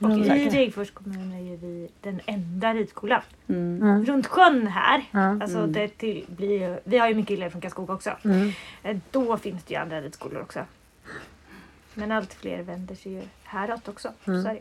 Och 0.00 0.10
i. 0.10 0.48
Degerfors 0.48 0.90
kommun 0.90 1.32
är 1.32 1.40
ju 1.40 1.56
vi 1.56 1.88
den 2.00 2.20
enda 2.26 2.74
ridskolan. 2.74 3.20
Mm. 3.48 3.82
Mm. 3.82 4.04
Runt 4.04 4.26
sjön 4.26 4.66
här, 4.66 5.04
alltså 5.42 5.58
Mm. 5.58 5.72
det 5.72 5.88
till, 5.88 6.24
blir 6.28 6.80
vi 6.84 6.98
har 6.98 7.08
ju 7.08 7.14
mycket 7.14 7.30
elever 7.36 7.50
från 7.50 7.60
Karlskoga 7.60 7.94
också. 7.94 8.10
Mm. 8.24 8.50
Eh, 8.82 8.96
Då 9.10 9.36
finns 9.36 9.64
det 9.64 9.74
ju 9.74 9.80
andra 9.80 10.00
ridskolor 10.00 10.42
också. 10.42 10.60
Men 11.94 12.12
allt 12.12 12.34
fler 12.34 12.62
vänder 12.62 12.94
sig 12.94 13.12
ju 13.12 13.22
häråt 13.44 13.88
också. 13.88 14.08
Mm. 14.26 14.42
Så 14.42 14.56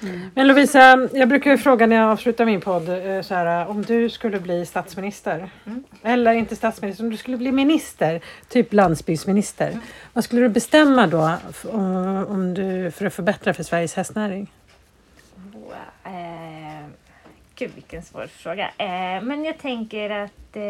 det. 0.00 0.30
Men 0.34 0.46
Lovisa, 0.48 1.08
jag 1.12 1.28
brukar 1.28 1.50
ju 1.50 1.58
fråga 1.58 1.86
när 1.86 1.96
jag 1.96 2.10
avslutar 2.10 2.44
min 2.44 2.60
podd 2.60 2.88
eh, 2.88 3.22
så 3.22 3.34
här, 3.34 3.66
om 3.68 3.82
du 3.82 4.10
skulle 4.10 4.40
bli 4.40 4.66
statsminister. 4.66 5.50
Mm. 5.66 5.84
Eller 6.02 6.32
inte 6.32 6.56
statsminister, 6.56 7.04
om 7.04 7.10
du 7.10 7.16
skulle 7.16 7.36
bli 7.36 7.52
minister, 7.52 8.20
typ 8.48 8.72
landsbygdsminister. 8.72 9.78
Vad 10.12 10.24
skulle 10.24 10.42
du 10.42 10.48
bestämma 10.48 11.06
då 11.06 11.32
om, 11.72 12.26
om 12.28 12.54
du, 12.54 12.90
för 12.90 13.06
att 13.06 13.14
förbättra 13.14 13.54
för 13.54 13.62
Sveriges 13.62 13.94
hästnäring? 13.94 14.50
Och, 15.54 16.10
eh, 16.10 16.86
gud 17.56 17.70
vilken 17.74 18.02
svår 18.02 18.26
fråga. 18.26 18.70
Eh, 18.78 19.22
men 19.22 19.44
jag 19.44 19.58
tänker 19.58 20.10
att 20.10 20.56
eh, 20.56 20.62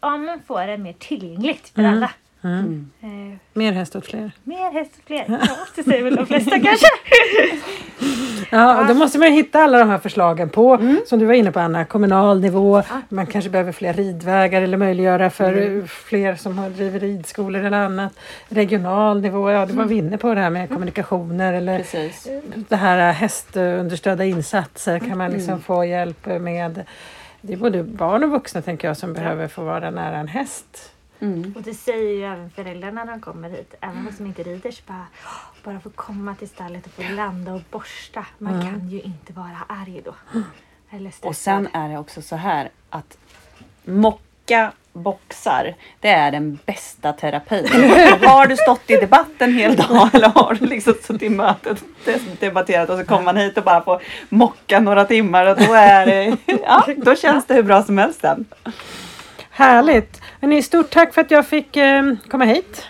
ja, 0.00 0.16
men 0.16 0.40
få 0.46 0.58
det 0.66 0.78
mer 0.78 0.92
tillgängligt 0.98 1.68
för 1.68 1.80
Mm. 1.80 1.92
alla. 1.94 2.10
Mm. 2.44 2.90
Eh, 3.00 3.38
Mer 3.52 3.72
häst 3.72 3.96
åt 3.96 4.06
fler. 4.06 4.32
mer 4.44 4.72
häst 4.72 4.90
och 4.98 5.06
fler. 5.06 5.24
Ja, 5.28 5.38
det 5.74 5.82
säger 5.82 6.04
väl 6.04 6.16
de 6.16 6.26
flesta 6.26 6.50
kanske. 6.60 6.86
Ja, 8.50 8.80
och 8.80 8.86
då 8.86 8.94
måste 8.94 9.18
man 9.18 9.28
ju 9.28 9.34
hitta 9.34 9.58
alla 9.58 9.78
de 9.78 9.88
här 9.88 9.98
förslagen 9.98 10.48
på, 10.48 10.78
som 11.06 11.18
du 11.18 11.26
var 11.26 11.34
inne 11.34 11.52
på 11.52 11.60
Anna, 11.60 11.84
kommunal 11.84 12.40
nivå. 12.40 12.82
Man 13.08 13.26
kanske 13.26 13.50
behöver 13.50 13.72
fler 13.72 13.92
ridvägar 13.92 14.62
eller 14.62 14.76
möjliggöra 14.76 15.30
för 15.30 15.76
eh, 15.78 15.84
fler 15.84 16.34
som 16.34 16.58
har 16.58 16.70
driver 16.70 17.00
ridskolor 17.00 17.64
eller 17.64 17.78
annat. 17.78 18.12
Regional 18.48 19.20
nivå, 19.20 19.50
ja 19.50 19.66
det 19.66 19.72
var 19.72 19.84
vi 19.84 19.94
inne 19.96 20.18
på 20.18 20.34
det 20.34 20.40
här 20.40 20.50
med 20.50 20.68
kommunikationer 20.68 21.52
eller 21.52 21.78
Precis. 21.78 22.28
det 22.68 22.76
här 22.76 23.08
äh, 23.08 23.14
hästunderstödda 23.14 24.24
insatser 24.24 24.98
kan 24.98 25.18
man 25.18 25.30
liksom 25.30 25.60
få 25.62 25.84
hjälp 25.84 26.26
med. 26.26 26.84
Det 27.40 27.52
är 27.52 27.56
både 27.56 27.82
barn 27.82 28.24
och 28.24 28.30
vuxna 28.30 28.62
tänker 28.62 28.88
jag 28.88 28.96
som 28.96 29.12
behöver 29.12 29.48
få 29.48 29.64
vara 29.64 29.90
nära 29.90 30.16
en 30.16 30.28
häst. 30.28 30.92
Mm. 31.20 31.52
Och 31.56 31.62
det 31.62 31.74
säger 31.74 32.12
ju 32.14 32.24
även 32.24 32.50
föräldrarna 32.50 33.04
när 33.04 33.12
de 33.12 33.20
kommer 33.20 33.50
hit. 33.50 33.74
Även 33.80 34.04
de 34.04 34.12
som 34.12 34.26
inte 34.26 34.42
rider 34.42 34.70
så 34.70 34.82
bara, 34.86 35.06
"Åh, 35.24 35.30
bara 35.64 35.80
få 35.80 35.90
komma 35.90 36.34
till 36.34 36.48
stallet 36.48 36.86
och 36.86 36.92
få 36.92 37.02
landa 37.14 37.52
och 37.54 37.62
borsta. 37.70 38.26
Man 38.38 38.54
Mm. 38.54 38.66
kan 38.70 38.88
ju 38.88 39.00
inte 39.00 39.32
vara 39.32 39.58
arg 39.68 40.02
då. 40.04 40.14
Eller 40.96 41.10
stressad. 41.10 41.28
Och 41.28 41.36
sen 41.36 41.68
är 41.72 41.88
det 41.88 41.98
också 41.98 42.22
så 42.22 42.36
här 42.36 42.70
att 42.90 43.18
mocka 43.84 44.72
boxar, 44.92 45.74
det 46.00 46.08
är 46.08 46.30
den 46.30 46.58
bästa 46.66 47.12
terapin. 47.12 47.66
har 48.28 48.46
du 48.46 48.56
stått 48.56 48.90
i 48.90 48.96
debatt 48.96 49.28
en 49.38 49.54
hel 49.54 49.76
dag 49.76 50.10
eller 50.14 50.28
har 50.28 50.54
du 50.54 50.66
liksom 50.66 50.94
suttit 51.02 51.22
i 51.22 51.28
mötet 51.28 51.84
debatterat 52.40 52.90
och 52.90 52.98
så 52.98 53.04
kommer 53.04 53.22
man 53.22 53.36
hit 53.36 53.58
och 53.58 53.64
bara 53.64 53.82
får 53.84 54.02
mocka 54.28 54.80
några 54.80 55.04
timmar 55.04 55.46
och 55.46 55.56
då 55.56 55.72
är 55.74 56.06
det, 56.06 56.36
ja, 56.46 56.86
då 56.96 57.16
känns 57.16 57.46
det 57.46 57.54
hur 57.54 57.62
bra 57.62 57.82
som 57.82 57.98
helst 57.98 58.20
sen. 58.20 58.44
Härligt! 59.60 60.20
Men 60.40 60.62
stort 60.62 60.90
tack 60.90 61.14
för 61.14 61.20
att 61.20 61.30
jag 61.30 61.46
fick 61.46 61.76
eh, 61.76 62.02
komma 62.28 62.44
hit. 62.44 62.86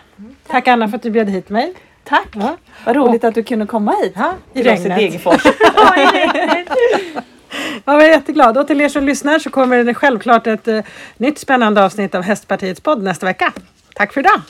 Tack 0.46 0.68
Anna 0.68 0.88
för 0.88 0.96
att 0.96 1.02
du 1.02 1.10
bjöd 1.10 1.28
hit 1.28 1.48
mig. 1.48 1.74
Tack! 2.04 2.28
Ja, 2.32 2.56
Vad 2.84 2.96
roligt 2.96 3.24
att 3.24 3.34
du 3.34 3.42
kunde 3.42 3.66
komma 3.66 3.94
hit 4.02 4.12
ja 4.16 4.34
i 4.52 4.60
oss 4.60 4.66
i 4.66 4.68
regnet. 4.68 4.98
Degerfors. 4.98 5.42
Ja, 7.84 7.92
jag 7.94 8.04
är 8.04 8.08
jätteglad. 8.08 8.58
Och 8.58 8.66
till 8.66 8.80
er 8.80 8.88
som 8.88 9.04
lyssnar 9.04 9.38
så 9.38 9.50
kommer 9.50 9.84
det 9.84 9.94
självklart 9.94 10.46
ett 10.46 10.68
eh, 10.68 10.80
nytt 11.16 11.38
spännande 11.38 11.84
avsnitt 11.84 12.14
av 12.14 12.22
Hästpartiets 12.22 12.80
podd 12.80 13.02
nästa 13.02 13.26
vecka. 13.26 13.52
Tack 13.94 14.12
för 14.12 14.20
idag! 14.20 14.40